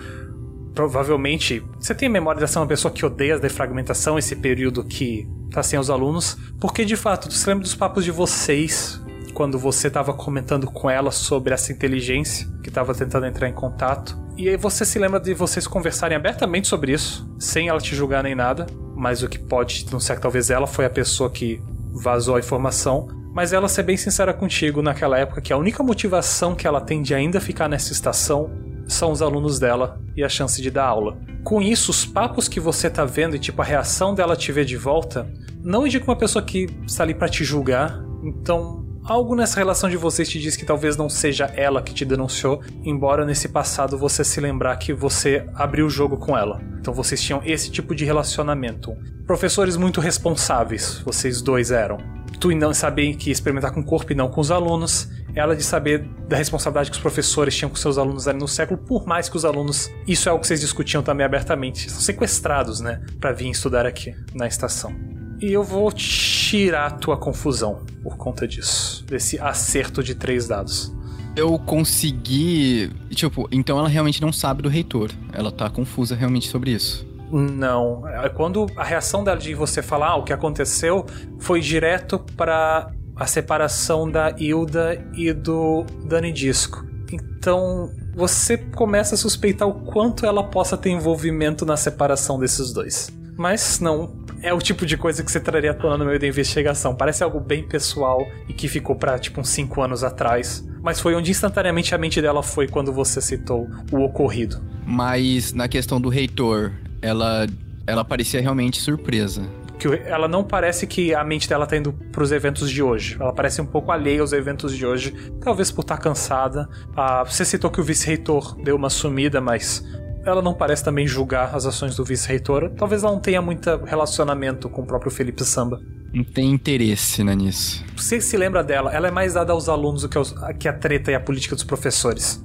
[0.74, 4.84] provavelmente você tem a memória de ser uma pessoa que odeia a defragmentação, esse período
[4.84, 9.00] que tá sem os alunos, porque de fato, tu se lembra dos papos de vocês
[9.34, 14.18] quando você estava comentando com ela sobre essa inteligência que estava tentando entrar em contato.
[14.36, 18.22] E aí você se lembra de vocês conversarem abertamente sobre isso, sem ela te julgar
[18.22, 21.60] nem nada, mas o que pode não ser que talvez ela foi a pessoa que
[21.92, 26.54] vazou a informação, mas ela ser bem sincera contigo naquela época que a única motivação
[26.54, 28.50] que ela tem de ainda ficar nessa estação
[28.88, 31.18] são os alunos dela e a chance de dar aula.
[31.44, 34.64] Com isso, os papos que você tá vendo e tipo a reação dela te ver
[34.64, 35.30] de volta,
[35.62, 38.02] não indica uma pessoa que está ali para te julgar.
[38.22, 42.04] Então, algo nessa relação de vocês te diz que talvez não seja ela que te
[42.04, 46.60] denunciou, embora nesse passado você se lembrar que você abriu o jogo com ela.
[46.80, 48.96] Então vocês tinham esse tipo de relacionamento.
[49.26, 51.98] Professores muito responsáveis, vocês dois eram.
[52.40, 55.10] Tu não saber que experimentar com o corpo e não com os alunos.
[55.34, 58.78] Ela de saber da responsabilidade que os professores tinham com seus alunos ali no século,
[58.78, 59.90] por mais que os alunos.
[60.08, 61.90] Isso é algo que vocês discutiam também abertamente.
[61.90, 63.02] São sequestrados, né?
[63.20, 64.92] Pra vir estudar aqui na estação.
[65.38, 69.04] E eu vou tirar a tua confusão por conta disso.
[69.06, 70.92] Desse acerto de três dados.
[71.36, 72.90] Eu consegui.
[73.10, 75.10] Tipo, então ela realmente não sabe do reitor.
[75.32, 77.06] Ela tá confusa realmente sobre isso.
[77.30, 78.06] Não.
[78.08, 81.06] É Quando a reação dela de você falar ah, o que aconteceu
[81.38, 86.84] foi direto para a separação da Hilda e do Dani Disco.
[87.12, 93.10] Então você começa a suspeitar o quanto ela possa ter envolvimento na separação desses dois.
[93.36, 96.26] Mas não é o tipo de coisa que você traria à tona no meio da
[96.26, 96.94] investigação.
[96.94, 100.64] Parece algo bem pessoal e que ficou pra tipo uns 5 anos atrás.
[100.82, 104.62] mas foi onde instantaneamente a mente dela foi quando você citou o ocorrido.
[104.86, 107.46] Mas na questão do reitor, ela,
[107.86, 109.42] ela parecia realmente surpresa.
[109.78, 113.16] Que ela não parece que a mente dela tá indo pros eventos de hoje.
[113.18, 116.68] Ela parece um pouco alheia aos eventos de hoje, talvez por estar cansada.
[116.94, 119.82] Ah, você citou que o vice-reitor deu uma sumida, mas
[120.22, 122.70] ela não parece também julgar as ações do vice-reitor.
[122.76, 125.80] Talvez ela não tenha muito relacionamento com o próprio Felipe Samba.
[126.12, 127.82] Não tem interesse né, nisso.
[127.96, 130.72] Você se lembra dela, ela é mais dada aos alunos do que, aos- que a
[130.74, 132.44] treta e a política dos professores.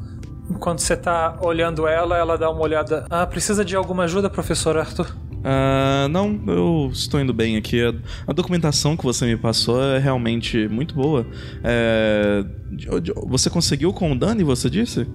[0.50, 3.06] Enquanto você tá olhando ela, ela dá uma olhada.
[3.10, 5.16] Ah, precisa de alguma ajuda, professor Arthur?
[5.44, 7.80] Ah, não, eu estou indo bem aqui.
[8.28, 11.26] A, documentação que você me passou é realmente muito boa.
[11.64, 12.44] É,
[13.28, 15.08] você conseguiu com o Dani, você disse?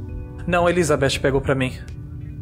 [0.46, 1.72] Não, Elizabeth pegou pra mim.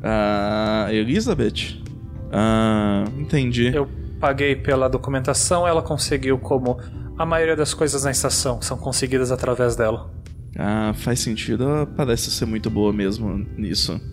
[0.03, 1.83] Ah, Elizabeth?
[2.31, 3.75] Ah, entendi.
[3.75, 3.89] Eu
[4.21, 6.79] paguei pela documentação, ela conseguiu como
[7.19, 10.11] a maioria das coisas na estação são conseguidas através dela.
[10.57, 11.65] Ah, faz sentido.
[11.65, 14.01] Ela parece ser muito boa mesmo nisso.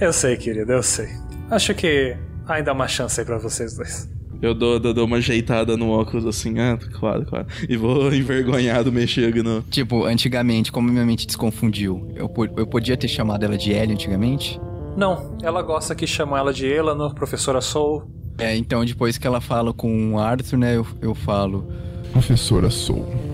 [0.00, 1.08] Eu sei, querido, eu sei.
[1.50, 2.16] Acho que
[2.46, 4.08] ainda há uma chance aí pra vocês dois.
[4.40, 7.46] Eu dou, dou, dou uma ajeitada no óculos assim, ah, claro, claro.
[7.68, 9.62] E vou envergonhado mexer no.
[9.62, 14.60] Tipo, antigamente, como minha mente desconfundiu, eu, eu podia ter chamado ela de Ellie antigamente?
[14.96, 18.04] Não, ela gosta que chamam ela de Eleanor, professora Soul.
[18.38, 21.66] É, então depois que ela fala com o Arthur, né, eu, eu falo.
[22.12, 23.33] Professora Soul.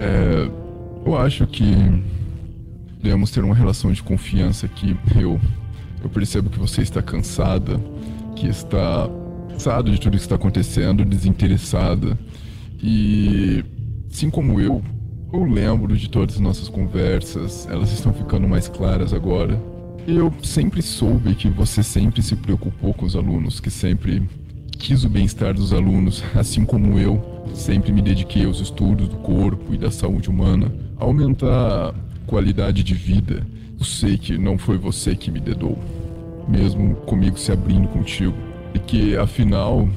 [0.00, 0.50] É,
[1.04, 1.64] eu acho que
[3.02, 4.96] devemos ter uma relação de confiança aqui.
[5.18, 5.40] Eu,
[6.02, 7.80] eu percebo que você está cansada,
[8.34, 9.08] que está
[9.48, 12.18] cansado de tudo que está acontecendo, desinteressada.
[12.82, 13.64] E,
[14.10, 14.82] assim como eu,
[15.32, 19.60] eu lembro de todas as nossas conversas, elas estão ficando mais claras agora.
[20.06, 24.22] Eu sempre soube que você sempre se preocupou com os alunos, que sempre
[24.76, 27.20] quis o bem-estar dos alunos, assim como eu
[27.54, 31.94] sempre me dediquei aos estudos do corpo e da saúde humana, aumentar a
[32.26, 33.46] qualidade de vida.
[33.78, 35.78] Eu sei que não foi você que me dedou,
[36.48, 38.34] mesmo comigo se abrindo contigo,
[38.74, 39.88] e que afinal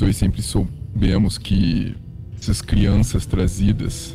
[0.00, 1.94] nós sempre soubemos que
[2.40, 4.14] essas crianças trazidas,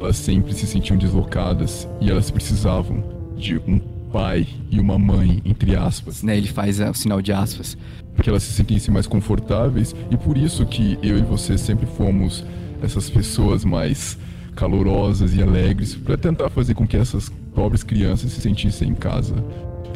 [0.00, 3.04] elas sempre se sentiam deslocadas e elas precisavam
[3.36, 3.78] de um
[4.12, 7.76] pai e uma mãe, entre aspas, Né, ele faz é, o sinal de aspas.
[8.22, 12.44] Que elas se sentissem mais confortáveis e por isso que eu e você sempre fomos
[12.82, 14.18] essas pessoas mais
[14.54, 19.34] calorosas e alegres para tentar fazer com que essas pobres crianças se sentissem em casa.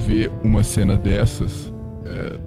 [0.06, 1.72] Ver uma cena dessas,
[2.04, 2.38] é,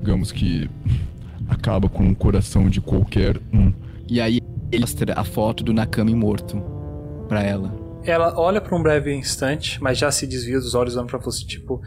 [0.00, 0.68] digamos que
[1.48, 3.72] acaba com o coração de qualquer um.
[4.08, 4.40] E aí
[4.72, 6.60] ele mostra a foto do Nakami morto
[7.28, 7.74] pra ela.
[8.02, 11.44] Ela olha por um breve instante, mas já se desvia dos olhos olhando pra você,
[11.44, 11.80] tipo.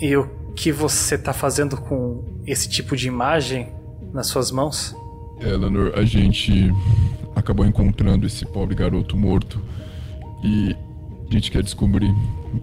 [0.00, 3.68] E o que você tá fazendo com esse tipo de imagem
[4.12, 4.94] nas suas mãos?
[5.40, 6.72] Eleanor, a gente
[7.34, 9.60] acabou encontrando esse pobre garoto morto
[10.42, 10.74] e
[11.28, 12.10] a gente quer descobrir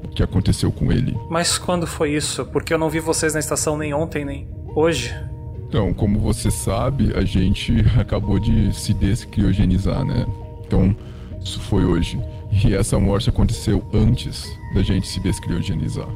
[0.03, 1.15] o que aconteceu com ele.
[1.29, 2.45] Mas quando foi isso?
[2.45, 5.13] Porque eu não vi vocês na estação nem ontem, nem hoje.
[5.67, 10.25] Então, como você sabe, a gente acabou de se descriogenizar, né?
[10.65, 10.95] Então,
[11.43, 12.19] isso foi hoje.
[12.63, 16.07] E essa morte aconteceu antes da gente se descriogenizar.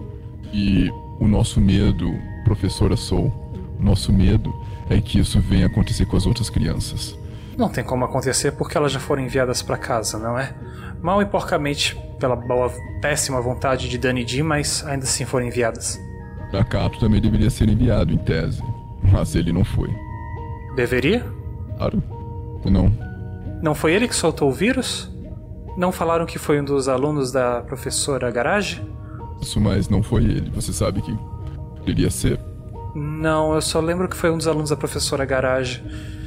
[0.53, 0.89] E
[1.19, 2.13] o nosso medo,
[2.45, 3.33] professora Soul,
[3.79, 4.53] nosso medo
[4.89, 7.17] é que isso venha acontecer com as outras crianças.
[7.57, 10.53] Não tem como acontecer porque elas já foram enviadas pra casa, não é?
[11.01, 12.71] Mal e porcamente, pela boa,
[13.01, 15.99] péssima vontade de Dani D, mas ainda assim foram enviadas.
[16.53, 18.63] Nakato também deveria ser enviado, em tese.
[19.11, 19.89] Mas ele não foi.
[20.75, 21.25] Deveria?
[21.77, 22.01] Claro.
[22.65, 22.91] Não.
[23.61, 25.09] Não foi ele que soltou o vírus?
[25.77, 28.81] Não falaram que foi um dos alunos da professora Garage?
[29.41, 30.49] Isso, mas não foi ele.
[30.51, 31.17] Você sabe que
[31.77, 32.39] poderia ser.
[32.99, 35.83] Não, eu só lembro que foi um dos alunos da professora Garage.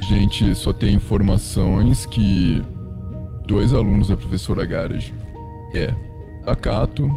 [0.07, 2.63] Gente só tem informações que
[3.45, 5.13] dois alunos da professora Garage
[5.75, 5.93] é
[6.45, 7.11] a Kato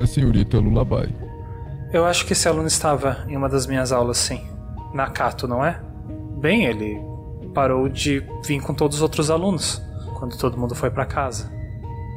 [0.00, 1.14] e a senhorita Lullaby.
[1.92, 4.44] Eu acho que esse aluno estava em uma das minhas aulas, sim.
[4.92, 5.80] Na Cato, não é?
[6.40, 7.00] Bem, ele
[7.54, 9.80] parou de vir com todos os outros alunos
[10.18, 11.48] quando todo mundo foi pra casa.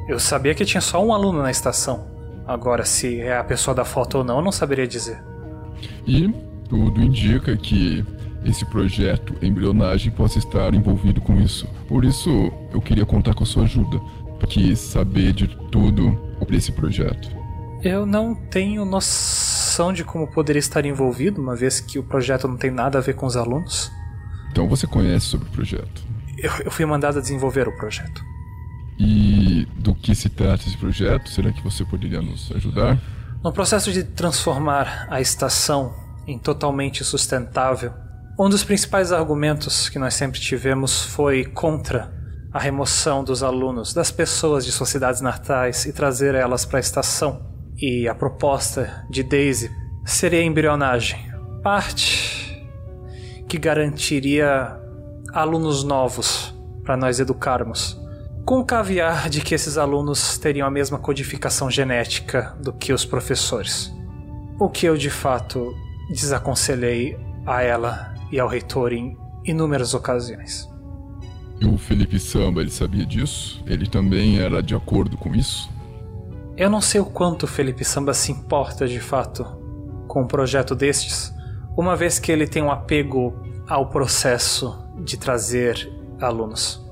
[0.08, 2.10] Eu sabia que tinha só um aluno na estação.
[2.44, 5.22] Agora, se é a pessoa da foto ou não, eu não saberia dizer.
[6.04, 8.04] E tudo indica que
[8.44, 11.66] esse projeto embrionagem possa estar envolvido com isso.
[11.86, 14.00] Por isso, eu queria contar com a sua ajuda.
[14.48, 17.30] Quis saber de tudo sobre esse projeto.
[17.82, 22.56] Eu não tenho noção de como poderia estar envolvido, uma vez que o projeto não
[22.56, 23.92] tem nada a ver com os alunos.
[24.50, 26.02] Então você conhece sobre o projeto.
[26.38, 28.24] Eu, eu fui mandado a desenvolver o projeto.
[28.98, 31.28] E do que se trata esse projeto?
[31.28, 32.98] Será que você poderia nos ajudar?
[33.44, 35.94] No processo de transformar a estação
[36.30, 37.92] em totalmente sustentável,
[38.38, 42.10] um dos principais argumentos que nós sempre tivemos foi contra
[42.52, 46.80] a remoção dos alunos, das pessoas de suas cidades natais e trazer elas para a
[46.80, 47.48] estação.
[47.76, 49.70] E a proposta de Daisy
[50.04, 51.30] seria a embrionagem,
[51.62, 52.66] parte
[53.48, 54.78] que garantiria
[55.32, 56.54] alunos novos
[56.84, 58.00] para nós educarmos,
[58.44, 63.04] com o caviar de que esses alunos teriam a mesma codificação genética do que os
[63.04, 63.92] professores.
[64.58, 65.74] O que eu de fato
[66.10, 70.68] desaconselhei a ela e ao reitor em inúmeras ocasiões.
[71.60, 73.62] E o Felipe Samba, ele sabia disso?
[73.66, 75.70] Ele também era de acordo com isso?
[76.56, 79.44] Eu não sei o quanto o Felipe Samba se importa de fato
[80.06, 81.32] com um projeto destes,
[81.76, 83.34] uma vez que ele tem um apego
[83.68, 86.84] ao processo de trazer alunos.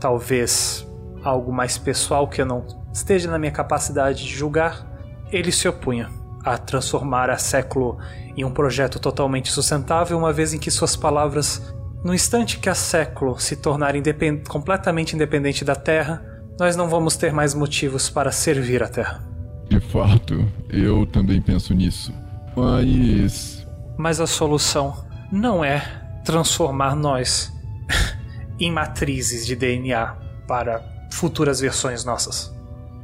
[0.00, 0.86] Talvez
[1.22, 4.86] algo mais pessoal que eu não esteja na minha capacidade de julgar,
[5.30, 6.10] ele se opunha
[6.44, 7.98] a transformar a século
[8.36, 11.74] em um projeto totalmente sustentável, uma vez em que suas palavras,
[12.04, 16.24] no instante que a século se tornar independ completamente independente da Terra,
[16.58, 19.24] nós não vamos ter mais motivos para servir a Terra.
[19.68, 22.12] De fato, eu também penso nisso.
[22.56, 23.66] Mas.
[23.96, 25.80] Mas a solução não é
[26.24, 27.52] transformar nós
[28.58, 30.16] em matrizes de DNA
[30.46, 32.54] para futuras versões nossas.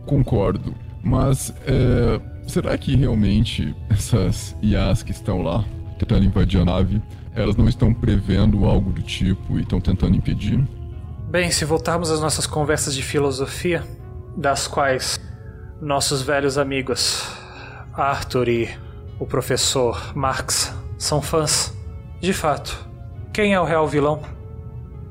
[0.07, 0.75] Concordo.
[1.03, 5.65] Mas é, será que realmente essas IAs que estão lá
[5.99, 7.03] tentando invadir a nave,
[7.35, 10.67] elas não estão prevendo algo do tipo e estão tentando impedir?
[11.29, 13.85] Bem, se voltarmos às nossas conversas de filosofia,
[14.37, 15.21] das quais
[15.81, 17.25] nossos velhos amigos
[17.95, 18.69] Arthur e
[19.19, 21.75] o professor Marx são fãs,
[22.21, 22.89] de fato,
[23.33, 24.23] quem é o real vilão?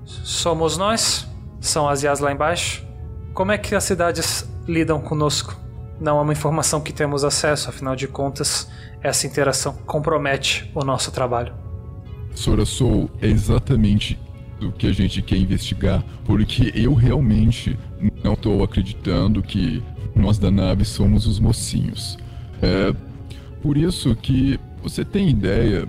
[0.05, 1.27] Somos nós?
[1.61, 2.85] São as IAs lá embaixo?
[3.33, 5.55] Como é que as cidades lidam conosco?
[5.99, 8.69] Não é uma informação que temos acesso, afinal de contas,
[9.01, 11.53] essa interação compromete o nosso trabalho.
[12.33, 14.17] Sora Soul é exatamente
[14.61, 17.77] o que a gente quer investigar, porque eu realmente
[18.23, 19.83] não estou acreditando que
[20.15, 22.17] nós da nave somos os mocinhos.
[22.61, 22.93] É
[23.61, 25.87] por isso que você tem ideia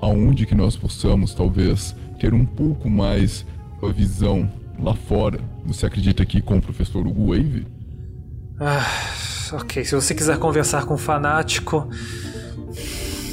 [0.00, 3.44] aonde que nós possamos talvez ter um pouco mais
[3.82, 5.40] a visão lá fora.
[5.66, 7.66] Você acredita que com o professor Wave?
[8.60, 8.86] Ah,
[9.52, 9.84] ok.
[9.84, 11.88] Se você quiser conversar com um fanático,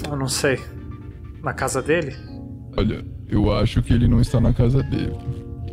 [0.07, 0.59] eu não sei,
[1.43, 2.15] na casa dele?
[2.77, 5.15] Olha, eu acho que ele não está na casa dele.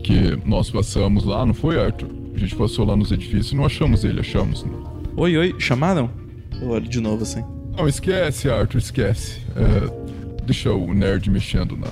[0.02, 2.08] Que nós passamos lá, não foi, Arthur?
[2.34, 4.64] A gente passou lá nos edifícios e não achamos ele, achamos.
[4.64, 4.72] Né?
[5.16, 6.10] Oi, oi, chamaram?
[6.60, 7.44] Eu olho de novo assim.
[7.76, 9.40] Não, esquece, Arthur, esquece.
[9.54, 11.88] É, deixa o nerd mexendo na,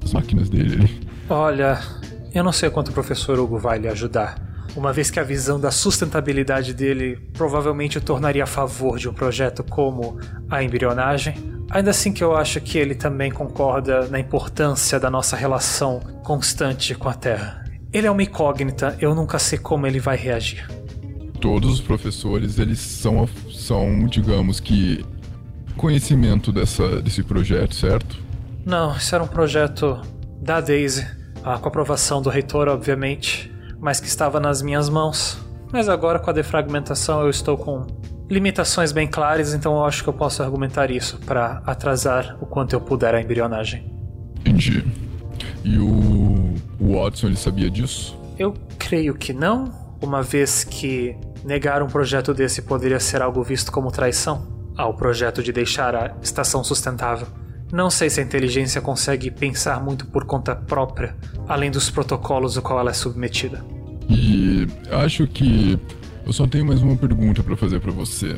[0.00, 1.00] nas máquinas dele ali.
[1.28, 1.80] Olha,
[2.34, 4.51] eu não sei quanto o professor Hugo vai lhe ajudar.
[4.74, 9.12] Uma vez que a visão da sustentabilidade dele provavelmente o tornaria a favor de um
[9.12, 10.18] projeto como
[10.50, 11.34] a embrionagem,
[11.70, 16.94] ainda assim que eu acho que ele também concorda na importância da nossa relação constante
[16.94, 17.64] com a Terra.
[17.92, 20.66] Ele é uma incógnita, eu nunca sei como ele vai reagir.
[21.38, 25.04] Todos os professores, eles são, são digamos que,
[25.76, 28.16] conhecimento dessa, desse projeto, certo?
[28.64, 30.00] Não, isso era um projeto
[30.40, 31.06] da Daisy,
[31.44, 33.51] ah, com a aprovação do reitor, obviamente,
[33.82, 35.36] mas que estava nas minhas mãos.
[35.72, 37.84] Mas agora, com a defragmentação, eu estou com
[38.30, 42.74] limitações bem claras, então eu acho que eu posso argumentar isso para atrasar o quanto
[42.74, 43.92] eu puder a embrionagem.
[44.38, 44.84] Entendi.
[45.64, 48.16] E o, o Watson, ele sabia disso?
[48.38, 53.72] Eu creio que não, uma vez que negar um projeto desse poderia ser algo visto
[53.72, 54.46] como traição
[54.76, 57.26] ao projeto de deixar a estação sustentável.
[57.72, 61.16] Não sei se a inteligência consegue pensar muito por conta própria,
[61.48, 63.64] além dos protocolos ao qual ela é submetida.
[64.10, 65.78] E acho que
[66.26, 68.36] eu só tenho mais uma pergunta para fazer para você,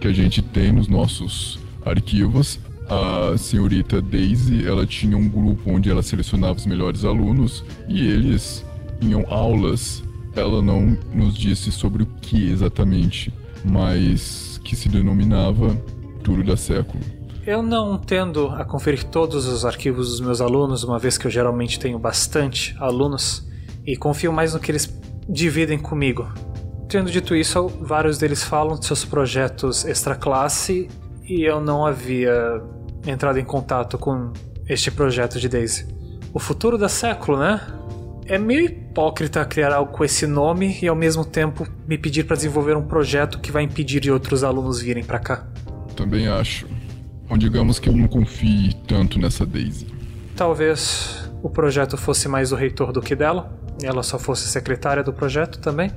[0.00, 2.58] que a gente tem nos nossos arquivos.
[2.88, 8.64] A senhorita Daisy, ela tinha um grupo onde ela selecionava os melhores alunos e eles
[8.98, 10.02] tinham aulas.
[10.34, 13.30] Ela não nos disse sobre o que exatamente,
[13.62, 15.76] mas que se denominava
[16.24, 17.21] Turo da Século.
[17.44, 21.30] Eu não tendo a conferir todos os arquivos dos meus alunos, uma vez que eu
[21.30, 23.44] geralmente tenho bastante alunos,
[23.84, 24.96] e confio mais no que eles
[25.28, 26.32] dividem comigo.
[26.88, 30.88] Tendo dito isso, vários deles falam de seus projetos extra-classe
[31.24, 32.62] e eu não havia
[33.04, 34.32] entrado em contato com
[34.68, 35.88] este projeto de Daisy.
[36.32, 37.60] O futuro da século, né?
[38.26, 42.36] É meio hipócrita criar algo com esse nome e ao mesmo tempo me pedir para
[42.36, 45.46] desenvolver um projeto que vai impedir de outros alunos virem para cá.
[45.96, 46.66] Também acho.
[47.32, 49.86] Bom, digamos que eu não confie tanto nessa Daisy.
[50.36, 55.02] Talvez o projeto fosse mais do reitor do que dela, e ela só fosse secretária
[55.02, 55.90] do projeto também.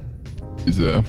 [0.64, 1.03] Pois é.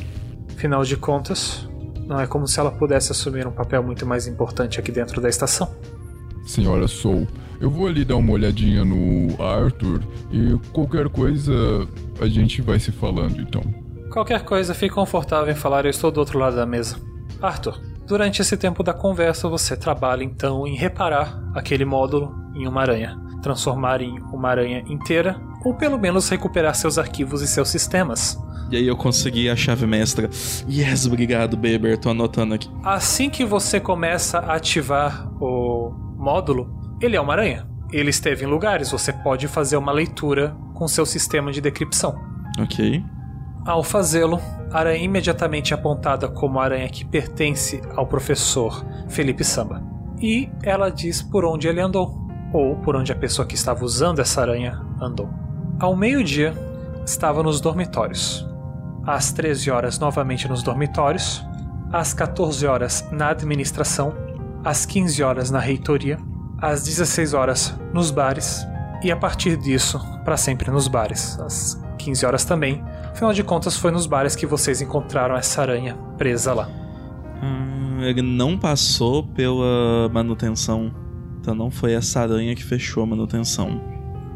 [0.53, 1.69] Afinal de contas,
[2.09, 5.29] não é como se ela pudesse assumir um papel muito mais importante aqui dentro da
[5.29, 5.73] estação.
[6.45, 7.29] Senhora Soul,
[7.61, 11.55] eu vou ali dar uma olhadinha no Arthur e qualquer coisa
[12.21, 13.63] a gente vai se falando então.
[14.11, 16.97] Qualquer coisa, fique confortável em falar, eu estou do outro lado da mesa.
[17.41, 22.81] Arthur, durante esse tempo da conversa, você trabalha então em reparar aquele módulo em uma
[22.81, 28.39] aranha, transformar em uma aranha inteira, ou pelo menos recuperar seus arquivos e seus sistemas.
[28.71, 30.29] E aí eu consegui a chave mestra.
[30.69, 31.99] Yes, obrigado, Beber.
[31.99, 32.69] Tô anotando aqui.
[32.83, 37.67] Assim que você começa a ativar o módulo, ele é uma aranha.
[37.93, 42.19] Ele esteve em lugares, você pode fazer uma leitura com seu sistema de decripção.
[42.59, 43.05] Ok.
[43.67, 44.41] Ao fazê-lo,
[44.71, 49.83] aranha é imediatamente apontada como a aranha que pertence ao professor Felipe Samba.
[50.21, 52.17] E ela diz por onde ele andou,
[52.53, 55.29] ou por onde a pessoa que estava usando essa aranha andou.
[55.81, 56.55] Ao meio-dia,
[57.05, 58.47] estava nos dormitórios.
[59.05, 61.45] Às 13 horas, novamente nos dormitórios.
[61.93, 64.15] Às 14 horas, na administração.
[64.65, 66.19] Às 15 horas, na reitoria.
[66.59, 68.65] Às 16 horas, nos bares.
[69.03, 71.39] E a partir disso, para sempre nos bares.
[71.41, 72.83] Às 15 horas também.
[73.17, 76.69] Afinal de contas, foi nos bares que vocês encontraram essa aranha presa lá.
[77.43, 80.95] Hum, ele não passou pela manutenção.
[81.41, 83.81] Então não foi essa aranha que fechou a manutenção.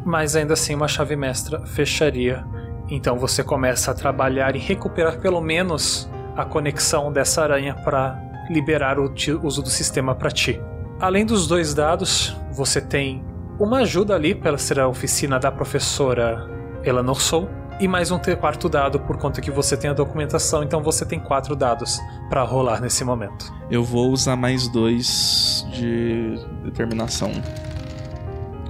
[0.03, 2.43] Mas ainda assim, uma chave mestra fecharia.
[2.89, 8.99] Então você começa a trabalhar em recuperar pelo menos a conexão dessa aranha para liberar
[8.99, 9.13] o
[9.43, 10.59] uso do sistema para ti.
[10.99, 13.23] Além dos dois dados, você tem
[13.59, 16.49] uma ajuda ali pela ser a oficina da professora
[16.83, 20.63] Eleanor Sou e mais um ter- quarto dado por conta que você tem a documentação,
[20.63, 21.99] então você tem quatro dados
[22.29, 23.53] para rolar nesse momento.
[23.71, 27.33] Eu vou usar mais dois de determinação.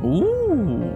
[0.03, 0.91] Uh!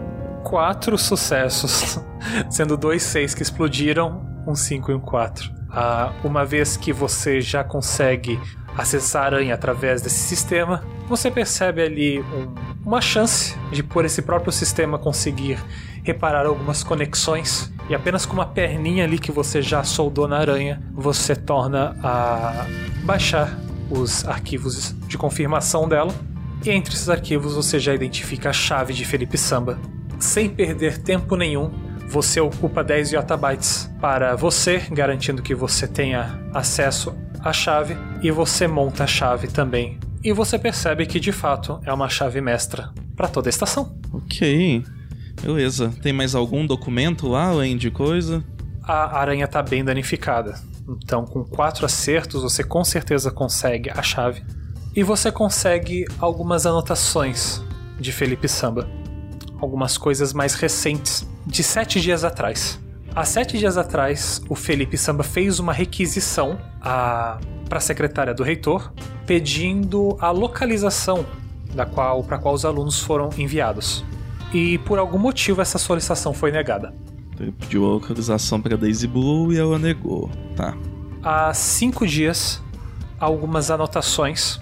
[0.45, 2.01] Quatro sucessos,
[2.49, 5.53] sendo dois seis que explodiram, um cinco e um quatro.
[5.71, 8.41] Ah, uma vez que você já consegue
[8.77, 14.23] acessar a aranha através desse sistema, você percebe ali um- uma chance de por esse
[14.23, 15.59] próprio sistema conseguir
[16.03, 20.83] reparar algumas conexões e apenas com uma perninha ali que você já soldou na aranha,
[20.93, 22.67] você torna a
[23.05, 23.59] baixar
[23.91, 26.13] os arquivos de confirmação dela.
[26.65, 29.79] E entre esses arquivos você já identifica a chave de Felipe Samba.
[30.19, 31.71] Sem perder tempo nenhum,
[32.09, 37.15] você ocupa 10 yottabytes para você, garantindo que você tenha acesso
[37.45, 39.99] à chave, e você monta a chave também.
[40.23, 43.97] E você percebe que de fato é uma chave mestra para toda a estação.
[44.13, 44.83] Ok.
[45.43, 45.93] Beleza.
[46.01, 48.43] Tem mais algum documento lá, além de coisa?
[48.83, 50.55] A aranha está bem danificada.
[50.89, 54.43] Então, com quatro acertos, você com certeza consegue a chave.
[54.95, 57.63] E você consegue algumas anotações
[57.99, 58.89] de Felipe Samba.
[59.61, 62.81] Algumas coisas mais recentes, de sete dias atrás.
[63.15, 67.39] Há sete dias atrás, o Felipe Samba fez uma requisição para
[67.71, 68.93] a secretária do reitor,
[69.25, 71.25] pedindo a localização
[71.75, 74.05] da qual para qual os alunos foram enviados.
[74.53, 76.93] E por algum motivo essa solicitação foi negada.
[77.39, 80.31] Ele pediu a localização pra Daisy Blue e ela negou.
[80.57, 80.77] Tá.
[81.23, 82.63] há cinco dias
[83.19, 84.61] algumas anotações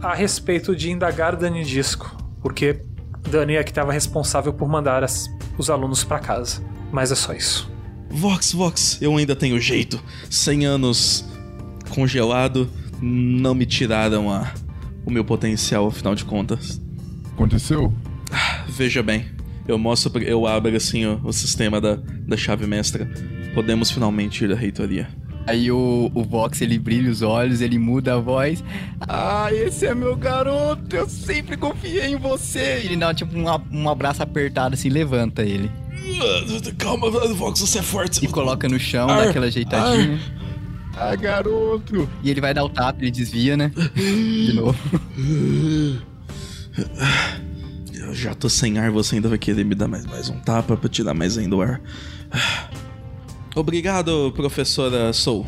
[0.00, 2.84] a respeito de indagar Dani Disco, porque
[3.30, 5.26] Dani é que estava responsável por mandar as-
[5.56, 6.62] os alunos para casa.
[6.92, 7.71] Mas é só isso.
[8.12, 10.02] Vox, Vox, eu ainda tenho jeito.
[10.30, 11.24] 100 anos
[11.90, 12.68] congelado
[13.00, 14.52] não me tiraram a,
[15.04, 16.80] o meu potencial, afinal de contas.
[17.32, 17.92] Aconteceu?
[18.68, 19.26] Veja bem,
[19.66, 23.10] eu mostro, pra- eu abro assim o, o sistema da, da chave mestra.
[23.54, 25.08] Podemos finalmente ir à reitoria.
[25.46, 28.62] Aí o, o Vox, ele brilha os olhos, ele muda a voz.
[29.00, 32.80] Ah, esse é meu garoto, eu sempre confiei em você.
[32.84, 35.70] Ele dá tipo um, um abraço apertado assim, levanta ele.
[36.78, 38.24] Calma, Vox, você é forte.
[38.24, 40.18] E coloca no chão, Ar, dá aquela ajeitadinha.
[40.96, 42.08] Ah, garoto!
[42.22, 43.72] E ele vai dar o tapa, ele desvia, né?
[43.94, 44.78] De novo.
[47.94, 50.76] Eu já tô sem ar, você ainda vai querer me dar mais, mais um tapa
[50.76, 51.80] pra tirar mais ainda o ar.
[53.54, 55.44] Obrigado, professora Soul.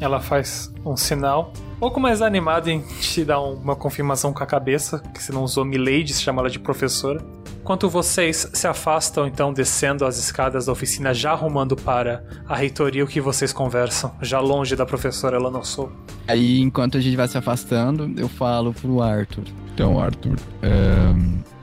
[0.00, 4.42] Ela faz um sinal, um pouco mais animado em te dar um- uma confirmação com
[4.42, 7.20] a cabeça, que você não usou Milady, se chama ela de professora.
[7.60, 13.04] Enquanto vocês se afastam, então, descendo as escadas da oficina, já arrumando para a reitoria,
[13.04, 15.92] o que vocês conversam, já longe da professora, ela não sou.
[16.26, 19.44] Aí, enquanto a gente vai se afastando, eu falo pro Arthur.
[19.74, 21.12] Então, Arthur, é,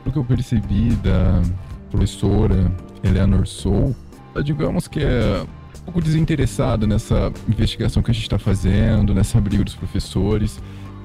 [0.04, 1.42] pelo que eu percebi da
[1.90, 2.72] professora
[3.04, 3.96] Eleanor Soul,
[4.44, 5.44] digamos que é
[5.86, 10.60] pouco desinteressada nessa investigação que a gente está fazendo, nessa briga dos professores.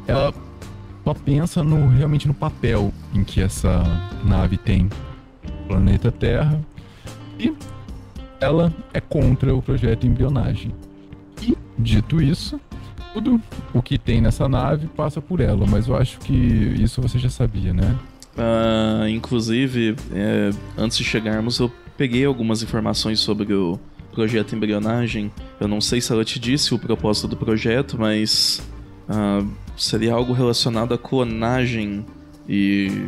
[0.07, 0.33] Ela
[1.05, 3.83] só pensa no, realmente no papel em que essa
[4.25, 4.89] nave tem
[5.69, 6.61] planeta Terra
[7.39, 7.55] e
[8.41, 10.75] ela é contra o projeto embrionagem.
[11.43, 12.61] E, dito isso,
[13.13, 13.41] tudo
[13.73, 17.29] o que tem nessa nave passa por ela, mas eu acho que isso você já
[17.29, 17.97] sabia, né?
[18.37, 23.79] Ah, inclusive, é, antes de chegarmos, eu peguei algumas informações sobre o
[24.21, 25.33] projeto Embrionagem.
[25.59, 28.61] Eu não sei se ela te disse o propósito do projeto, mas
[29.09, 29.43] ah,
[29.79, 32.05] seria algo relacionado à clonagem
[32.47, 33.07] e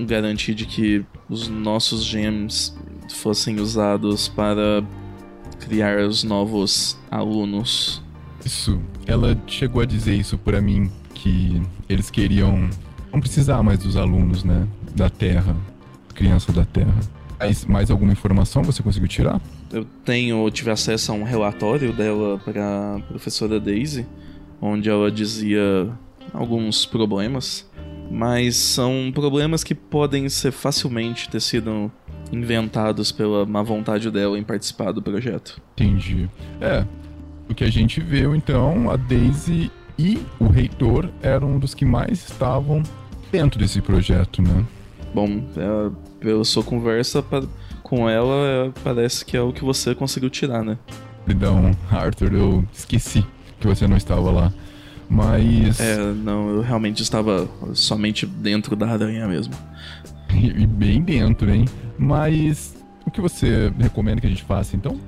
[0.00, 2.76] garantir de que os nossos gems
[3.08, 4.82] fossem usados para
[5.60, 8.02] criar os novos alunos.
[8.44, 8.80] Isso.
[9.06, 12.68] Ela chegou a dizer isso pra mim, que eles queriam
[13.12, 14.66] não precisar mais dos alunos, né?
[14.96, 15.56] Da Terra.
[16.14, 16.98] Criança da Terra.
[17.68, 19.40] Mais alguma informação você conseguiu tirar?
[19.72, 24.06] Eu tenho, eu tive acesso a um relatório dela para professora Daisy,
[24.60, 25.90] onde ela dizia
[26.32, 27.68] alguns problemas,
[28.10, 31.90] mas são problemas que podem ser facilmente ter sido
[32.32, 35.60] inventados pela má vontade dela em participar do projeto.
[35.72, 36.28] Entendi.
[36.60, 36.84] É.
[37.48, 41.84] O que a gente viu, então, a Daisy e o reitor eram um dos que
[41.84, 42.82] mais estavam
[43.32, 44.64] dentro desse projeto, né?
[45.14, 45.90] Bom, é,
[46.20, 47.22] pela sua conversa
[47.88, 50.76] com ela, parece que é o que você conseguiu tirar, né?
[51.24, 53.24] Perdão, Arthur, eu esqueci
[53.60, 54.52] que você não estava lá.
[55.10, 55.80] Mas.
[55.80, 59.54] É, não, eu realmente estava somente dentro da aranha mesmo.
[60.34, 61.64] E bem dentro, hein?
[61.98, 62.76] Mas.
[63.06, 64.98] O que você recomenda que a gente faça, então?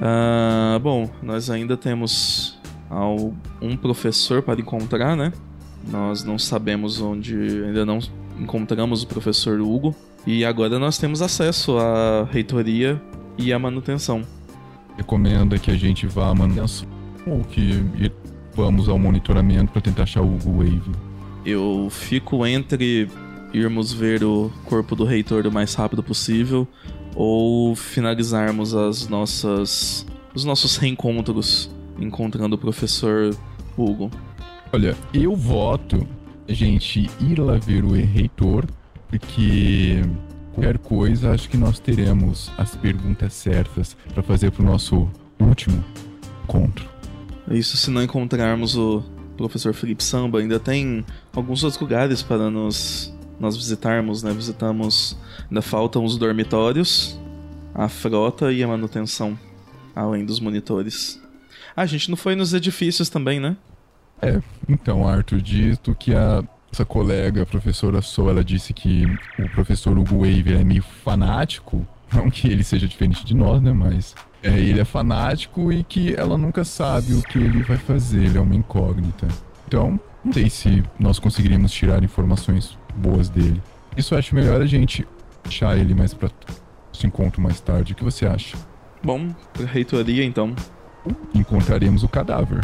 [0.00, 2.58] Ah, bom, nós ainda temos
[2.88, 5.30] ao- um professor para encontrar, né?
[5.90, 7.34] Nós não sabemos onde.
[7.36, 7.98] Ainda não
[8.38, 9.94] encontramos o professor Hugo.
[10.26, 13.00] E agora nós temos acesso à reitoria
[13.38, 14.22] e à manutenção.
[14.96, 16.86] Recomenda que a gente vá à manutenção
[17.26, 17.82] ou que
[18.54, 20.90] vamos ao monitoramento para tentar achar o Hugo Wave.
[21.44, 23.08] Eu fico entre
[23.52, 26.68] irmos ver o corpo do reitor o mais rápido possível
[27.14, 33.34] ou finalizarmos as nossas os nossos reencontros encontrando o professor
[33.76, 34.10] Hugo.
[34.72, 36.06] Olha, eu voto
[36.48, 38.64] a gente ir lá ver o reitor,
[39.10, 40.02] porque
[40.54, 45.84] qualquer coisa acho que nós teremos as perguntas certas para fazer pro nosso último
[46.44, 46.88] encontro.
[47.50, 49.02] Isso se não encontrarmos o
[49.36, 54.32] professor Felipe Samba, ainda tem alguns outros lugares para nos nós visitarmos, né?
[54.32, 55.16] Visitamos,
[55.48, 57.18] ainda faltam os dormitórios,
[57.74, 59.38] a frota e a manutenção,
[59.96, 61.20] além dos monitores.
[61.74, 63.56] Ah, a gente não foi nos edifícios também, né?
[64.20, 69.04] É, então, Arthur, dito que a essa colega, a professora Sou, ela disse que
[69.38, 71.86] o professor Hugo Wave é meio fanático.
[72.12, 73.72] Não que ele seja diferente de nós, né?
[73.72, 78.24] Mas é, ele é fanático e que ela nunca sabe o que ele vai fazer.
[78.24, 79.28] Ele é uma incógnita.
[79.68, 83.62] Então, não sei se nós conseguiríamos tirar informações boas dele.
[83.96, 85.06] Isso eu acho melhor a gente
[85.44, 86.28] deixar ele mais pra
[86.92, 87.92] se encontro mais tarde.
[87.92, 88.56] O que você acha?
[89.02, 89.28] Bom,
[89.72, 90.54] reitoria então.
[91.34, 92.60] Encontraremos o cadáver.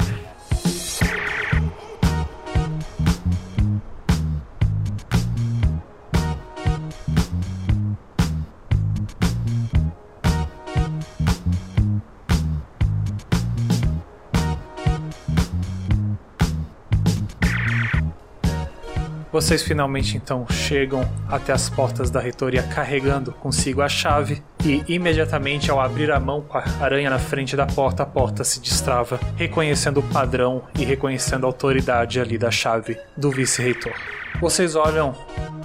[19.36, 25.70] Vocês finalmente então chegam até as portas da reitoria carregando consigo a chave e imediatamente
[25.70, 29.20] ao abrir a mão com a aranha na frente da porta, a porta se destrava,
[29.36, 33.92] reconhecendo o padrão e reconhecendo a autoridade ali da chave do vice-reitor.
[34.40, 35.14] Vocês olham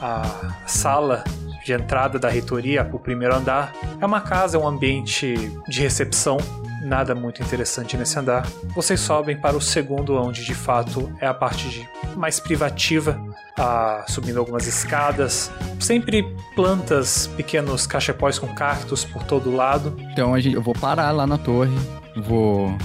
[0.02, 1.24] a sala
[1.64, 3.72] de entrada da reitoria, o primeiro andar.
[4.02, 5.34] É uma casa, é um ambiente
[5.70, 6.36] de recepção,
[6.82, 8.46] nada muito interessante nesse andar.
[8.76, 13.22] Vocês sobem para o segundo, onde de fato é a parte de mais privativa,
[13.58, 15.52] ah, subindo algumas escadas.
[15.80, 16.24] Sempre
[16.56, 19.96] plantas, pequenos cachepóis com cactos por todo lado.
[20.12, 21.76] Então a gente, eu vou parar lá na torre,
[22.18, 22.76] vou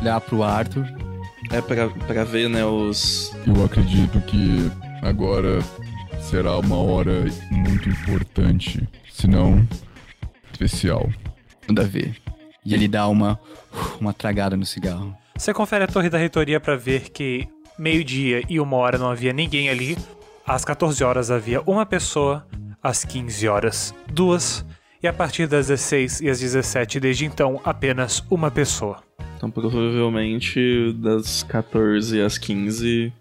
[0.00, 0.86] olhar pro Arthur.
[1.50, 3.32] É pra, pra ver, né, os.
[3.46, 4.70] Eu acredito que
[5.02, 5.60] agora
[6.20, 9.66] será uma hora muito importante, se não
[10.52, 11.08] especial.
[11.68, 12.16] Manda ver.
[12.66, 13.38] E ele dá uma,
[14.00, 15.16] uma tragada no cigarro.
[15.36, 17.46] Você confere a torre da reitoria para ver que
[17.78, 19.96] meio-dia e uma hora não havia ninguém ali.
[20.44, 22.44] Às 14 horas havia uma pessoa,
[22.82, 24.64] às 15 horas duas,
[25.00, 29.00] e a partir das 16 e às 17 desde então apenas uma pessoa.
[29.36, 33.12] Então provavelmente das 14 às 15.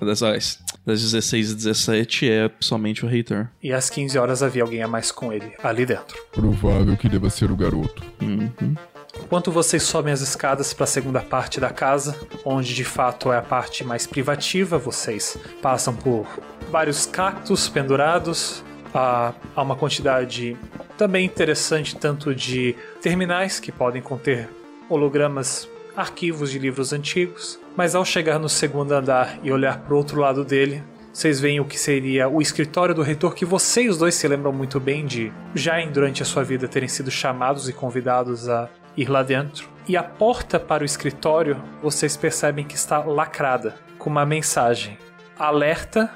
[0.00, 3.48] Das, das 16 e 17 é somente o reitor.
[3.62, 6.16] E às 15 horas havia alguém a mais com ele ali dentro.
[6.32, 8.02] Provável que deva ser o garoto.
[8.22, 8.74] Uhum.
[9.22, 13.36] Enquanto vocês sobem as escadas para a segunda parte da casa, onde de fato é
[13.36, 16.26] a parte mais privativa, vocês passam por
[16.70, 20.56] vários cactos pendurados, há, há uma quantidade
[20.96, 24.48] também interessante tanto de terminais que podem conter
[24.88, 29.96] hologramas, arquivos de livros antigos, mas ao chegar no segundo andar e olhar para o
[29.96, 30.82] outro lado dele,
[31.12, 34.80] vocês veem o que seria o escritório do reitor, que vocês dois se lembram muito
[34.80, 39.08] bem de já em, durante a sua vida terem sido chamados e convidados a ir
[39.08, 39.68] lá dentro.
[39.86, 44.98] E a porta para o escritório, vocês percebem que está lacrada com uma mensagem:
[45.38, 46.10] alerta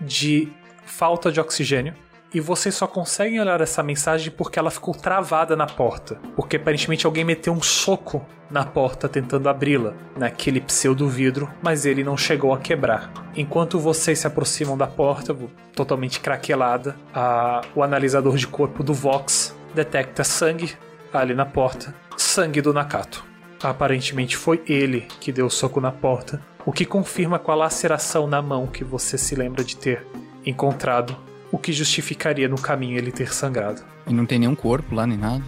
[0.00, 0.46] de
[0.86, 1.96] falta de oxigênio.
[2.32, 6.20] E vocês só conseguem olhar essa mensagem porque ela ficou travada na porta.
[6.36, 12.04] Porque aparentemente alguém meteu um soco na porta tentando abri-la, naquele pseudo vidro, mas ele
[12.04, 13.12] não chegou a quebrar.
[13.36, 15.36] Enquanto vocês se aproximam da porta,
[15.74, 20.74] totalmente craquelada, a, o analisador de corpo do Vox detecta sangue
[21.12, 23.24] ali na porta sangue do Nakato.
[23.62, 28.26] Aparentemente foi ele que deu o soco na porta, o que confirma com a laceração
[28.26, 30.06] na mão que você se lembra de ter
[30.44, 31.16] encontrado,
[31.50, 33.82] o que justificaria no caminho ele ter sangrado.
[34.06, 35.42] E não tem nenhum corpo lá nem nada.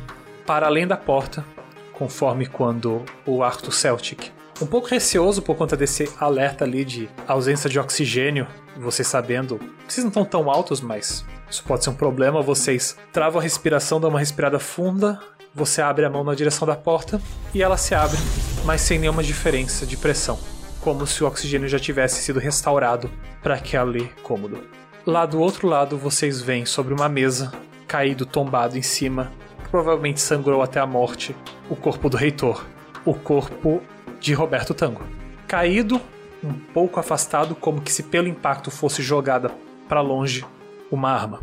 [0.47, 1.44] Para além da porta,
[1.93, 7.70] conforme quando o Arthur Celtic, um pouco receoso por conta desse alerta ali de ausência
[7.70, 8.47] de oxigênio,
[8.77, 13.40] você sabendo, vocês não estão tão altos, mas isso pode ser um problema, vocês travam
[13.40, 15.18] a respiração, dão uma respirada funda
[15.55, 17.20] você abre a mão na direção da porta
[17.52, 18.16] e ela se abre,
[18.64, 20.39] mas sem nenhuma diferença de pressão,
[20.81, 23.10] como se o oxigênio já tivesse sido restaurado
[23.43, 24.62] para aquele cômodo.
[25.06, 27.51] Lá do outro lado, vocês veem sobre uma mesa,
[27.89, 29.32] caído, tombado em cima,
[29.70, 31.35] provavelmente sangrou até a morte,
[31.70, 32.66] o corpo do reitor,
[33.05, 33.82] o corpo
[34.20, 35.02] de Roberto Tango.
[35.48, 35.98] Caído,
[36.44, 39.51] um pouco afastado, como que se pelo impacto fosse jogada
[39.89, 40.44] para longe
[40.90, 41.40] uma arma,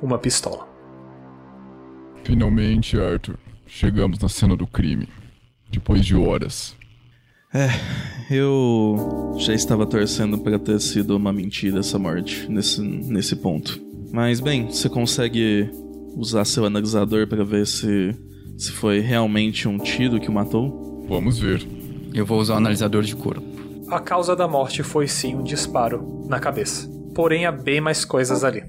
[0.00, 0.68] uma pistola.
[2.22, 5.08] Finalmente, Arthur, chegamos na cena do crime.
[5.68, 6.76] Depois de horas.
[7.54, 7.68] É,
[8.34, 13.80] eu já estava torcendo para ter sido uma mentira essa morte nesse, nesse ponto.
[14.12, 15.70] Mas bem, você consegue
[16.16, 18.12] usar seu analisador para ver se
[18.56, 21.04] se foi realmente um tiro que o matou?
[21.08, 21.66] Vamos ver.
[22.12, 23.42] Eu vou usar o analisador de corpo.
[23.88, 26.88] A causa da morte foi sim um disparo na cabeça.
[27.14, 28.62] Porém, há bem mais coisas ali.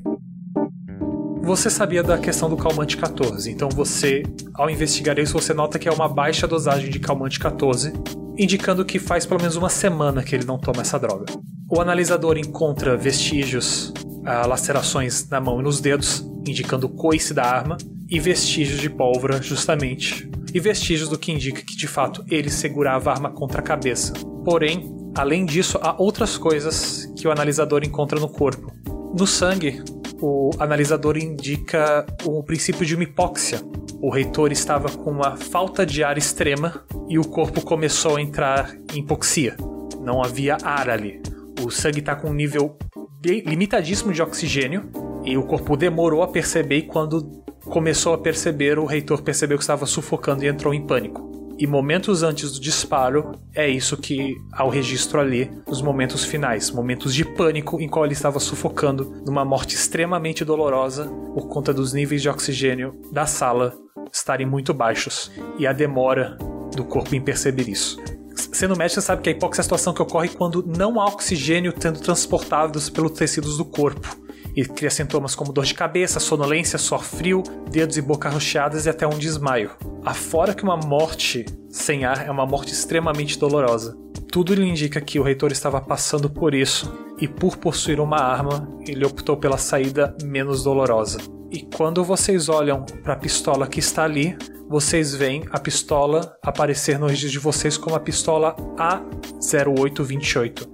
[1.44, 4.24] Você sabia da questão do calmante 14, então você,
[4.56, 7.94] ao investigar isso, você nota que é uma baixa dosagem de calmante 14,
[8.38, 11.26] indicando que faz pelo menos uma semana que ele não toma essa droga.
[11.70, 13.94] O analisador encontra vestígios,
[14.26, 18.90] ah, lacerações na mão e nos dedos, indicando o coice da arma, e vestígios de
[18.90, 23.60] pólvora, justamente, e vestígios do que indica que de fato ele segurava a arma contra
[23.60, 24.14] a cabeça.
[24.44, 28.72] Porém, além disso, há outras coisas que o analisador encontra no corpo.
[29.18, 29.82] No sangue,
[30.22, 33.62] o analisador indica o princípio de uma hipóxia.
[34.02, 38.76] O reitor estava com uma falta de ar extrema e o corpo começou a entrar
[38.94, 39.56] em hipoxia.
[40.02, 41.22] Não havia ar ali.
[41.64, 42.78] O sangue está com um nível
[43.24, 44.90] limitadíssimo de oxigênio
[45.24, 49.64] e o corpo demorou a perceber e quando começou a perceber, o reitor percebeu que
[49.64, 51.36] estava sufocando e entrou em pânico.
[51.57, 56.69] E momentos antes do disparo, é isso que há o registro ali, nos momentos finais,
[56.69, 61.94] momentos de pânico em qual ele estava sufocando, numa morte extremamente dolorosa, por conta dos
[61.94, 63.73] níveis de oxigênio da sala
[64.11, 66.38] estarem muito baixos e a demora
[66.76, 67.98] do corpo em perceber isso.
[68.36, 71.06] Sendo médico, você sabe que a hipóxia é a situação que ocorre quando não há
[71.06, 74.24] oxigênio sendo transportado pelos tecidos do corpo
[74.56, 78.90] e cria sintomas como dor de cabeça, sonolência, suor frio, dedos e boca rocheadas e
[78.90, 79.72] até um desmaio.
[80.03, 83.98] Afora que uma morte sem ar é uma morte extremamente dolorosa.
[84.32, 88.69] Tudo lhe indica que o reitor estava passando por isso e por possuir uma arma,
[88.88, 91.19] ele optou pela saída menos dolorosa.
[91.52, 94.38] E quando vocês olham para a pistola que está ali,
[94.68, 100.68] vocês veem a pistola aparecer no registro de vocês como a pistola A0828.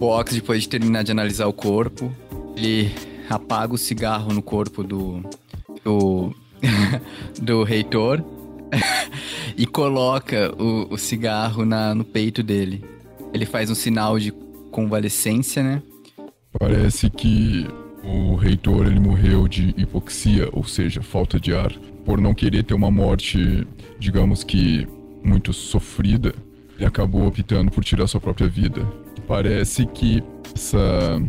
[0.00, 2.10] O Ox, depois de terminar de analisar o corpo,
[2.56, 2.92] ele
[3.28, 5.22] apaga o cigarro no corpo do.
[5.84, 6.34] do.
[7.42, 8.24] do reitor
[9.56, 12.84] e coloca o, o cigarro na, no peito dele.
[13.32, 14.32] Ele faz um sinal de
[14.70, 15.82] convalescência, né?
[16.58, 17.66] Parece que
[18.04, 21.72] o reitor ele morreu de hipoxia, ou seja, falta de ar,
[22.04, 23.66] por não querer ter uma morte,
[23.98, 24.86] digamos que
[25.22, 26.34] muito sofrida.
[26.76, 28.86] Ele acabou optando por tirar sua própria vida.
[29.26, 30.22] Parece que
[30.54, 31.22] essa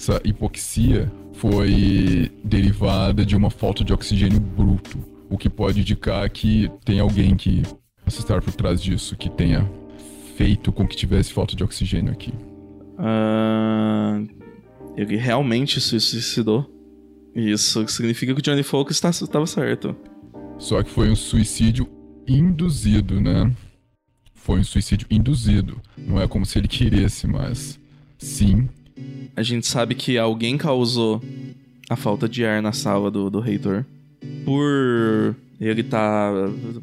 [0.00, 4.98] essa hipoxia foi derivada de uma falta de oxigênio bruto,
[5.28, 7.62] o que pode indicar que tem alguém que
[8.02, 9.70] possa estar por trás disso, que tenha
[10.36, 12.32] feito com que tivesse falta de oxigênio aqui.
[12.98, 14.26] Uh,
[14.96, 16.66] ele realmente se suicidou.
[17.34, 19.94] Isso significa que o Johnny Folk estava certo.
[20.58, 21.86] Só que foi um suicídio
[22.26, 23.52] induzido, né?
[24.32, 25.78] Foi um suicídio induzido.
[25.96, 27.78] Não é como se ele queresse, mas
[28.18, 28.66] sim,
[29.40, 31.22] a gente sabe que alguém causou
[31.88, 33.86] a falta de ar na sala do, do reitor.
[34.44, 36.30] Por ele tá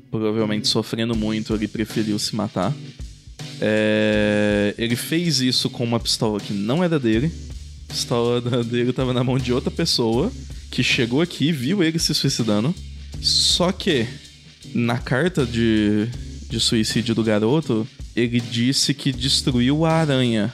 [0.09, 2.73] provavelmente sofrendo muito, ele preferiu se matar.
[3.61, 4.73] É...
[4.75, 7.31] Ele fez isso com uma pistola que não era dele.
[7.87, 10.31] A pistola dele tava na mão de outra pessoa
[10.71, 12.73] que chegou aqui, viu ele se suicidando.
[13.21, 14.07] Só que
[14.73, 16.07] na carta de,
[16.49, 20.51] de suicídio do garoto, ele disse que destruiu a aranha.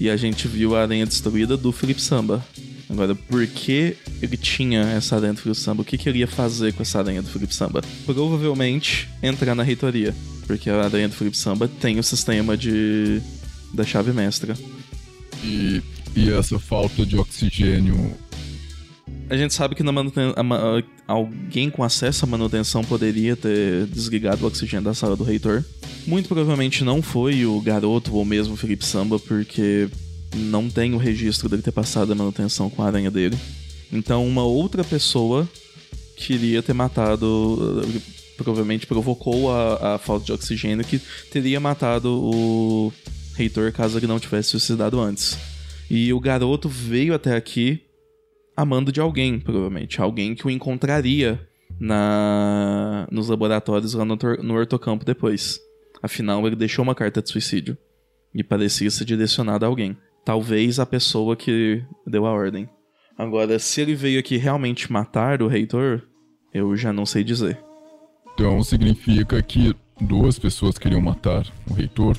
[0.00, 2.42] E a gente viu a aranha destruída do Felipe Samba.
[2.88, 5.82] Agora, por que ele tinha essa aranha do Felipe Samba?
[5.82, 7.82] O que, que ele ia fazer com essa aranha do Felipe Samba?
[8.06, 10.16] Provavelmente entrar na reitoria.
[10.46, 13.20] Porque a aranha do Felipe Samba tem o sistema de
[13.74, 14.56] da chave mestra.
[15.44, 15.82] E,
[16.16, 18.16] e essa falta de oxigênio.
[19.30, 19.92] A gente sabe que na
[21.06, 25.64] alguém com acesso à manutenção poderia ter desligado o oxigênio da sala do reitor.
[26.04, 29.88] Muito provavelmente não foi o garoto ou mesmo o Felipe Samba, porque
[30.34, 33.38] não tem o registro dele ter passado a manutenção com a aranha dele.
[33.92, 35.48] Então uma outra pessoa
[36.16, 37.84] queria ter matado.
[38.36, 41.00] Provavelmente provocou a, a falta de oxigênio que
[41.30, 42.92] teria matado o
[43.36, 45.38] reitor caso ele não tivesse suicidado antes.
[45.88, 47.80] E o garoto veio até aqui
[48.60, 50.00] amando de alguém, provavelmente.
[50.00, 51.40] Alguém que o encontraria
[51.78, 55.58] na nos laboratórios lá no, no ortocampo depois.
[56.02, 57.76] Afinal, ele deixou uma carta de suicídio.
[58.34, 59.96] E parecia ser direcionada a alguém.
[60.24, 62.68] Talvez a pessoa que deu a ordem.
[63.18, 66.02] Agora, se ele veio aqui realmente matar o reitor,
[66.54, 67.58] eu já não sei dizer.
[68.32, 72.16] Então significa que duas pessoas queriam matar o reitor.